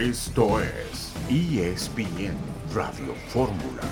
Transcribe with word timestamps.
Esto 0.00 0.62
es 0.62 1.12
ESPN 1.28 2.34
Radio 2.74 3.14
Fórmula. 3.28 3.82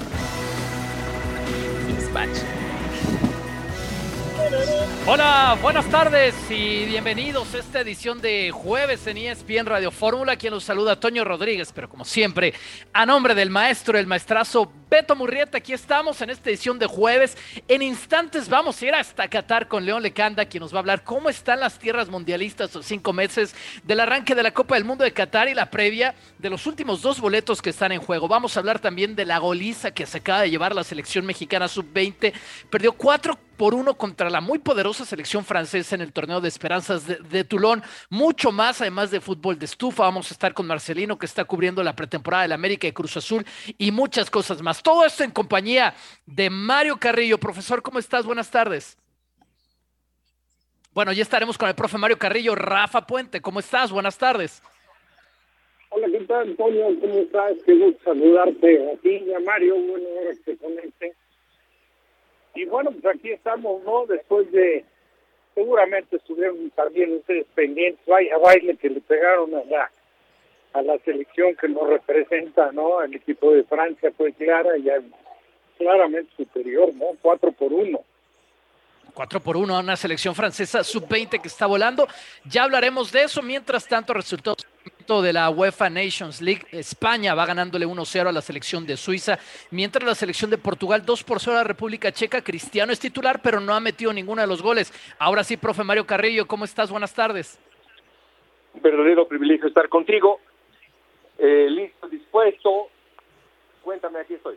Hola, 5.06 5.58
buenas 5.60 5.86
tardes 5.90 6.34
y 6.48 6.86
bienvenidos 6.86 7.54
a 7.54 7.58
esta 7.58 7.80
edición 7.80 8.22
de 8.22 8.50
jueves 8.50 9.06
en 9.06 9.18
ESPN 9.18 9.66
Radio 9.66 9.90
Fórmula. 9.90 10.36
Quien 10.36 10.54
los 10.54 10.64
saluda, 10.64 10.98
Toño 10.98 11.24
Rodríguez, 11.24 11.72
pero 11.74 11.90
como 11.90 12.06
siempre, 12.06 12.54
a 12.94 13.04
nombre 13.04 13.34
del 13.34 13.50
maestro, 13.50 13.98
el 13.98 14.06
maestrazo 14.06 14.72
Beto 14.90 15.14
Murrieta, 15.14 15.58
aquí 15.58 15.74
estamos 15.74 16.22
en 16.22 16.30
esta 16.30 16.48
edición 16.48 16.78
de 16.78 16.86
jueves. 16.86 17.36
En 17.68 17.82
instantes 17.82 18.48
vamos 18.48 18.80
a 18.80 18.86
ir 18.86 18.94
hasta 18.94 19.28
Qatar 19.28 19.68
con 19.68 19.84
León 19.84 20.02
Lecanda, 20.02 20.46
quien 20.46 20.62
nos 20.62 20.72
va 20.72 20.78
a 20.78 20.80
hablar 20.80 21.04
cómo 21.04 21.28
están 21.28 21.60
las 21.60 21.78
tierras 21.78 22.08
mundialistas 22.08 22.74
los 22.74 22.86
cinco 22.86 23.12
meses 23.12 23.54
del 23.84 24.00
arranque 24.00 24.34
de 24.34 24.42
la 24.42 24.54
Copa 24.54 24.76
del 24.76 24.86
Mundo 24.86 25.04
de 25.04 25.12
Qatar 25.12 25.46
y 25.50 25.54
la 25.54 25.70
previa 25.70 26.14
de 26.38 26.48
los 26.48 26.66
últimos 26.66 27.02
dos 27.02 27.20
boletos 27.20 27.60
que 27.60 27.68
están 27.68 27.92
en 27.92 28.00
juego. 28.00 28.28
Vamos 28.28 28.56
a 28.56 28.60
hablar 28.60 28.78
también 28.78 29.14
de 29.14 29.26
la 29.26 29.36
goliza 29.36 29.90
que 29.90 30.06
se 30.06 30.18
acaba 30.18 30.40
de 30.40 30.50
llevar 30.50 30.74
la 30.74 30.84
selección 30.84 31.26
mexicana 31.26 31.68
sub-20. 31.68 32.32
Perdió 32.70 32.92
cuatro 32.92 33.38
por 33.58 33.74
uno 33.74 33.94
contra 33.94 34.30
la 34.30 34.40
muy 34.40 34.60
poderosa 34.60 35.04
selección 35.04 35.44
francesa 35.44 35.96
en 35.96 36.00
el 36.00 36.12
torneo 36.12 36.40
de 36.40 36.48
esperanzas 36.48 37.06
de, 37.06 37.16
de, 37.16 37.42
Toulon. 37.42 37.82
Mucho 38.08 38.52
más, 38.52 38.80
además 38.80 39.10
de 39.10 39.20
fútbol 39.20 39.58
de 39.58 39.64
estufa. 39.64 40.04
Vamos 40.04 40.30
a 40.30 40.34
estar 40.34 40.54
con 40.54 40.66
Marcelino, 40.66 41.18
que 41.18 41.26
está 41.26 41.44
cubriendo 41.44 41.82
la 41.82 41.96
pretemporada 41.96 42.44
del 42.44 42.52
América 42.52 42.86
y 42.86 42.92
Cruz 42.92 43.16
Azul 43.16 43.44
y 43.76 43.90
muchas 43.90 44.30
cosas 44.30 44.62
más. 44.62 44.77
Todo 44.82 45.04
esto 45.04 45.24
en 45.24 45.30
compañía 45.30 45.94
de 46.26 46.50
Mario 46.50 46.98
Carrillo. 46.98 47.38
Profesor, 47.38 47.82
¿cómo 47.82 47.98
estás? 47.98 48.24
Buenas 48.24 48.50
tardes. 48.50 48.96
Bueno, 50.92 51.12
ya 51.12 51.22
estaremos 51.22 51.56
con 51.56 51.68
el 51.68 51.74
profe 51.74 51.98
Mario 51.98 52.18
Carrillo. 52.18 52.54
Rafa 52.54 53.06
Puente, 53.06 53.40
¿cómo 53.40 53.60
estás? 53.60 53.92
Buenas 53.92 54.18
tardes. 54.18 54.62
Hola, 55.90 56.06
¿qué 56.10 56.24
tal, 56.24 56.48
Antonio? 56.48 56.86
¿Cómo 57.00 57.14
estás? 57.20 57.54
Qué 57.64 57.74
gusto 57.74 58.02
saludarte 58.04 58.92
a 58.92 58.96
ti 58.96 59.22
y 59.26 59.32
a 59.32 59.40
Mario. 59.40 59.76
Bueno, 59.76 60.06
ahora 60.18 60.30
que 60.30 60.52
se 60.52 60.56
conecte. 60.58 61.14
Y 62.54 62.64
bueno, 62.64 62.90
pues 62.90 63.14
aquí 63.14 63.30
estamos, 63.30 63.82
¿no? 63.84 64.06
Después 64.06 64.50
de, 64.50 64.84
seguramente 65.54 66.16
estuvieron 66.16 66.70
también 66.70 67.14
ustedes 67.14 67.46
pendientes, 67.54 68.04
vaya 68.06 68.36
baile 68.38 68.76
que 68.76 68.90
le 68.90 69.00
pegaron 69.00 69.54
a 69.54 69.64
la, 69.64 69.90
a 70.72 70.82
la 70.82 70.98
selección 70.98 71.54
que 71.56 71.68
nos 71.68 71.88
representa, 71.88 72.72
¿no? 72.72 73.02
El 73.02 73.14
equipo 73.14 73.52
de 73.52 73.64
Francia 73.64 74.12
fue 74.16 74.32
clara, 74.32 74.70
ya 74.82 74.94
claramente 75.78 76.30
superior, 76.36 76.94
¿no? 76.94 77.06
Cuatro 77.20 77.52
por 77.52 77.72
uno. 77.72 78.00
4 79.14 79.40
por 79.40 79.56
1 79.56 79.74
a 79.76 79.80
una 79.80 79.96
selección 79.96 80.32
francesa 80.32 80.84
sub-20 80.84 81.40
que 81.40 81.48
está 81.48 81.66
volando. 81.66 82.06
Ya 82.44 82.62
hablaremos 82.62 83.10
de 83.10 83.24
eso. 83.24 83.42
Mientras 83.42 83.88
tanto, 83.88 84.14
resultados 84.14 84.64
de 85.08 85.32
la 85.32 85.50
UEFA 85.50 85.90
Nations 85.90 86.40
League. 86.40 86.66
España 86.70 87.34
va 87.34 87.46
ganándole 87.46 87.86
1-0 87.86 88.28
a 88.28 88.32
la 88.32 88.42
selección 88.42 88.86
de 88.86 88.96
Suiza, 88.96 89.38
mientras 89.70 90.04
la 90.04 90.14
selección 90.14 90.50
de 90.50 90.58
Portugal 90.58 91.02
2 91.04 91.24
por 91.24 91.40
0 91.40 91.56
a 91.56 91.60
la 91.62 91.64
República 91.64 92.12
Checa. 92.12 92.42
Cristiano 92.42 92.92
es 92.92 93.00
titular, 93.00 93.40
pero 93.42 93.58
no 93.58 93.74
ha 93.74 93.80
metido 93.80 94.12
ninguno 94.12 94.42
de 94.42 94.46
los 94.46 94.62
goles. 94.62 94.92
Ahora 95.18 95.42
sí, 95.42 95.56
profe 95.56 95.82
Mario 95.82 96.06
Carrillo, 96.06 96.46
¿cómo 96.46 96.64
estás? 96.64 96.90
Buenas 96.90 97.14
tardes. 97.14 97.58
Un 98.74 98.82
verdadero 98.82 99.26
privilegio 99.26 99.66
estar 99.66 99.88
contigo. 99.88 100.40
Eh, 101.38 101.68
listo, 101.70 102.08
dispuesto. 102.08 102.88
Cuéntame, 103.82 104.20
aquí 104.20 104.34
estoy. 104.34 104.56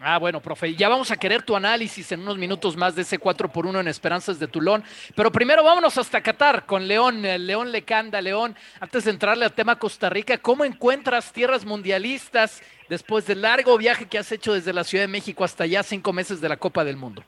Ah, 0.00 0.18
bueno, 0.18 0.40
profe, 0.40 0.74
ya 0.74 0.88
vamos 0.88 1.10
a 1.10 1.16
querer 1.16 1.42
tu 1.42 1.54
análisis 1.54 2.10
en 2.10 2.20
unos 2.20 2.36
minutos 2.36 2.76
más 2.76 2.96
de 2.96 3.02
ese 3.02 3.18
4 3.18 3.48
por 3.48 3.64
1 3.64 3.80
en 3.80 3.88
Esperanzas 3.88 4.38
de 4.40 4.48
Tulón. 4.48 4.82
Pero 5.14 5.30
primero 5.30 5.62
vámonos 5.62 5.96
hasta 5.96 6.20
Qatar 6.20 6.66
con 6.66 6.88
León, 6.88 7.22
León 7.22 7.70
Lecanda, 7.70 8.20
León. 8.20 8.56
Antes 8.80 9.04
de 9.04 9.12
entrarle 9.12 9.44
al 9.44 9.52
tema 9.52 9.78
Costa 9.78 10.10
Rica, 10.10 10.38
¿cómo 10.38 10.64
encuentras 10.64 11.32
tierras 11.32 11.64
mundialistas 11.64 12.60
después 12.88 13.26
del 13.26 13.42
largo 13.42 13.78
viaje 13.78 14.06
que 14.06 14.18
has 14.18 14.30
hecho 14.32 14.52
desde 14.52 14.72
la 14.72 14.84
Ciudad 14.84 15.04
de 15.04 15.08
México 15.08 15.44
hasta 15.44 15.64
ya 15.64 15.82
cinco 15.82 16.12
meses 16.12 16.40
de 16.40 16.48
la 16.48 16.56
Copa 16.56 16.84
del 16.84 16.96
Mundo? 16.96 17.22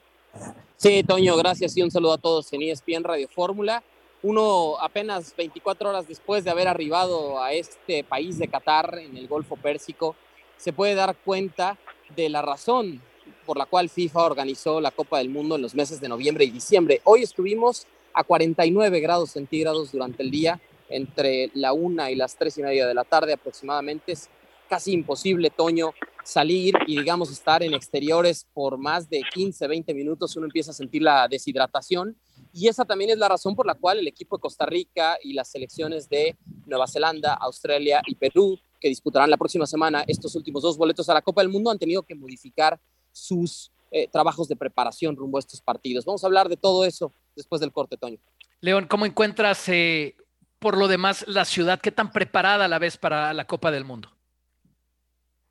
Sí, 0.76 1.02
Toño, 1.04 1.36
gracias 1.36 1.76
y 1.76 1.82
un 1.82 1.90
saludo 1.90 2.14
a 2.14 2.18
todos 2.18 2.52
en 2.52 2.62
ESPN 2.62 3.04
Radio 3.04 3.28
Fórmula. 3.28 3.82
Uno 4.22 4.78
apenas 4.80 5.34
24 5.36 5.90
horas 5.90 6.08
después 6.08 6.42
de 6.42 6.50
haber 6.50 6.68
arribado 6.68 7.42
a 7.42 7.52
este 7.52 8.02
país 8.02 8.38
de 8.38 8.48
Qatar 8.48 8.98
en 8.98 9.16
el 9.16 9.28
Golfo 9.28 9.56
Pérsico, 9.56 10.16
se 10.56 10.72
puede 10.72 10.94
dar 10.94 11.16
cuenta 11.16 11.78
de 12.14 12.28
la 12.28 12.42
razón 12.42 13.02
por 13.44 13.58
la 13.58 13.66
cual 13.66 13.88
FIFA 13.88 14.24
organizó 14.24 14.80
la 14.80 14.90
Copa 14.90 15.18
del 15.18 15.28
Mundo 15.28 15.56
en 15.56 15.62
los 15.62 15.74
meses 15.74 16.00
de 16.00 16.08
noviembre 16.08 16.44
y 16.44 16.50
diciembre. 16.50 17.00
Hoy 17.04 17.22
estuvimos 17.22 17.86
a 18.12 18.24
49 18.24 19.00
grados 19.00 19.30
centígrados 19.30 19.92
durante 19.92 20.22
el 20.22 20.30
día, 20.30 20.60
entre 20.88 21.50
la 21.54 21.72
una 21.72 22.10
y 22.10 22.14
las 22.14 22.36
tres 22.36 22.56
y 22.58 22.62
media 22.62 22.86
de 22.86 22.94
la 22.94 23.04
tarde 23.04 23.34
aproximadamente. 23.34 24.12
Es 24.12 24.30
casi 24.68 24.92
imposible, 24.92 25.50
Toño, 25.50 25.92
salir 26.24 26.74
y, 26.86 26.98
digamos, 26.98 27.30
estar 27.30 27.62
en 27.62 27.74
exteriores 27.74 28.46
por 28.54 28.78
más 28.78 29.08
de 29.10 29.22
15, 29.34 29.66
20 29.66 29.94
minutos. 29.94 30.36
Uno 30.36 30.46
empieza 30.46 30.70
a 30.70 30.74
sentir 30.74 31.02
la 31.02 31.28
deshidratación. 31.28 32.16
Y 32.58 32.68
esa 32.68 32.86
también 32.86 33.10
es 33.10 33.18
la 33.18 33.28
razón 33.28 33.54
por 33.54 33.66
la 33.66 33.74
cual 33.74 33.98
el 33.98 34.08
equipo 34.08 34.38
de 34.38 34.40
Costa 34.40 34.64
Rica 34.64 35.18
y 35.22 35.34
las 35.34 35.48
selecciones 35.48 36.08
de 36.08 36.38
Nueva 36.64 36.86
Zelanda, 36.88 37.34
Australia 37.34 38.00
y 38.06 38.14
Perú 38.14 38.58
que 38.80 38.88
disputarán 38.88 39.28
la 39.28 39.36
próxima 39.36 39.66
semana 39.66 40.04
estos 40.06 40.34
últimos 40.36 40.62
dos 40.62 40.78
boletos 40.78 41.06
a 41.10 41.12
la 41.12 41.20
Copa 41.20 41.42
del 41.42 41.50
Mundo 41.50 41.70
han 41.70 41.78
tenido 41.78 42.02
que 42.02 42.14
modificar 42.14 42.80
sus 43.12 43.70
eh, 43.90 44.08
trabajos 44.08 44.48
de 44.48 44.56
preparación 44.56 45.16
rumbo 45.16 45.36
a 45.36 45.40
estos 45.40 45.60
partidos. 45.60 46.06
Vamos 46.06 46.24
a 46.24 46.28
hablar 46.28 46.48
de 46.48 46.56
todo 46.56 46.86
eso 46.86 47.12
después 47.36 47.60
del 47.60 47.72
corte, 47.72 47.98
Toño. 47.98 48.16
León, 48.62 48.86
¿cómo 48.88 49.04
encuentras 49.04 49.68
eh, 49.68 50.16
por 50.58 50.78
lo 50.78 50.88
demás 50.88 51.26
la 51.28 51.44
ciudad? 51.44 51.78
¿Qué 51.78 51.92
tan 51.92 52.10
preparada 52.10 52.68
la 52.68 52.78
ves 52.78 52.96
para 52.96 53.34
la 53.34 53.46
Copa 53.46 53.70
del 53.70 53.84
Mundo? 53.84 54.08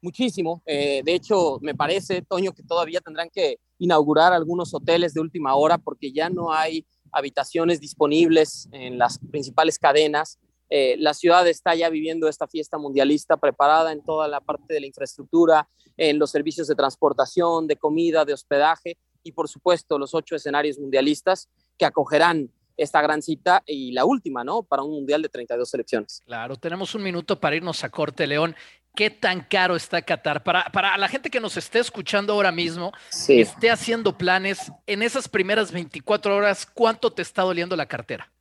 Muchísimo. 0.01 0.63
Eh, 0.65 1.03
de 1.05 1.13
hecho, 1.13 1.59
me 1.61 1.75
parece, 1.75 2.23
Toño, 2.23 2.51
que 2.51 2.63
todavía 2.63 2.99
tendrán 2.99 3.29
que 3.29 3.59
inaugurar 3.77 4.33
algunos 4.33 4.73
hoteles 4.73 5.13
de 5.13 5.21
última 5.21 5.53
hora 5.53 5.77
porque 5.77 6.11
ya 6.11 6.29
no 6.29 6.51
hay 6.51 6.83
habitaciones 7.15 7.79
disponibles 7.79 8.69
en 8.71 8.97
las 8.97 9.17
principales 9.31 9.79
cadenas 9.79 10.39
eh, 10.69 10.95
la 10.97 11.13
ciudad 11.13 11.47
está 11.47 11.75
ya 11.75 11.89
viviendo 11.89 12.27
esta 12.27 12.47
fiesta 12.47 12.77
mundialista 12.77 13.37
preparada 13.37 13.91
en 13.91 14.03
toda 14.03 14.27
la 14.27 14.41
parte 14.41 14.73
de 14.73 14.79
la 14.79 14.87
infraestructura, 14.87 15.69
en 15.97 16.17
los 16.17 16.31
servicios 16.31 16.67
de 16.67 16.75
transportación, 16.75 17.67
de 17.67 17.75
comida, 17.75 18.25
de 18.25 18.33
hospedaje 18.33 18.97
y 19.23 19.31
por 19.31 19.47
supuesto 19.47 19.97
los 19.97 20.13
ocho 20.13 20.35
escenarios 20.35 20.79
mundialistas 20.79 21.49
que 21.77 21.85
acogerán 21.85 22.51
esta 22.77 23.01
gran 23.01 23.21
cita 23.21 23.63
y 23.65 23.91
la 23.93 24.05
última, 24.05 24.43
¿no? 24.43 24.63
Para 24.63 24.83
un 24.83 24.91
mundial 24.91 25.21
de 25.21 25.29
32 25.29 25.69
selecciones. 25.69 26.21
Claro, 26.25 26.57
tenemos 26.57 26.93
un 26.93 27.03
minuto 27.03 27.39
para 27.39 27.55
irnos 27.55 27.83
a 27.83 27.89
corte, 27.89 28.27
León. 28.27 28.55
¿Qué 28.95 29.09
tan 29.09 29.41
caro 29.41 29.75
está 29.75 30.01
Qatar? 30.01 30.43
Para, 30.43 30.71
para 30.71 30.97
la 30.97 31.07
gente 31.09 31.29
que 31.29 31.39
nos 31.39 31.57
esté 31.57 31.79
escuchando 31.79 32.33
ahora 32.33 32.51
mismo, 32.51 32.93
sí. 33.09 33.41
esté 33.41 33.69
haciendo 33.69 34.17
planes, 34.17 34.71
en 34.87 35.03
esas 35.03 35.27
primeras 35.27 35.71
24 35.71 36.35
horas, 36.35 36.65
¿cuánto 36.65 37.11
te 37.11 37.21
está 37.21 37.41
doliendo 37.41 37.75
la 37.75 37.85
cartera? 37.85 38.31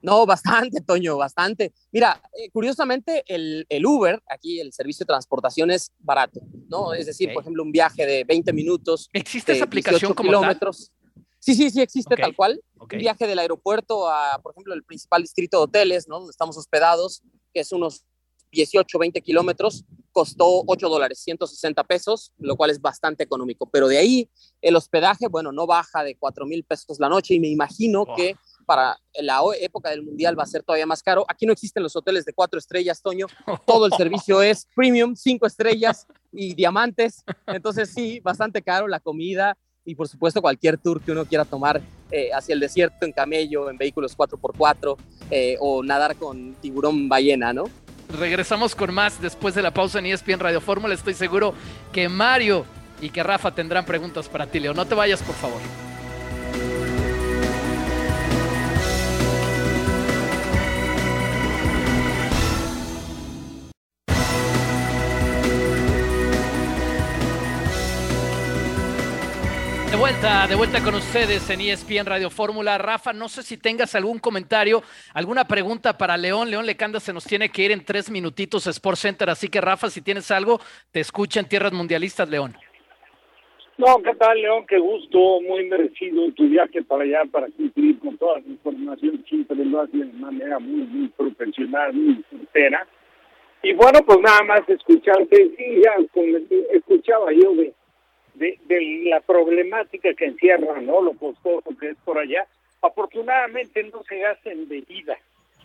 No, 0.00 0.24
bastante, 0.26 0.80
Toño, 0.80 1.16
bastante. 1.16 1.72
Mira, 1.90 2.22
eh, 2.32 2.50
curiosamente, 2.50 3.24
el, 3.26 3.66
el, 3.68 3.84
Uber, 3.84 4.22
aquí 4.28 4.60
el 4.60 4.72
servicio 4.72 5.04
de 5.04 5.08
transportación 5.08 5.70
es 5.72 5.92
barato, 5.98 6.40
¿no? 6.68 6.94
Es 6.94 7.06
decir, 7.06 7.26
okay. 7.26 7.34
por 7.34 7.42
ejemplo, 7.42 7.62
un 7.64 7.72
viaje 7.72 8.06
de 8.06 8.22
20 8.24 8.52
minutos. 8.52 9.08
¿Existe 9.12 9.52
esa 9.52 9.64
aplicación 9.64 10.14
como 10.14 10.28
kilómetros. 10.28 10.92
Tal? 10.92 11.24
Sí, 11.40 11.54
sí, 11.54 11.70
sí, 11.70 11.80
existe 11.80 12.14
okay. 12.14 12.22
tal 12.22 12.36
cual. 12.36 12.60
Okay. 12.78 12.98
Un 12.98 13.00
viaje 13.00 13.26
del 13.26 13.38
aeropuerto 13.40 14.08
a, 14.08 14.38
por 14.40 14.52
ejemplo, 14.52 14.74
el 14.74 14.84
principal 14.84 15.22
distrito 15.22 15.58
de 15.58 15.64
hoteles, 15.64 16.06
¿no? 16.06 16.18
Donde 16.18 16.30
estamos 16.30 16.56
hospedados, 16.56 17.22
que 17.52 17.60
es 17.60 17.72
unos 17.72 18.04
18, 18.52 18.98
20 18.98 19.20
kilómetros, 19.20 19.84
costó 20.12 20.64
8 20.66 20.88
dólares, 20.88 21.20
160 21.20 21.84
pesos, 21.84 22.32
lo 22.38 22.56
cual 22.56 22.70
es 22.70 22.80
bastante 22.80 23.22
económico. 23.22 23.68
Pero 23.70 23.88
de 23.88 23.98
ahí, 23.98 24.30
el 24.62 24.76
hospedaje, 24.76 25.28
bueno, 25.28 25.52
no 25.52 25.66
baja 25.66 26.02
de 26.02 26.16
4 26.16 26.46
mil 26.46 26.64
pesos 26.64 26.98
la 26.98 27.08
noche 27.08 27.34
y 27.34 27.40
me 27.40 27.48
imagino 27.48 28.06
que 28.16 28.36
para 28.68 28.98
la 29.14 29.40
época 29.60 29.88
del 29.88 30.02
mundial 30.02 30.38
va 30.38 30.42
a 30.42 30.46
ser 30.46 30.62
todavía 30.62 30.84
más 30.84 31.02
caro. 31.02 31.24
Aquí 31.26 31.46
no 31.46 31.54
existen 31.54 31.82
los 31.82 31.96
hoteles 31.96 32.26
de 32.26 32.34
cuatro 32.34 32.58
estrellas, 32.58 33.00
Toño. 33.00 33.26
Todo 33.66 33.86
el 33.86 33.92
servicio 33.96 34.42
es 34.42 34.66
premium, 34.74 35.16
cinco 35.16 35.46
estrellas 35.46 36.06
y 36.32 36.54
diamantes. 36.54 37.24
Entonces 37.46 37.90
sí, 37.94 38.20
bastante 38.20 38.60
caro 38.60 38.86
la 38.86 39.00
comida 39.00 39.56
y 39.86 39.94
por 39.94 40.06
supuesto 40.06 40.42
cualquier 40.42 40.76
tour 40.76 41.00
que 41.00 41.12
uno 41.12 41.24
quiera 41.24 41.46
tomar 41.46 41.80
eh, 42.10 42.30
hacia 42.34 42.52
el 42.52 42.60
desierto 42.60 43.06
en 43.06 43.12
camello, 43.12 43.70
en 43.70 43.78
vehículos 43.78 44.14
4x4 44.14 44.96
eh, 45.30 45.56
o 45.60 45.82
nadar 45.82 46.16
con 46.16 46.54
tiburón 46.60 47.08
ballena, 47.08 47.54
¿no? 47.54 47.70
Regresamos 48.08 48.74
con 48.74 48.94
más 48.94 49.20
después 49.20 49.54
de 49.54 49.62
la 49.62 49.70
pausa 49.70 49.98
en 49.98 50.06
ESPN 50.06 50.40
Radio 50.40 50.60
Fórmula. 50.60 50.94
Estoy 50.94 51.14
seguro 51.14 51.54
que 51.92 52.08
Mario 52.08 52.64
y 53.00 53.10
que 53.10 53.22
Rafa 53.22 53.54
tendrán 53.54 53.84
preguntas 53.84 54.28
para 54.28 54.46
ti, 54.46 54.60
Leo. 54.60 54.74
No 54.74 54.86
te 54.86 54.94
vayas, 54.94 55.22
por 55.22 55.34
favor. 55.34 55.87
Vuelta, 69.98 70.46
de 70.46 70.54
vuelta 70.54 70.82
con 70.84 70.94
ustedes 70.94 71.50
en 71.50 71.60
ESPN 71.60 72.06
Radio 72.06 72.30
Fórmula. 72.30 72.78
Rafa, 72.78 73.12
no 73.12 73.28
sé 73.28 73.42
si 73.42 73.56
tengas 73.56 73.96
algún 73.96 74.20
comentario, 74.20 74.82
alguna 75.12 75.44
pregunta 75.46 75.98
para 75.98 76.16
León. 76.16 76.50
León 76.50 76.66
Lecanda 76.66 77.00
se 77.00 77.12
nos 77.12 77.24
tiene 77.24 77.48
que 77.48 77.62
ir 77.62 77.72
en 77.72 77.84
tres 77.84 78.08
minutitos 78.08 78.66
a 78.68 78.70
Sport 78.70 78.96
Center, 78.96 79.28
así 79.28 79.48
que 79.48 79.60
Rafa, 79.60 79.90
si 79.90 80.00
tienes 80.00 80.30
algo, 80.30 80.60
te 80.92 81.00
escucha 81.00 81.40
en 81.40 81.48
Tierras 81.48 81.72
Mundialistas, 81.72 82.28
León. 82.28 82.54
No, 83.76 83.96
¿qué 84.04 84.14
tal, 84.14 84.40
León? 84.40 84.66
Qué 84.68 84.78
gusto, 84.78 85.40
muy 85.40 85.68
merecido 85.68 86.30
tu 86.32 86.48
viaje 86.48 86.82
para 86.82 87.02
allá 87.02 87.22
para 87.30 87.48
cumplir 87.48 87.98
con 87.98 88.16
toda 88.18 88.38
la 88.38 88.46
información. 88.46 89.24
Siempre 89.28 89.56
lo 89.64 89.80
hace 89.80 89.96
de 89.96 90.12
manera 90.12 90.60
muy, 90.60 90.82
muy 90.86 91.08
profesional, 91.08 91.92
muy 91.92 92.24
sincera. 92.30 92.86
Y 93.62 93.72
bueno, 93.72 93.98
pues 94.06 94.18
nada 94.20 94.44
más 94.44 94.68
escucharte, 94.68 95.50
sí, 95.56 95.82
ya 95.82 95.92
escuchaba 96.72 97.32
yo 97.32 97.54
de 97.54 97.74
de, 98.38 98.58
la 99.04 99.20
problemática 99.20 100.14
que 100.14 100.26
encierra, 100.26 100.80
¿no? 100.80 101.02
Lo 101.02 101.12
costoso 101.14 101.70
que 101.78 101.90
es 101.90 101.96
por 102.04 102.18
allá. 102.18 102.46
Afortunadamente 102.82 103.82
no 103.84 104.02
se 104.04 104.18
gasta 104.18 104.50
en 104.50 104.68
bebida. 104.68 105.18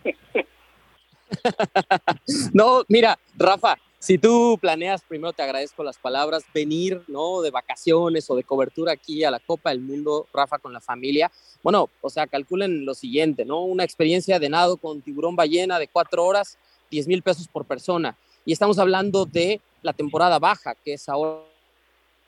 no, 2.52 2.82
mira, 2.88 3.18
Rafa, 3.36 3.78
si 3.98 4.18
tú 4.18 4.58
planeas, 4.60 5.02
primero 5.02 5.32
te 5.32 5.42
agradezco 5.42 5.82
las 5.82 5.96
palabras, 5.96 6.44
venir, 6.52 7.02
¿no? 7.08 7.40
De 7.40 7.50
vacaciones 7.50 8.28
o 8.28 8.36
de 8.36 8.44
cobertura 8.44 8.92
aquí 8.92 9.24
a 9.24 9.30
la 9.30 9.40
Copa 9.40 9.70
del 9.70 9.80
Mundo, 9.80 10.26
Rafa, 10.32 10.58
con 10.58 10.72
la 10.72 10.80
familia. 10.80 11.30
Bueno, 11.62 11.88
o 12.02 12.10
sea, 12.10 12.26
calculen 12.26 12.84
lo 12.84 12.94
siguiente, 12.94 13.44
¿no? 13.44 13.64
Una 13.64 13.84
experiencia 13.84 14.38
de 14.38 14.50
nado 14.50 14.76
con 14.76 15.00
tiburón 15.00 15.36
ballena 15.36 15.78
de 15.78 15.88
cuatro 15.88 16.24
horas, 16.24 16.58
10 16.90 17.08
mil 17.08 17.22
pesos 17.22 17.48
por 17.48 17.64
persona. 17.64 18.16
Y 18.44 18.52
estamos 18.52 18.78
hablando 18.78 19.24
de 19.24 19.62
la 19.80 19.94
temporada 19.94 20.38
baja, 20.38 20.74
que 20.74 20.94
es 20.94 21.08
ahora 21.08 21.53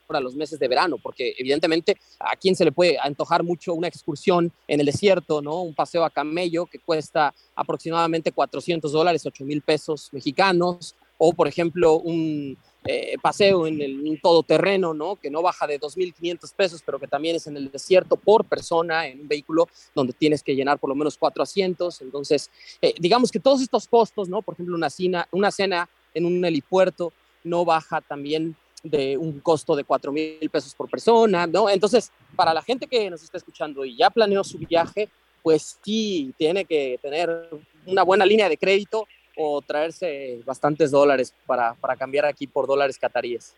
para 0.06 0.20
los 0.20 0.34
meses 0.34 0.58
de 0.58 0.68
verano, 0.68 0.96
porque 1.02 1.34
evidentemente 1.36 1.96
a 2.18 2.36
quién 2.36 2.54
se 2.54 2.64
le 2.64 2.72
puede 2.72 2.98
antojar 2.98 3.42
mucho 3.42 3.74
una 3.74 3.88
excursión 3.88 4.52
en 4.68 4.80
el 4.80 4.86
desierto, 4.86 5.42
¿no? 5.42 5.62
Un 5.62 5.74
paseo 5.74 6.04
a 6.04 6.10
camello 6.10 6.66
que 6.66 6.78
cuesta 6.78 7.34
aproximadamente 7.54 8.32
400 8.32 8.90
dólares, 8.92 9.26
8 9.26 9.44
mil 9.44 9.62
pesos 9.62 10.08
mexicanos, 10.12 10.94
o 11.18 11.32
por 11.32 11.48
ejemplo 11.48 11.94
un 11.94 12.58
eh, 12.88 13.16
paseo 13.20 13.66
en 13.66 13.80
el 13.80 14.20
todoterreno, 14.22 14.94
¿no? 14.94 15.16
Que 15.16 15.30
no 15.30 15.42
baja 15.42 15.66
de 15.66 15.80
2.500 15.80 16.54
pesos, 16.54 16.82
pero 16.86 17.00
que 17.00 17.08
también 17.08 17.34
es 17.34 17.46
en 17.48 17.56
el 17.56 17.70
desierto 17.70 18.16
por 18.16 18.44
persona, 18.44 19.08
en 19.08 19.22
un 19.22 19.28
vehículo 19.28 19.68
donde 19.94 20.12
tienes 20.12 20.42
que 20.42 20.54
llenar 20.54 20.78
por 20.78 20.88
lo 20.88 20.94
menos 20.94 21.16
cuatro 21.18 21.42
asientos. 21.42 22.00
Entonces, 22.00 22.48
eh, 22.80 22.94
digamos 23.00 23.32
que 23.32 23.40
todos 23.40 23.60
estos 23.60 23.88
costos, 23.88 24.28
¿no? 24.28 24.40
Por 24.40 24.54
ejemplo, 24.54 24.76
una 24.76 24.90
cena, 24.90 25.26
una 25.32 25.50
cena 25.50 25.88
en 26.14 26.26
un 26.26 26.44
helipuerto 26.44 27.12
no 27.42 27.64
baja 27.64 28.00
también 28.00 28.56
de 28.82 29.16
un 29.16 29.40
costo 29.40 29.74
de 29.74 29.84
4 29.84 30.12
mil 30.12 30.50
pesos 30.50 30.74
por 30.74 30.88
persona, 30.88 31.46
¿no? 31.46 31.68
Entonces, 31.68 32.10
para 32.34 32.54
la 32.54 32.62
gente 32.62 32.86
que 32.86 33.10
nos 33.10 33.22
está 33.22 33.38
escuchando 33.38 33.84
y 33.84 33.96
ya 33.96 34.10
planeó 34.10 34.44
su 34.44 34.58
viaje, 34.58 35.08
pues 35.42 35.78
sí, 35.82 36.34
tiene 36.36 36.64
que 36.64 36.98
tener 37.00 37.48
una 37.86 38.02
buena 38.02 38.26
línea 38.26 38.48
de 38.48 38.58
crédito 38.58 39.06
o 39.36 39.60
traerse 39.62 40.40
bastantes 40.44 40.90
dólares 40.90 41.34
para, 41.46 41.74
para 41.74 41.96
cambiar 41.96 42.24
aquí 42.24 42.46
por 42.46 42.66
dólares 42.66 42.98
cataríes. 42.98 43.54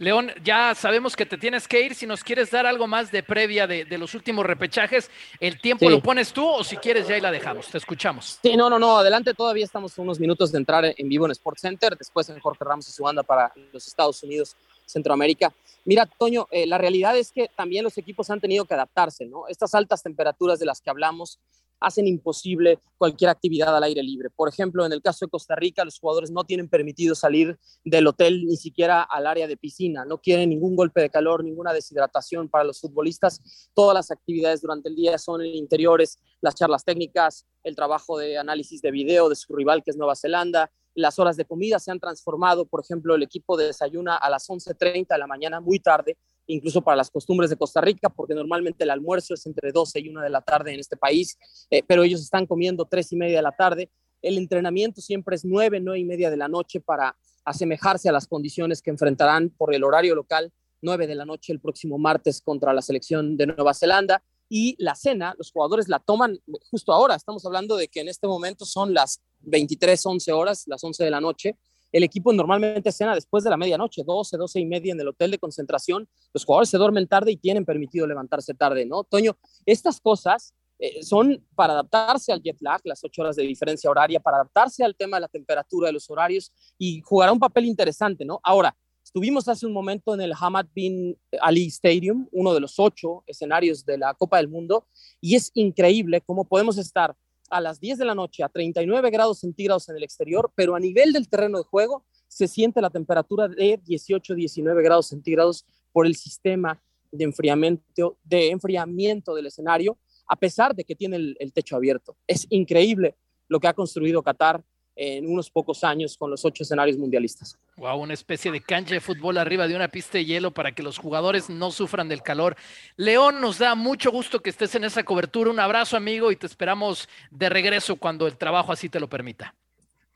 León, 0.00 0.32
ya 0.42 0.74
sabemos 0.74 1.14
que 1.14 1.26
te 1.26 1.36
tienes 1.36 1.68
que 1.68 1.82
ir. 1.82 1.94
Si 1.94 2.06
nos 2.06 2.24
quieres 2.24 2.50
dar 2.50 2.64
algo 2.64 2.86
más 2.86 3.12
de 3.12 3.22
previa 3.22 3.66
de, 3.66 3.84
los 3.98 4.14
últimos 4.14 4.46
repechajes, 4.46 5.10
¿el 5.38 5.60
tiempo 5.60 5.90
lo 5.90 6.00
pones 6.00 6.32
tú 6.32 6.48
o 6.48 6.64
si 6.64 6.78
quieres 6.78 7.06
ya 7.06 7.16
ahí 7.16 7.20
la 7.20 7.30
dejamos? 7.30 7.66
Te 7.68 7.76
escuchamos. 7.76 8.38
Sí, 8.42 8.56
no, 8.56 8.70
no, 8.70 8.78
no. 8.78 8.96
Adelante, 8.96 9.34
todavía 9.34 9.66
estamos 9.66 9.98
unos 9.98 10.18
minutos 10.18 10.52
de 10.52 10.58
entrar 10.58 10.86
en 10.96 11.06
vivo 11.06 11.26
en 11.26 11.32
Sports 11.32 11.60
Center. 11.60 11.98
Después 11.98 12.30
en 12.30 12.40
Jorge 12.40 12.64
Ramos 12.64 12.88
y 12.88 12.92
su 12.92 13.02
banda 13.02 13.22
para 13.22 13.52
los 13.74 13.86
Estados 13.86 14.22
Unidos, 14.22 14.56
Centroamérica. 14.86 15.52
Mira, 15.84 16.06
Toño, 16.06 16.46
eh, 16.50 16.66
la 16.66 16.78
realidad 16.78 17.16
es 17.16 17.32
que 17.32 17.48
también 17.56 17.84
los 17.84 17.96
equipos 17.98 18.30
han 18.30 18.40
tenido 18.40 18.64
que 18.64 18.74
adaptarse, 18.74 19.26
¿no? 19.26 19.48
Estas 19.48 19.74
altas 19.74 20.02
temperaturas 20.02 20.58
de 20.58 20.66
las 20.66 20.80
que 20.80 20.90
hablamos 20.90 21.40
hacen 21.80 22.06
imposible 22.06 22.78
cualquier 22.98 23.30
actividad 23.30 23.74
al 23.74 23.82
aire 23.84 24.02
libre. 24.02 24.28
Por 24.30 24.48
ejemplo, 24.48 24.84
en 24.84 24.92
el 24.92 25.00
caso 25.00 25.24
de 25.24 25.30
Costa 25.30 25.56
Rica, 25.56 25.84
los 25.84 25.98
jugadores 25.98 26.30
no 26.30 26.44
tienen 26.44 26.68
permitido 26.68 27.14
salir 27.14 27.58
del 27.84 28.06
hotel 28.06 28.44
ni 28.44 28.56
siquiera 28.56 29.02
al 29.02 29.26
área 29.26 29.48
de 29.48 29.56
piscina, 29.56 30.04
no 30.04 30.18
quieren 30.18 30.50
ningún 30.50 30.76
golpe 30.76 31.00
de 31.00 31.10
calor, 31.10 31.42
ninguna 31.42 31.72
deshidratación 31.72 32.48
para 32.48 32.64
los 32.64 32.80
futbolistas. 32.80 33.70
Todas 33.74 33.94
las 33.94 34.10
actividades 34.10 34.60
durante 34.60 34.90
el 34.90 34.96
día 34.96 35.16
son 35.16 35.40
en 35.40 35.54
interiores, 35.54 36.18
las 36.42 36.54
charlas 36.54 36.84
técnicas, 36.84 37.46
el 37.62 37.74
trabajo 37.74 38.18
de 38.18 38.36
análisis 38.36 38.82
de 38.82 38.90
video 38.90 39.28
de 39.28 39.36
su 39.36 39.54
rival 39.54 39.82
que 39.82 39.90
es 39.90 39.96
Nueva 39.96 40.16
Zelanda, 40.16 40.70
las 40.94 41.18
horas 41.18 41.36
de 41.36 41.44
comida 41.44 41.78
se 41.78 41.90
han 41.90 42.00
transformado, 42.00 42.66
por 42.66 42.80
ejemplo, 42.82 43.14
el 43.14 43.22
equipo 43.22 43.56
desayuna 43.56 44.16
a 44.16 44.28
las 44.30 44.48
11.30 44.48 45.06
de 45.08 45.18
la 45.18 45.26
mañana, 45.26 45.60
muy 45.60 45.78
tarde, 45.78 46.16
incluso 46.46 46.82
para 46.82 46.96
las 46.96 47.10
costumbres 47.10 47.50
de 47.50 47.56
Costa 47.56 47.80
Rica, 47.80 48.08
porque 48.08 48.34
normalmente 48.34 48.84
el 48.84 48.90
almuerzo 48.90 49.34
es 49.34 49.46
entre 49.46 49.72
12 49.72 50.00
y 50.00 50.08
1 50.08 50.20
de 50.20 50.30
la 50.30 50.42
tarde 50.42 50.72
en 50.72 50.80
este 50.80 50.96
país, 50.96 51.38
eh, 51.70 51.82
pero 51.86 52.02
ellos 52.02 52.20
están 52.20 52.46
comiendo 52.46 52.84
3 52.84 53.12
y 53.12 53.16
media 53.16 53.36
de 53.36 53.42
la 53.42 53.52
tarde. 53.52 53.90
El 54.22 54.36
entrenamiento 54.36 55.00
siempre 55.00 55.36
es 55.36 55.44
9, 55.44 55.80
9 55.80 55.98
y 55.98 56.04
media 56.04 56.30
de 56.30 56.36
la 56.36 56.48
noche 56.48 56.80
para 56.80 57.16
asemejarse 57.44 58.08
a 58.08 58.12
las 58.12 58.26
condiciones 58.26 58.82
que 58.82 58.90
enfrentarán 58.90 59.50
por 59.50 59.74
el 59.74 59.84
horario 59.84 60.14
local, 60.14 60.52
9 60.82 61.06
de 61.06 61.14
la 61.14 61.24
noche 61.24 61.52
el 61.52 61.60
próximo 61.60 61.98
martes 61.98 62.40
contra 62.42 62.72
la 62.72 62.82
selección 62.82 63.36
de 63.36 63.46
Nueva 63.46 63.74
Zelanda. 63.74 64.22
Y 64.52 64.74
la 64.82 64.96
cena, 64.96 65.34
los 65.38 65.52
jugadores 65.52 65.88
la 65.88 66.00
toman 66.00 66.40
justo 66.70 66.92
ahora. 66.92 67.14
Estamos 67.14 67.46
hablando 67.46 67.76
de 67.76 67.86
que 67.86 68.00
en 68.00 68.08
este 68.08 68.26
momento 68.26 68.64
son 68.64 68.92
las 68.92 69.20
23, 69.40 70.04
11 70.04 70.32
horas, 70.32 70.64
las 70.66 70.82
11 70.82 71.04
de 71.04 71.10
la 71.10 71.20
noche 71.20 71.56
el 71.92 72.04
equipo 72.04 72.32
normalmente 72.32 72.92
cena 72.92 73.14
después 73.14 73.44
de 73.44 73.50
la 73.50 73.56
medianoche, 73.56 74.02
12, 74.04 74.36
12 74.36 74.60
y 74.60 74.66
media 74.66 74.92
en 74.92 75.00
el 75.00 75.08
hotel 75.08 75.30
de 75.30 75.38
concentración. 75.38 76.08
Los 76.32 76.44
jugadores 76.44 76.68
se 76.68 76.78
duermen 76.78 77.06
tarde 77.06 77.32
y 77.32 77.36
tienen 77.36 77.64
permitido 77.64 78.06
levantarse 78.06 78.54
tarde, 78.54 78.86
¿no? 78.86 79.04
Toño, 79.04 79.36
estas 79.66 80.00
cosas 80.00 80.54
eh, 80.78 81.02
son 81.02 81.44
para 81.54 81.72
adaptarse 81.72 82.32
al 82.32 82.42
jet 82.42 82.58
lag, 82.60 82.80
las 82.84 83.02
ocho 83.04 83.22
horas 83.22 83.36
de 83.36 83.42
diferencia 83.42 83.90
horaria, 83.90 84.20
para 84.20 84.38
adaptarse 84.38 84.84
al 84.84 84.94
tema 84.94 85.16
de 85.16 85.22
la 85.22 85.28
temperatura 85.28 85.88
de 85.88 85.92
los 85.92 86.08
horarios 86.10 86.52
y 86.78 87.00
jugará 87.00 87.32
un 87.32 87.40
papel 87.40 87.64
interesante, 87.64 88.24
¿no? 88.24 88.40
Ahora, 88.42 88.76
estuvimos 89.02 89.48
hace 89.48 89.66
un 89.66 89.72
momento 89.72 90.14
en 90.14 90.20
el 90.20 90.32
Hamad 90.38 90.66
bin 90.72 91.18
Ali 91.40 91.66
Stadium, 91.66 92.28
uno 92.30 92.54
de 92.54 92.60
los 92.60 92.78
ocho 92.78 93.24
escenarios 93.26 93.84
de 93.84 93.98
la 93.98 94.14
Copa 94.14 94.36
del 94.36 94.48
Mundo, 94.48 94.86
y 95.20 95.34
es 95.34 95.50
increíble 95.54 96.20
cómo 96.20 96.44
podemos 96.44 96.78
estar 96.78 97.16
a 97.50 97.60
las 97.60 97.80
10 97.80 97.98
de 97.98 98.04
la 98.04 98.14
noche 98.14 98.42
a 98.42 98.48
39 98.48 99.10
grados 99.10 99.40
centígrados 99.40 99.88
en 99.88 99.96
el 99.96 100.02
exterior, 100.02 100.52
pero 100.54 100.74
a 100.74 100.80
nivel 100.80 101.12
del 101.12 101.28
terreno 101.28 101.58
de 101.58 101.64
juego 101.64 102.04
se 102.28 102.48
siente 102.48 102.80
la 102.80 102.90
temperatura 102.90 103.48
de 103.48 103.80
18, 103.84 104.34
19 104.34 104.82
grados 104.82 105.08
centígrados 105.08 105.66
por 105.92 106.06
el 106.06 106.14
sistema 106.14 106.82
de 107.10 107.24
enfriamiento, 107.24 108.18
de 108.22 108.50
enfriamiento 108.50 109.34
del 109.34 109.46
escenario, 109.46 109.98
a 110.28 110.36
pesar 110.36 110.74
de 110.74 110.84
que 110.84 110.94
tiene 110.94 111.16
el, 111.16 111.36
el 111.40 111.52
techo 111.52 111.76
abierto. 111.76 112.16
Es 112.26 112.46
increíble 112.50 113.16
lo 113.48 113.58
que 113.58 113.66
ha 113.66 113.74
construido 113.74 114.22
Qatar 114.22 114.64
en 114.96 115.30
unos 115.30 115.50
pocos 115.50 115.82
años 115.84 116.16
con 116.16 116.30
los 116.30 116.44
ocho 116.44 116.62
escenarios 116.62 116.98
mundialistas. 116.98 117.58
Wow, 117.76 118.00
una 118.02 118.14
especie 118.14 118.52
de 118.52 118.60
cancha 118.60 118.94
de 118.94 119.00
fútbol 119.00 119.38
arriba 119.38 119.66
de 119.66 119.74
una 119.74 119.88
pista 119.88 120.18
de 120.18 120.24
hielo 120.24 120.50
para 120.50 120.72
que 120.72 120.82
los 120.82 120.98
jugadores 120.98 121.48
no 121.48 121.70
sufran 121.70 122.08
del 122.08 122.22
calor. 122.22 122.56
León, 122.96 123.40
nos 123.40 123.58
da 123.58 123.74
mucho 123.74 124.10
gusto 124.10 124.40
que 124.40 124.50
estés 124.50 124.74
en 124.74 124.84
esa 124.84 125.02
cobertura. 125.02 125.50
Un 125.50 125.60
abrazo, 125.60 125.96
amigo, 125.96 126.30
y 126.30 126.36
te 126.36 126.46
esperamos 126.46 127.08
de 127.30 127.48
regreso 127.48 127.96
cuando 127.96 128.26
el 128.26 128.36
trabajo 128.36 128.72
así 128.72 128.88
te 128.88 129.00
lo 129.00 129.08
permita. 129.08 129.54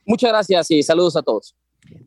Muchas 0.05 0.31
gracias 0.31 0.69
y 0.71 0.83
saludos 0.83 1.15
a 1.15 1.23
todos. 1.23 1.55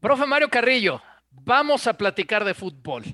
Profe 0.00 0.26
Mario 0.26 0.48
Carrillo, 0.48 1.00
vamos 1.30 1.86
a 1.86 1.94
platicar 1.94 2.44
de 2.44 2.54
fútbol. 2.54 3.04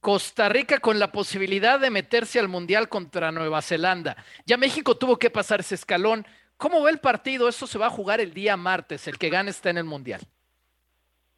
Costa 0.00 0.48
Rica 0.48 0.78
con 0.78 0.98
la 0.98 1.12
posibilidad 1.12 1.78
de 1.78 1.90
meterse 1.90 2.40
al 2.40 2.48
Mundial 2.48 2.88
contra 2.88 3.32
Nueva 3.32 3.60
Zelanda. 3.60 4.16
Ya 4.46 4.56
México 4.56 4.96
tuvo 4.96 5.18
que 5.18 5.28
pasar 5.28 5.60
ese 5.60 5.74
escalón. 5.74 6.26
¿Cómo 6.60 6.82
ve 6.82 6.90
el 6.90 7.00
partido? 7.00 7.48
Eso 7.48 7.66
se 7.66 7.78
va 7.78 7.86
a 7.86 7.90
jugar 7.90 8.20
el 8.20 8.34
día 8.34 8.54
martes. 8.54 9.08
El 9.08 9.16
que 9.16 9.30
gane 9.30 9.50
está 9.50 9.70
en 9.70 9.78
el 9.78 9.84
Mundial. 9.84 10.20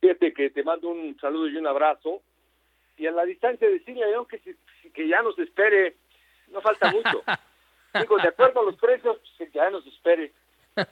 Fíjate 0.01 0.35
que 0.35 0.51
te 0.51 0.65
mando 0.65 0.89
un 0.89 1.17
saludo 1.21 1.49
y 1.49 1.57
un 1.57 1.67
abrazo. 1.69 2.23
Y 2.97 3.07
a 3.07 3.13
la 3.13 3.25
distancia 3.25 3.71
decirle 3.71 4.03
a 4.03 4.09
León 4.09 4.27
que, 4.27 4.41
que 4.93 5.09
ya 5.09 5.23
nos 5.23 5.39
espere. 5.39 5.95
No 6.49 6.61
falta 6.61 6.91
mucho. 6.91 7.23
Digo, 7.95 8.17
de 8.17 8.29
acuerdo 8.29 8.63
a 8.63 8.65
los 8.65 8.77
precios, 8.77 9.17
pues, 9.19 9.51
que 9.51 9.57
ya 9.57 9.71
nos 9.71 9.87
espere. 9.87 10.33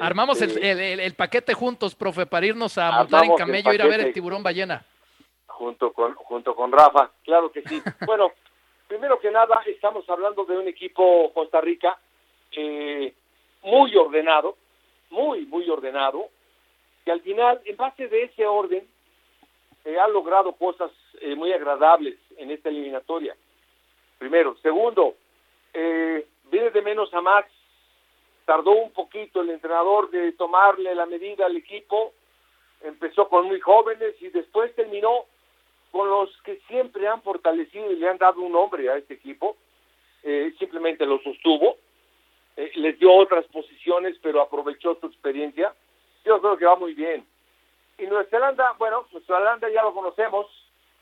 Armamos 0.00 0.42
este, 0.42 1.04
el, 1.04 1.14
paquete 1.14 1.54
juntos, 1.54 1.94
profe, 1.94 2.26
para 2.26 2.44
irnos 2.44 2.76
a 2.76 2.92
montar 2.92 3.24
en 3.24 3.36
camello, 3.36 3.72
ir 3.72 3.80
a 3.80 3.86
ver 3.86 4.00
el 4.00 4.12
tiburón 4.12 4.42
ballena. 4.42 4.84
Junto 5.46 5.94
con, 5.94 6.14
junto 6.14 6.54
con 6.54 6.70
Rafa, 6.72 7.10
claro 7.24 7.50
que 7.50 7.62
sí. 7.62 7.80
bueno, 8.06 8.32
primero 8.86 9.18
que 9.18 9.30
nada, 9.30 9.62
estamos 9.64 10.08
hablando 10.10 10.44
de 10.44 10.58
un 10.58 10.68
equipo 10.68 11.32
Costa 11.32 11.60
Rica 11.60 11.98
eh, 12.52 13.14
muy 13.62 13.94
ordenado, 13.96 14.56
muy, 15.10 15.46
muy 15.46 15.68
ordenado, 15.68 16.28
y 17.04 17.10
al 17.10 17.20
final, 17.22 17.60
en 17.64 17.76
base 17.76 18.06
de 18.08 18.24
ese 18.24 18.46
orden, 18.46 18.86
se 19.82 19.98
han 19.98 20.12
logrado 20.12 20.52
cosas 20.52 20.90
eh, 21.20 21.34
muy 21.34 21.52
agradables 21.52 22.18
en 22.36 22.50
esta 22.50 22.68
eliminatoria. 22.68 23.34
Primero. 24.18 24.56
Segundo, 24.60 25.14
eh, 25.72 26.26
viene 26.50 26.70
de 26.70 26.82
menos 26.82 27.12
a 27.14 27.20
Max. 27.20 27.50
Tardó 28.44 28.72
un 28.72 28.90
poquito 28.92 29.40
el 29.40 29.50
entrenador 29.50 30.10
de 30.10 30.32
tomarle 30.32 30.94
la 30.94 31.06
medida 31.06 31.46
al 31.46 31.56
equipo. 31.56 32.12
Empezó 32.82 33.28
con 33.28 33.46
muy 33.46 33.60
jóvenes 33.60 34.14
y 34.20 34.28
después 34.28 34.74
terminó 34.74 35.24
con 35.90 36.08
los 36.10 36.30
que 36.42 36.60
siempre 36.68 37.08
han 37.08 37.22
fortalecido 37.22 37.90
y 37.90 37.96
le 37.96 38.08
han 38.08 38.18
dado 38.18 38.40
un 38.42 38.52
nombre 38.52 38.90
a 38.90 38.96
este 38.96 39.14
equipo. 39.14 39.56
Eh, 40.22 40.52
simplemente 40.58 41.06
lo 41.06 41.18
sostuvo, 41.20 41.76
eh, 42.58 42.72
les 42.74 42.98
dio 42.98 43.14
otras 43.14 43.44
posiciones, 43.46 44.16
pero 44.20 44.42
aprovechó 44.42 44.96
su 44.96 45.06
experiencia. 45.06 45.72
Yo 46.24 46.40
creo 46.40 46.56
que 46.56 46.66
va 46.66 46.74
muy 46.74 46.92
bien. 46.92 47.24
Y 47.98 48.06
Nueva 48.06 48.24
Zelanda, 48.24 48.74
bueno, 48.78 49.06
Nueva 49.12 49.26
Zelanda 49.26 49.70
ya 49.70 49.84
lo 49.84 49.94
conocemos, 49.94 50.46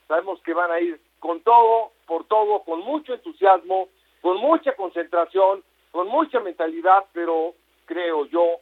sabemos 0.06 0.38
que 0.42 0.52
van 0.52 0.70
a 0.70 0.80
ir 0.80 1.00
con 1.18 1.40
todo, 1.40 1.92
por 2.06 2.24
todo, 2.24 2.62
con 2.62 2.80
mucho 2.80 3.14
entusiasmo, 3.14 3.88
con 4.20 4.36
mucha 4.36 4.76
concentración, 4.76 5.64
con 5.92 6.08
mucha 6.08 6.40
mentalidad, 6.40 7.06
pero 7.14 7.54
creo 7.86 8.26
yo 8.26 8.60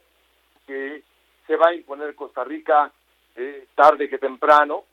que 0.65 1.03
se 1.47 1.57
va 1.57 1.71
a 1.71 1.75
imponer 1.75 2.15
Costa 2.15 2.45
Rica 2.45 2.93
eh, 3.35 3.67
tarde 3.75 4.07
que 4.07 4.19
temprano, 4.19 4.85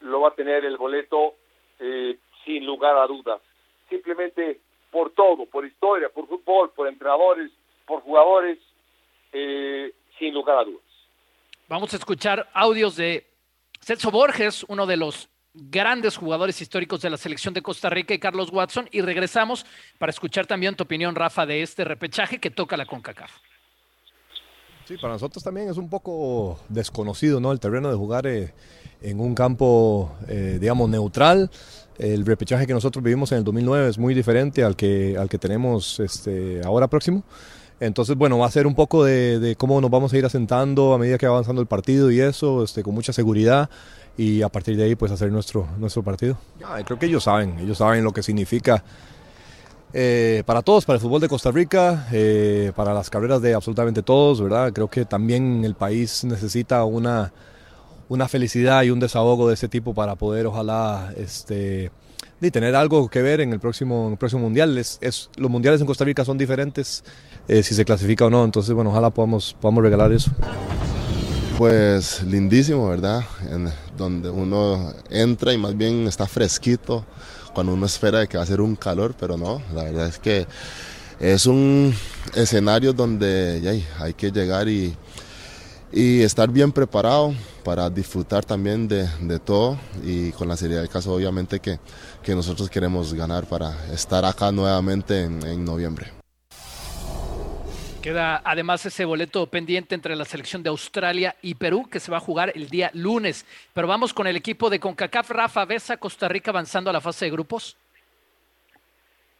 lo 0.00 0.22
va 0.22 0.28
a 0.30 0.34
tener 0.34 0.64
el 0.64 0.78
boleto 0.78 1.34
eh, 1.78 2.16
sin 2.42 2.64
lugar 2.64 2.96
a 2.96 3.06
dudas. 3.06 3.42
Simplemente 3.90 4.60
por 4.94 5.10
todo, 5.10 5.44
por 5.46 5.66
historia, 5.66 6.08
por 6.08 6.28
fútbol, 6.28 6.70
por 6.70 6.86
entrenadores, 6.86 7.50
por 7.84 8.00
jugadores, 8.02 8.60
eh, 9.32 9.92
sin 10.16 10.32
lugar 10.32 10.58
a 10.58 10.64
dudas. 10.64 10.84
Vamos 11.68 11.92
a 11.92 11.96
escuchar 11.96 12.48
audios 12.54 12.94
de 12.94 13.26
Celso 13.80 14.12
Borges, 14.12 14.64
uno 14.68 14.86
de 14.86 14.96
los 14.96 15.28
grandes 15.52 16.16
jugadores 16.16 16.62
históricos 16.62 17.02
de 17.02 17.10
la 17.10 17.16
selección 17.16 17.52
de 17.54 17.62
Costa 17.62 17.90
Rica 17.90 18.14
y 18.14 18.20
Carlos 18.20 18.50
Watson 18.52 18.88
y 18.92 19.00
regresamos 19.00 19.66
para 19.98 20.10
escuchar 20.10 20.46
también 20.46 20.76
tu 20.76 20.84
opinión, 20.84 21.16
Rafa, 21.16 21.44
de 21.44 21.62
este 21.62 21.82
repechaje 21.82 22.38
que 22.38 22.50
toca 22.50 22.76
la 22.76 22.86
CONCACAF. 22.86 23.32
Sí, 24.86 24.98
para 24.98 25.14
nosotros 25.14 25.42
también 25.42 25.70
es 25.70 25.78
un 25.78 25.88
poco 25.88 26.58
desconocido, 26.68 27.40
¿no? 27.40 27.52
El 27.52 27.60
terreno 27.60 27.88
de 27.88 27.96
jugar 27.96 28.26
eh, 28.26 28.52
en 29.00 29.18
un 29.18 29.34
campo, 29.34 30.12
eh, 30.28 30.58
digamos, 30.60 30.90
neutral. 30.90 31.50
El 31.96 32.26
repechaje 32.26 32.66
que 32.66 32.74
nosotros 32.74 33.02
vivimos 33.02 33.32
en 33.32 33.38
el 33.38 33.44
2009 33.44 33.88
es 33.88 33.98
muy 33.98 34.12
diferente 34.12 34.62
al 34.62 34.76
que, 34.76 35.16
al 35.18 35.30
que 35.30 35.38
tenemos 35.38 36.00
este, 36.00 36.60
ahora 36.64 36.88
próximo. 36.88 37.22
Entonces, 37.80 38.14
bueno, 38.14 38.38
va 38.38 38.46
a 38.46 38.50
ser 38.50 38.66
un 38.66 38.74
poco 38.74 39.04
de, 39.04 39.56
cómo 39.58 39.80
nos 39.80 39.90
vamos 39.90 40.12
a 40.12 40.18
ir 40.18 40.26
asentando 40.26 40.92
a 40.92 40.98
medida 40.98 41.16
que 41.16 41.26
va 41.26 41.32
avanzando 41.32 41.62
el 41.62 41.66
partido 41.66 42.10
y 42.10 42.20
eso, 42.20 42.62
este, 42.62 42.82
con 42.82 42.94
mucha 42.94 43.12
seguridad 43.14 43.70
y 44.18 44.42
a 44.42 44.50
partir 44.50 44.76
de 44.76 44.84
ahí, 44.84 44.94
pues 44.96 45.10
hacer 45.10 45.32
nuestro, 45.32 45.66
nuestro 45.78 46.02
partido. 46.02 46.36
creo 46.84 46.98
que 46.98 47.06
ellos 47.06 47.24
saben, 47.24 47.58
ellos 47.58 47.78
saben 47.78 48.04
lo 48.04 48.12
que 48.12 48.22
significa 48.22 48.84
eh, 49.96 50.42
para 50.44 50.62
todos, 50.62 50.84
para 50.84 50.96
el 50.96 51.00
fútbol 51.00 51.20
de 51.20 51.28
Costa 51.28 51.52
Rica, 51.52 52.08
eh, 52.10 52.72
para 52.74 52.92
las 52.92 53.08
carreras 53.10 53.40
de 53.40 53.54
absolutamente 53.54 54.02
todos, 54.02 54.42
¿verdad? 54.42 54.72
Creo 54.72 54.88
que 54.88 55.04
también 55.04 55.64
el 55.64 55.76
país 55.76 56.24
necesita 56.24 56.84
una, 56.84 57.32
una 58.08 58.26
felicidad 58.26 58.82
y 58.82 58.90
un 58.90 58.98
desahogo 58.98 59.46
de 59.46 59.54
ese 59.54 59.68
tipo 59.68 59.94
para 59.94 60.16
poder, 60.16 60.46
ojalá, 60.46 61.14
este, 61.16 61.92
y 62.40 62.50
tener 62.50 62.74
algo 62.74 63.08
que 63.08 63.22
ver 63.22 63.40
en 63.40 63.52
el 63.52 63.60
próximo, 63.60 64.08
el 64.10 64.16
próximo 64.16 64.42
mundial. 64.42 64.76
Es, 64.76 65.30
los 65.36 65.48
mundiales 65.48 65.80
en 65.80 65.86
Costa 65.86 66.04
Rica 66.04 66.24
son 66.24 66.38
diferentes, 66.38 67.04
eh, 67.46 67.62
si 67.62 67.72
se 67.72 67.84
clasifica 67.84 68.26
o 68.26 68.30
no, 68.30 68.44
entonces, 68.44 68.74
bueno, 68.74 68.90
ojalá 68.90 69.10
podamos, 69.10 69.56
podamos 69.60 69.84
regalar 69.84 70.10
eso. 70.10 70.32
Pues 71.56 72.20
lindísimo, 72.24 72.88
¿verdad? 72.88 73.22
En 73.48 73.68
donde 73.96 74.30
uno 74.30 74.92
entra 75.10 75.52
y 75.52 75.58
más 75.58 75.76
bien 75.76 76.06
está 76.06 76.26
fresquito 76.26 77.04
cuando 77.54 77.72
uno 77.72 77.86
espera 77.86 78.26
que 78.26 78.36
va 78.36 78.42
a 78.42 78.46
ser 78.46 78.60
un 78.60 78.76
calor, 78.76 79.14
pero 79.18 79.36
no, 79.36 79.62
la 79.72 79.84
verdad 79.84 80.08
es 80.08 80.18
que 80.18 80.46
es 81.20 81.46
un 81.46 81.94
escenario 82.34 82.92
donde 82.92 83.84
hay 83.98 84.14
que 84.14 84.30
llegar 84.30 84.68
y, 84.68 84.94
y, 85.92 86.22
estar 86.22 86.50
bien 86.50 86.72
preparado 86.72 87.32
para 87.62 87.88
disfrutar 87.88 88.44
también 88.44 88.88
de, 88.88 89.08
de, 89.20 89.38
todo 89.38 89.78
y 90.02 90.32
con 90.32 90.48
la 90.48 90.56
seriedad 90.56 90.80
del 90.80 90.90
caso 90.90 91.14
obviamente 91.14 91.60
que, 91.60 91.78
que, 92.22 92.34
nosotros 92.34 92.68
queremos 92.68 93.14
ganar 93.14 93.46
para 93.46 93.86
estar 93.92 94.24
acá 94.24 94.50
nuevamente 94.50 95.22
en, 95.22 95.46
en 95.46 95.64
noviembre. 95.64 96.23
Queda 98.04 98.42
además 98.44 98.84
ese 98.84 99.06
boleto 99.06 99.46
pendiente 99.46 99.94
entre 99.94 100.14
la 100.14 100.26
selección 100.26 100.62
de 100.62 100.68
Australia 100.68 101.36
y 101.40 101.54
Perú 101.54 101.88
que 101.90 102.00
se 102.00 102.10
va 102.10 102.18
a 102.18 102.20
jugar 102.20 102.52
el 102.54 102.68
día 102.68 102.90
lunes. 102.92 103.46
Pero 103.72 103.88
vamos 103.88 104.12
con 104.12 104.26
el 104.26 104.36
equipo 104.36 104.68
de 104.68 104.78
CONCACAF. 104.78 105.30
Rafa, 105.30 105.64
¿ves 105.64 105.90
a 105.90 105.96
Costa 105.96 106.28
Rica 106.28 106.50
avanzando 106.50 106.90
a 106.90 106.92
la 106.92 107.00
fase 107.00 107.24
de 107.24 107.30
grupos? 107.30 107.78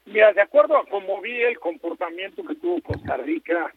Mira, 0.07 0.33
de 0.33 0.41
acuerdo 0.41 0.79
a 0.79 0.87
cómo 0.87 1.21
vi 1.21 1.43
el 1.43 1.59
comportamiento 1.59 2.43
que 2.43 2.55
tuvo 2.55 2.81
Costa 2.81 3.19
Rica 3.19 3.71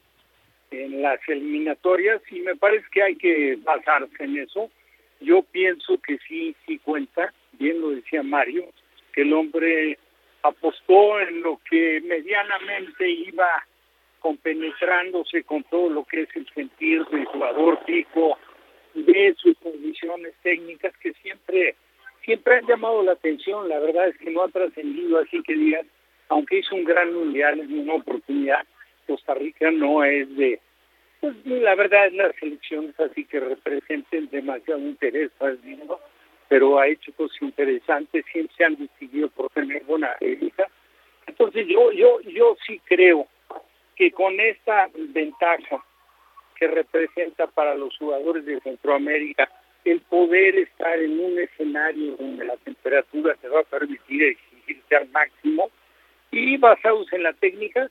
en 0.71 1.01
las 1.01 1.19
eliminatorias, 1.27 2.21
y 2.31 2.39
me 2.39 2.55
parece 2.55 2.85
que 2.89 3.03
hay 3.03 3.17
que 3.17 3.57
basarse 3.61 4.23
en 4.23 4.37
eso. 4.37 4.71
Yo 5.19 5.41
pienso 5.43 5.97
que 5.97 6.17
sí, 6.29 6.55
sí 6.65 6.79
cuenta, 6.79 7.33
bien 7.59 7.81
lo 7.81 7.89
decía 7.89 8.23
Mario, 8.23 8.63
que 9.11 9.23
el 9.23 9.33
hombre 9.33 9.99
apostó 10.43 11.19
en 11.19 11.41
lo 11.41 11.59
que 11.69 11.99
medianamente 12.05 13.09
iba 13.09 13.49
compenetrándose 14.19 15.43
con 15.43 15.63
todo 15.65 15.89
lo 15.89 16.03
que 16.03 16.23
es 16.23 16.29
el 16.35 16.47
sentir 16.53 17.05
del 17.05 17.25
jugador 17.25 17.83
pico, 17.85 18.37
de 18.93 19.35
sus 19.37 19.57
condiciones 19.59 20.33
técnicas 20.41 20.95
que 20.97 21.13
siempre 21.13 21.75
siempre 22.27 22.57
han 22.57 22.67
llamado 22.67 23.01
la 23.03 23.13
atención, 23.13 23.69
la 23.69 23.79
verdad 23.79 24.09
es 24.09 24.17
que 24.17 24.29
no 24.29 24.43
ha 24.43 24.49
trascendido 24.49 25.17
así 25.17 25.41
que 25.43 25.53
digan, 25.53 25.87
aunque 26.27 26.59
hizo 26.59 26.75
un 26.75 26.83
gran 26.83 27.13
mundial 27.13 27.59
en 27.59 27.79
una 27.79 27.93
oportunidad, 27.93 28.67
Costa 29.07 29.33
Rica 29.33 29.71
no 29.71 30.03
es 30.03 30.35
de, 30.35 30.59
pues 31.21 31.33
la 31.45 31.73
verdad 31.75 32.07
es 32.07 32.13
las 32.13 32.35
selecciones 32.35 32.99
así 32.99 33.23
que 33.23 33.39
representen 33.39 34.27
demasiado 34.29 34.81
interés 34.81 35.31
mundo, 35.63 36.01
pero 36.49 36.79
ha 36.79 36.87
hecho 36.87 37.13
cosas 37.13 37.41
interesantes, 37.41 38.25
siempre 38.31 38.55
se 38.57 38.65
han 38.65 38.75
distinguido 38.75 39.29
por 39.29 39.49
tener 39.51 39.83
buena 39.85 40.13
ética. 40.19 40.67
Entonces 41.27 41.65
yo, 41.67 41.93
yo, 41.93 42.19
yo 42.21 42.57
sí 42.65 42.81
creo 42.85 43.27
que 43.97 44.11
con 44.11 44.39
esta 44.39 44.89
ventaja 44.93 45.83
que 46.55 46.67
representa 46.67 47.47
para 47.47 47.75
los 47.75 47.97
jugadores 47.97 48.45
de 48.45 48.59
Centroamérica 48.61 49.49
el 49.85 50.01
poder 50.01 50.55
estar 50.57 50.99
en 50.99 51.19
un 51.19 51.39
escenario 51.39 52.15
donde 52.17 52.45
la 52.45 52.57
temperatura 52.57 53.35
se 53.41 53.47
va 53.47 53.61
a 53.61 53.63
permitir 53.63 54.23
exigirse 54.23 54.95
al 54.95 55.09
máximo 55.09 55.69
y 56.31 56.57
basados 56.57 57.11
en 57.13 57.23
la 57.23 57.33
técnica 57.33 57.89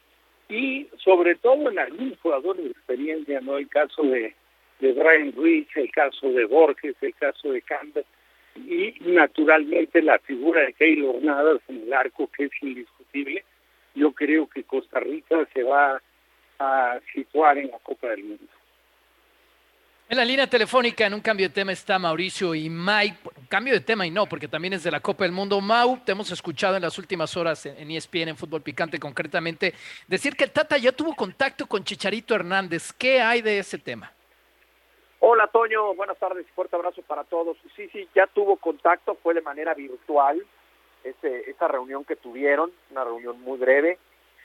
y 0.49 0.89
sobre 0.99 1.35
todo 1.37 1.71
en 1.71 1.79
algunos 1.79 2.19
jugadores 2.21 2.65
de 2.65 2.71
experiencia, 2.71 3.41
¿no? 3.41 3.57
El 3.57 3.69
caso 3.69 4.03
de, 4.03 4.35
de 4.81 4.93
Brian 4.93 5.33
Ruiz, 5.33 5.67
el 5.75 5.91
caso 5.91 6.29
de 6.31 6.45
Borges, 6.45 6.95
el 7.01 7.15
caso 7.15 7.51
de 7.51 7.63
Campbell 7.63 8.05
y 8.55 8.95
naturalmente 9.01 10.03
la 10.03 10.19
figura 10.21 10.63
de 10.63 10.73
Keylor 10.75 11.23
Nadas 11.23 11.61
en 11.69 11.83
el 11.83 11.93
arco 11.93 12.31
que 12.37 12.45
es 12.45 12.53
indiscutible 12.63 13.45
yo 13.97 14.13
creo 14.13 14.49
que 14.49 14.63
Costa 14.65 15.01
Rica 15.01 15.37
se 15.53 15.63
va 15.63 16.01
a 16.59 17.01
situar 17.13 17.59
en 17.59 17.71
la 17.71 17.79
Copa 17.79 18.09
del 18.09 18.25
Mundo. 18.25 18.47
En 20.09 20.19
la 20.19 20.25
línea 20.25 20.47
telefónica, 20.47 21.05
en 21.05 21.15
un 21.15 21.21
cambio 21.21 21.49
de 21.49 21.55
tema, 21.55 21.73
está 21.73 21.99
Mauricio 21.99 22.55
y 22.55 22.71
Mike. 22.71 23.17
Cambio 23.49 23.73
de 23.73 23.81
tema 23.81 24.07
y 24.07 24.11
no, 24.13 24.27
porque 24.27 24.47
también 24.47 24.75
es 24.75 24.85
de 24.85 24.93
la 24.93 25.01
Copa 25.01 25.25
del 25.25 25.33
Mundo. 25.33 25.61
Mau, 25.61 25.99
te 26.05 26.13
hemos 26.13 26.31
escuchado 26.31 26.77
en 26.77 26.83
las 26.83 26.97
últimas 26.97 27.37
horas 27.37 27.67
en 27.67 27.91
ESPN, 27.91 28.29
en 28.29 28.37
Fútbol 28.37 28.63
Picante 28.63 29.01
concretamente, 29.01 29.75
decir 30.07 30.37
que 30.37 30.45
el 30.45 30.53
Tata 30.53 30.79
ya 30.79 30.93
tuvo 30.93 31.17
contacto 31.17 31.67
con 31.67 31.83
Chicharito 31.83 32.37
Hernández. 32.37 32.93
¿Qué 32.93 33.21
hay 33.21 33.43
de 33.43 33.59
ese 33.59 33.79
tema? 33.79 34.13
Hola, 35.19 35.49
Toño. 35.49 35.93
Buenas 35.95 36.19
tardes 36.19 36.47
y 36.49 36.53
fuerte 36.53 36.77
abrazo 36.77 37.03
para 37.03 37.25
todos. 37.25 37.57
Sí, 37.75 37.89
sí, 37.93 38.09
ya 38.15 38.29
tuvo 38.29 38.59
contacto, 38.59 39.17
fue 39.23 39.35
de 39.35 39.41
manera 39.41 39.75
virtual 39.75 40.47
ese, 41.11 41.51
esa 41.51 41.69
reunión 41.69 42.05
que 42.05 42.17
tuvieron, 42.17 42.71
una 42.91 43.05
reunión 43.05 43.41
muy 43.41 43.59
breve, 43.59 43.99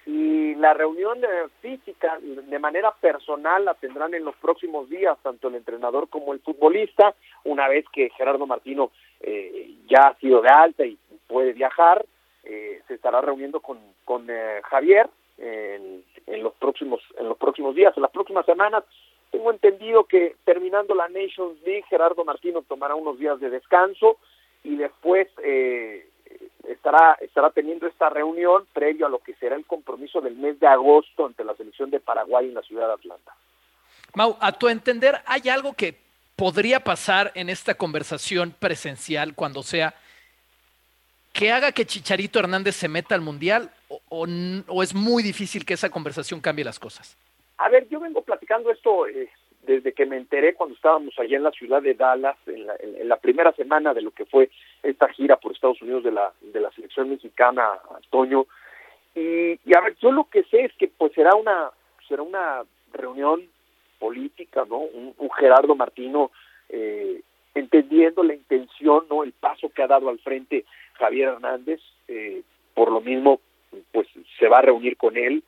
y 0.06 0.56
la 0.56 0.74
reunión 0.74 1.20
física 1.62 2.18
de 2.22 2.60
manera 2.60 2.92
personal 2.92 3.66
la 3.66 3.76
tendrán 3.76 4.14
en 4.16 4.26
los 4.26 4.36
próximos 4.38 4.90
días, 4.90 5.18
tanto 5.22 5.48
el 5.48 5.56
entrenador 5.56 6.10
como 6.10 6.34
el 6.34 6.40
futbolista, 6.40 7.14
una 7.44 7.68
vez 7.68 7.86
que 7.94 8.10
Gerardo 8.10 8.48
Martino 8.48 8.92
eh, 9.20 9.76
ya 9.88 10.08
ha 10.08 10.16
sido 10.16 10.42
de 10.42 10.50
alta 10.50 10.86
y 10.86 10.98
puede 11.28 11.54
viajar, 11.54 12.04
eh, 12.44 12.82
se 12.88 12.96
estará 12.96 13.22
reuniendo 13.22 13.60
con, 13.60 13.80
con 14.04 14.26
eh, 14.30 14.62
Javier 14.64 15.08
en, 15.38 16.04
en, 16.26 16.44
los 16.44 16.54
próximos 16.56 17.02
en 17.20 17.30
los 17.30 17.38
próximos 17.38 17.76
días, 17.76 17.96
en 17.96 18.02
las 18.02 18.12
próximas 18.12 18.46
semanas. 18.46 18.84
Tengo 19.30 19.52
entendido 19.52 20.06
que 20.06 20.36
terminando 20.44 20.96
la 20.96 21.08
Nations 21.08 21.62
League, 21.64 21.86
Gerardo 21.90 22.26
Martino 22.26 22.64
tomará 22.64 22.96
unos 22.96 23.20
días 23.20 23.40
de 23.40 23.50
descanso 23.50 24.18
y 24.64 24.76
después 24.76 25.28
eh, 25.44 26.10
estará, 26.68 27.18
estará 27.22 27.50
teniendo 27.52 27.88
esta 27.88 28.10
reunión 28.10 28.66
previo 28.74 29.06
a 29.06 29.10
lo 29.10 29.20
que 29.20 29.34
será 29.36 29.56
el 29.56 29.66
compromiso 29.66 30.22
del 30.22 30.36
mes 30.36 30.60
de 30.60 30.68
agosto 30.68 31.26
ante 31.26 31.44
la 31.44 31.56
selección 31.56 31.90
de 31.90 32.00
Paraguay 32.00 32.48
en 32.48 32.54
la 32.54 32.62
ciudad 32.62 32.88
de 32.88 32.94
Atlanta. 32.94 33.36
Mau, 34.14 34.38
a 34.40 34.52
tu 34.52 34.68
entender, 34.68 35.22
¿hay 35.26 35.50
algo 35.50 35.74
que 35.74 35.96
podría 36.36 36.80
pasar 36.80 37.32
en 37.36 37.50
esta 37.50 37.76
conversación 37.76 38.54
presencial 38.58 39.36
cuando 39.36 39.64
sea 39.64 39.94
que 41.34 41.52
haga 41.52 41.72
que 41.72 41.86
Chicharito 41.86 42.40
Hernández 42.40 42.76
se 42.76 42.88
meta 42.88 43.16
al 43.16 43.22
Mundial 43.22 43.72
o, 43.88 44.26
o, 44.68 44.84
es 44.84 44.94
muy 44.94 45.24
difícil 45.24 45.66
que 45.66 45.76
esa 45.76 45.90
conversación 45.90 46.42
cambie 46.42 46.66
las 46.66 46.80
cosas? 46.80 47.16
A 47.58 47.70
ver, 47.70 47.88
yo 47.90 48.00
vengo 48.00 48.22
platicando 48.22 48.72
esto 48.72 49.08
eh, 49.08 49.30
desde 49.64 49.94
que 49.94 50.06
me 50.06 50.18
enteré 50.18 50.54
cuando 50.54 50.76
estábamos 50.76 51.18
allá 51.20 51.38
en 51.38 51.44
la 51.44 51.52
ciudad 51.52 51.82
de 51.82 51.94
Dallas, 51.94 52.38
en 52.48 52.66
la, 52.66 52.76
en 52.80 53.08
la 53.08 53.18
primera 53.18 53.52
semana 53.54 53.94
de 53.94 54.02
lo 54.02 54.12
que 54.12 54.26
fue 54.26 54.50
esta 54.82 55.08
gira 55.10 55.38
por 55.38 55.52
Estados 55.52 55.82
Unidos 55.82 56.04
de 56.04 56.12
la, 56.12 56.34
de 56.42 56.60
la 56.60 56.72
selección 56.72 57.10
mexicana, 57.10 57.80
Antonio. 57.96 58.48
Y, 59.14 59.60
y 59.66 59.76
a 59.76 59.82
ver, 59.82 59.96
yo 60.02 60.12
lo 60.12 60.26
que 60.26 60.44
sé 60.44 60.66
es 60.66 60.74
que 60.74 60.88
pues 60.88 61.14
será 61.14 61.36
una, 61.36 61.70
será 62.08 62.24
una 62.24 62.64
reunión 62.94 63.44
política, 64.00 64.66
¿no? 64.68 64.78
Un, 64.78 65.14
un 65.18 65.32
Gerardo 65.32 65.76
Martino 65.76 66.32
eh, 66.70 67.22
entendiendo 67.54 68.24
la 68.24 68.34
intención, 68.34 69.06
¿no? 69.10 69.24
El 69.24 69.34
paso 69.34 69.70
que 69.70 69.84
ha 69.84 69.88
dado 69.88 70.10
al 70.10 70.20
frente 70.20 70.66
Javier 70.94 71.30
Hernández, 71.30 71.82
eh, 72.08 72.42
por 72.74 72.92
lo 72.92 73.02
mismo, 73.02 73.42
pues 73.92 74.08
se 74.40 74.48
va 74.48 74.60
a 74.60 74.64
reunir 74.64 74.98
con 74.98 75.18
él. 75.18 75.44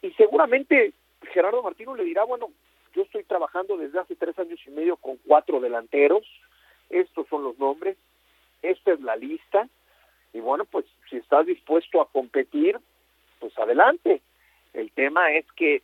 Y 0.00 0.10
seguramente 0.12 0.92
Gerardo 1.32 1.62
Martino 1.62 1.94
le 1.94 2.04
dirá, 2.04 2.24
bueno, 2.24 2.48
yo 2.94 3.02
estoy 3.02 3.24
trabajando 3.24 3.76
desde 3.76 3.98
hace 3.98 4.16
tres 4.16 4.38
años 4.38 4.60
y 4.66 4.70
medio 4.70 4.96
con 4.96 5.16
cuatro 5.26 5.60
delanteros, 5.60 6.26
estos 6.88 7.26
son 7.28 7.44
los 7.44 7.58
nombres, 7.58 7.96
esta 8.62 8.92
es 8.92 9.00
la 9.00 9.16
lista, 9.16 9.68
y 10.32 10.40
bueno, 10.40 10.64
pues 10.64 10.84
si 11.08 11.16
estás 11.16 11.46
dispuesto 11.46 12.00
a 12.00 12.08
competir, 12.08 12.78
pues 13.38 13.56
adelante. 13.58 14.20
El 14.72 14.90
tema 14.92 15.32
es 15.32 15.44
que 15.52 15.82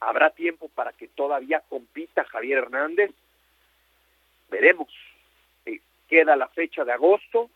habrá 0.00 0.30
tiempo 0.30 0.68
para 0.68 0.92
que 0.92 1.08
todavía 1.08 1.62
compita 1.68 2.24
Javier 2.24 2.58
Hernández, 2.58 3.12
veremos. 4.50 4.88
Eh, 5.66 5.80
queda 6.08 6.34
la 6.36 6.48
fecha 6.48 6.84
de 6.84 6.92
agosto, 6.92 7.50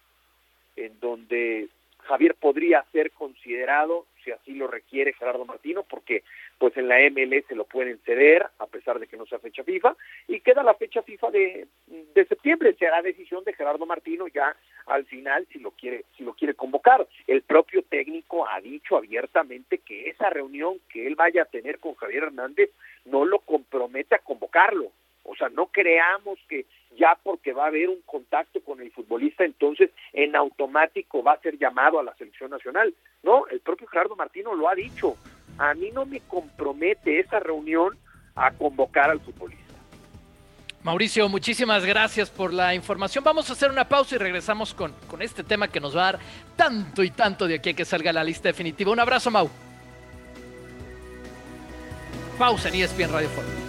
en 0.76 0.98
donde 1.00 1.68
Javier 2.02 2.34
podría 2.34 2.84
ser 2.92 3.10
considerado, 3.12 4.06
si 4.24 4.30
así 4.30 4.54
lo 4.54 4.68
requiere 4.68 5.12
Gerardo 5.14 5.44
Martino, 5.44 5.82
porque 5.82 6.22
pues 6.58 6.76
en 6.76 6.88
la 6.88 6.98
MLS 7.10 7.46
se 7.48 7.56
lo 7.56 7.64
pueden 7.64 7.98
ceder, 8.04 8.46
a 8.58 8.66
pesar 8.66 8.98
de 8.98 9.06
que 9.06 9.16
no 9.16 9.26
sea 9.26 9.38
fecha 9.38 9.64
FIFA, 9.64 9.96
y 10.28 10.40
queda 10.40 10.62
la 10.62 10.74
fecha 10.74 11.02
FIFA 11.02 11.30
de, 11.30 11.66
de 11.86 12.24
septiembre, 12.26 12.74
será 12.78 13.02
decisión 13.02 13.42
de 13.44 13.52
Gerardo 13.52 13.86
Martino 13.86 14.28
ya 14.28 14.54
al 14.86 15.04
final 15.06 15.46
si 15.52 15.58
lo 15.58 15.72
quiere, 15.72 16.04
si 16.16 16.24
lo 16.24 16.34
quiere 16.34 16.54
convocar. 16.54 17.06
El 17.26 17.42
propio 17.42 17.82
técnico 17.82 18.48
ha 18.48 18.60
dicho 18.60 18.96
abiertamente 18.96 19.78
que 19.78 20.10
esa 20.10 20.30
reunión 20.30 20.80
que 20.88 21.06
él 21.06 21.14
vaya 21.14 21.42
a 21.42 21.46
tener 21.46 21.78
con 21.78 21.94
Javier 21.94 22.24
Hernández 22.24 22.70
no 23.04 23.24
lo 23.24 23.40
compromete 23.40 24.14
a 24.14 24.18
convocarlo. 24.18 24.92
O 25.32 25.36
sea, 25.36 25.48
no 25.48 25.66
creamos 25.66 26.38
que 26.46 26.66
ya 26.98 27.18
porque 27.22 27.54
va 27.54 27.64
a 27.64 27.68
haber 27.68 27.88
un 27.88 28.02
contacto 28.02 28.60
con 28.62 28.80
el 28.80 28.92
futbolista, 28.92 29.44
entonces 29.44 29.90
en 30.12 30.36
automático 30.36 31.22
va 31.22 31.32
a 31.32 31.40
ser 31.40 31.58
llamado 31.58 31.98
a 31.98 32.02
la 32.02 32.14
selección 32.16 32.50
nacional. 32.50 32.94
No, 33.22 33.46
el 33.46 33.60
propio 33.60 33.88
Gerardo 33.88 34.14
Martino 34.14 34.54
lo 34.54 34.68
ha 34.68 34.74
dicho. 34.74 35.16
A 35.56 35.72
mí 35.72 35.90
no 35.90 36.04
me 36.04 36.20
compromete 36.20 37.18
esa 37.18 37.40
reunión 37.40 37.96
a 38.34 38.50
convocar 38.50 39.10
al 39.10 39.20
futbolista. 39.20 39.62
Mauricio, 40.82 41.28
muchísimas 41.30 41.86
gracias 41.86 42.28
por 42.28 42.52
la 42.52 42.74
información. 42.74 43.24
Vamos 43.24 43.48
a 43.48 43.54
hacer 43.54 43.70
una 43.70 43.88
pausa 43.88 44.16
y 44.16 44.18
regresamos 44.18 44.74
con, 44.74 44.92
con 45.08 45.22
este 45.22 45.44
tema 45.44 45.68
que 45.68 45.80
nos 45.80 45.96
va 45.96 46.08
a 46.08 46.12
dar 46.12 46.20
tanto 46.56 47.02
y 47.02 47.10
tanto 47.10 47.46
de 47.46 47.54
aquí 47.54 47.70
a 47.70 47.74
que 47.74 47.86
salga 47.86 48.12
la 48.12 48.22
lista 48.24 48.48
definitiva. 48.48 48.90
Un 48.90 49.00
abrazo, 49.00 49.30
Mau. 49.30 49.48
Pausa 52.36 52.68
en 52.68 52.74
ESPN 52.74 53.12
Radio 53.12 53.28
Fórmula. 53.28 53.61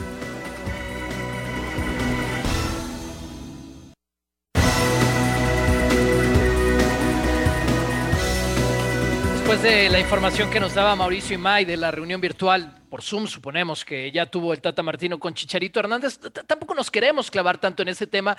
Después 9.44 9.62
de 9.62 9.90
la 9.90 10.00
información 10.00 10.50
que 10.50 10.62
nos 10.62 10.74
daba 10.74 10.96
Mauricio 10.96 11.36
Imay 11.36 11.66
de 11.66 11.76
la 11.76 11.92
reunión 11.92 12.22
virtual 12.22 12.82
por 12.90 13.02
Zoom, 13.02 13.28
suponemos 13.28 13.84
que 13.84 14.10
ya 14.10 14.26
tuvo 14.26 14.54
el 14.54 14.62
Tata 14.62 14.82
Martino 14.82 15.20
con 15.20 15.34
Chicharito 15.34 15.82
Hernández, 15.82 16.18
tampoco 16.48 16.74
nos 16.74 16.90
queremos 16.90 17.30
clavar 17.30 17.58
tanto 17.58 17.82
en 17.82 17.90
ese 17.90 18.08
tema 18.08 18.38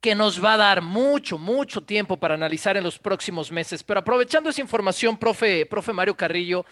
que 0.00 0.14
nos 0.14 0.42
va 0.42 0.54
a 0.54 0.58
dar 0.58 0.80
mucho, 0.80 1.38
mucho 1.38 1.80
tiempo 1.82 2.18
para 2.18 2.34
analizar 2.34 2.76
en 2.76 2.84
los 2.84 3.00
próximos 3.00 3.50
meses. 3.50 3.82
Pero 3.82 3.98
aprovechando 3.98 4.48
esa 4.48 4.60
información, 4.60 5.16
profe, 5.16 5.66
profe 5.66 5.92
Mario 5.92 6.16
Carrillo, 6.16 6.64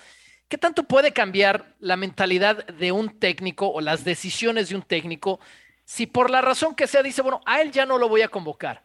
¿qué 0.47 0.57
tanto 0.57 0.85
puede 0.85 1.13
cambiar 1.13 1.75
la 1.81 1.97
mentalidad 1.97 2.65
de 2.65 2.93
un 2.93 3.19
técnico 3.19 3.67
o 3.67 3.81
las 3.81 4.05
decisiones 4.05 4.69
de 4.69 4.77
un 4.77 4.83
técnico 4.83 5.41
si 5.85 6.07
por 6.07 6.31
la 6.31 6.41
razón 6.41 6.77
que 6.77 6.87
sea 6.87 7.03
dice, 7.03 7.21
bueno, 7.21 7.41
a 7.47 7.61
él 7.61 7.73
ya 7.73 7.85
no 7.85 7.99
lo 7.99 8.09
voy 8.09 8.23
a 8.23 8.29
convocar, 8.29 8.85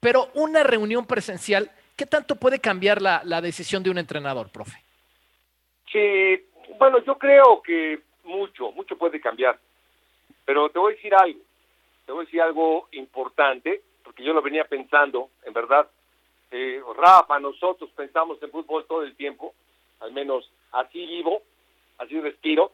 pero 0.00 0.30
una 0.32 0.62
reunión 0.62 1.04
presencial 1.04 1.70
¿Qué 2.00 2.06
tanto 2.06 2.36
puede 2.36 2.60
cambiar 2.60 3.02
la, 3.02 3.42
decisión 3.42 3.82
de 3.82 3.90
un 3.90 3.98
entrenador, 3.98 4.48
profe? 4.48 4.82
Sí, 5.92 6.46
bueno, 6.78 7.04
yo 7.04 7.18
creo 7.18 7.60
que 7.60 8.00
mucho, 8.24 8.72
mucho 8.72 8.96
puede 8.96 9.20
cambiar. 9.20 9.58
Pero 10.46 10.70
te 10.70 10.78
voy 10.78 10.94
a 10.94 10.96
decir 10.96 11.14
algo, 11.14 11.40
te 12.06 12.12
voy 12.12 12.22
a 12.22 12.24
decir 12.24 12.40
algo 12.40 12.88
importante, 12.92 13.82
porque 14.02 14.24
yo 14.24 14.32
lo 14.32 14.40
venía 14.40 14.64
pensando, 14.64 15.28
en 15.44 15.52
verdad. 15.52 15.90
Eh, 16.50 16.80
Rafa, 16.96 17.38
nosotros 17.38 17.90
pensamos 17.90 18.42
en 18.42 18.50
fútbol 18.50 18.86
todo 18.86 19.02
el 19.02 19.14
tiempo, 19.14 19.52
al 20.00 20.12
menos 20.12 20.50
así 20.72 21.04
vivo, 21.04 21.42
así 21.98 22.18
respiro. 22.18 22.72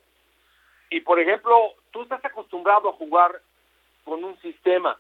Y 0.88 1.00
por 1.00 1.18
ejemplo, 1.18 1.74
tú 1.90 2.02
estás 2.02 2.24
acostumbrado 2.24 2.90
a 2.90 2.92
jugar 2.92 3.42
con 4.04 4.22
un 4.22 4.40
sistema, 4.40 4.96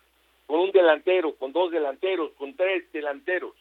con 0.48 0.58
un 0.58 0.72
delantero, 0.72 1.36
con 1.36 1.52
dos 1.52 1.70
delanteros, 1.70 2.32
con 2.32 2.56
tres 2.56 2.90
delanteros 2.90 3.54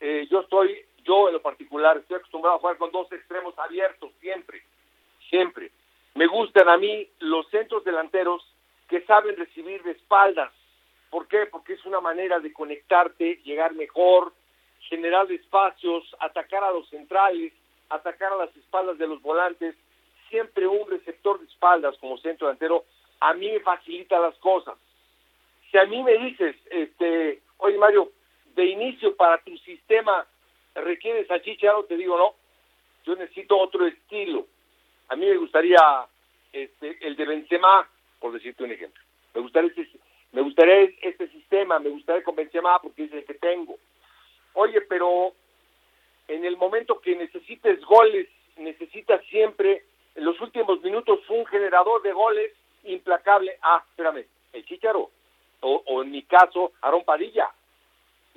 eh, 0.00 0.26
yo 0.30 0.40
estoy, 0.40 0.84
yo 1.04 1.28
en 1.28 1.34
lo 1.34 1.42
particular, 1.42 1.96
estoy 1.96 2.16
acostumbrado 2.16 2.56
a 2.56 2.60
jugar 2.60 2.76
con 2.76 2.90
dos 2.90 3.10
extremos 3.12 3.58
abiertos 3.58 4.10
siempre, 4.20 4.62
siempre. 5.28 5.70
Me 6.14 6.26
gustan 6.26 6.68
a 6.68 6.76
mí 6.76 7.08
los 7.20 7.48
centros 7.48 7.84
delanteros 7.84 8.42
que 8.88 9.02
saben 9.02 9.36
recibir 9.36 9.82
de 9.82 9.92
espaldas. 9.92 10.52
¿Por 11.10 11.28
qué? 11.28 11.46
Porque 11.46 11.74
es 11.74 11.84
una 11.84 12.00
manera 12.00 12.40
de 12.40 12.52
conectarte, 12.52 13.40
llegar 13.44 13.74
mejor, 13.74 14.32
generar 14.88 15.30
espacios, 15.30 16.04
atacar 16.20 16.64
a 16.64 16.72
los 16.72 16.88
centrales, 16.88 17.52
atacar 17.88 18.32
a 18.32 18.36
las 18.36 18.56
espaldas 18.56 18.98
de 18.98 19.06
los 19.06 19.20
volantes. 19.22 19.74
Siempre 20.30 20.66
un 20.66 20.88
receptor 20.90 21.38
de 21.38 21.46
espaldas 21.46 21.96
como 21.98 22.18
centro 22.18 22.46
delantero 22.46 22.84
a 23.20 23.34
mí 23.34 23.50
me 23.50 23.60
facilita 23.60 24.18
las 24.18 24.36
cosas. 24.36 24.74
Si 25.70 25.78
a 25.78 25.84
mí 25.86 26.02
me 26.02 26.16
dices, 26.18 26.56
este, 26.70 27.40
oye 27.58 27.78
Mario, 27.78 28.12
de 28.56 28.64
inicio 28.64 29.14
para 29.14 29.38
tu 29.42 29.56
sistema 29.58 30.26
requieres 30.74 31.30
a 31.30 31.40
Chicharo, 31.40 31.84
te 31.84 31.96
digo 31.96 32.18
no, 32.18 32.34
yo 33.04 33.14
necesito 33.16 33.56
otro 33.56 33.86
estilo. 33.86 34.46
A 35.08 35.16
mí 35.16 35.26
me 35.26 35.36
gustaría 35.36 35.78
este, 36.52 36.98
el 37.06 37.16
de 37.16 37.24
Benzema, 37.24 37.88
por 38.18 38.32
decirte 38.32 38.64
un 38.64 38.72
ejemplo. 38.72 39.02
Me 39.34 39.42
gustaría 39.42 39.70
este, 39.70 39.98
me 40.32 40.42
gustaría 40.42 40.90
este 41.02 41.28
sistema, 41.28 41.78
me 41.78 41.90
gustaría 41.90 42.24
con 42.24 42.34
Benzema 42.34 42.80
porque 42.80 43.04
es 43.04 43.12
el 43.12 43.24
que 43.24 43.34
tengo. 43.34 43.78
Oye, 44.54 44.80
pero 44.82 45.32
en 46.28 46.44
el 46.44 46.56
momento 46.56 47.00
que 47.00 47.14
necesites 47.14 47.80
goles, 47.84 48.28
necesitas 48.56 49.22
siempre, 49.26 49.84
en 50.14 50.24
los 50.24 50.40
últimos 50.40 50.82
minutos, 50.82 51.20
un 51.28 51.44
generador 51.46 52.02
de 52.02 52.12
goles 52.12 52.52
implacable. 52.84 53.58
Ah, 53.62 53.84
espérame, 53.90 54.24
el 54.52 54.64
Chicharo, 54.64 55.10
o, 55.60 55.82
o 55.86 56.02
en 56.02 56.10
mi 56.10 56.22
caso, 56.22 56.72
Aaron 56.80 57.04
Padilla 57.04 57.50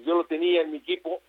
yo 0.05 0.15
lo 0.15 0.23
tenía 0.25 0.62
en 0.62 0.71
mi 0.71 0.77
equipo, 0.77 1.21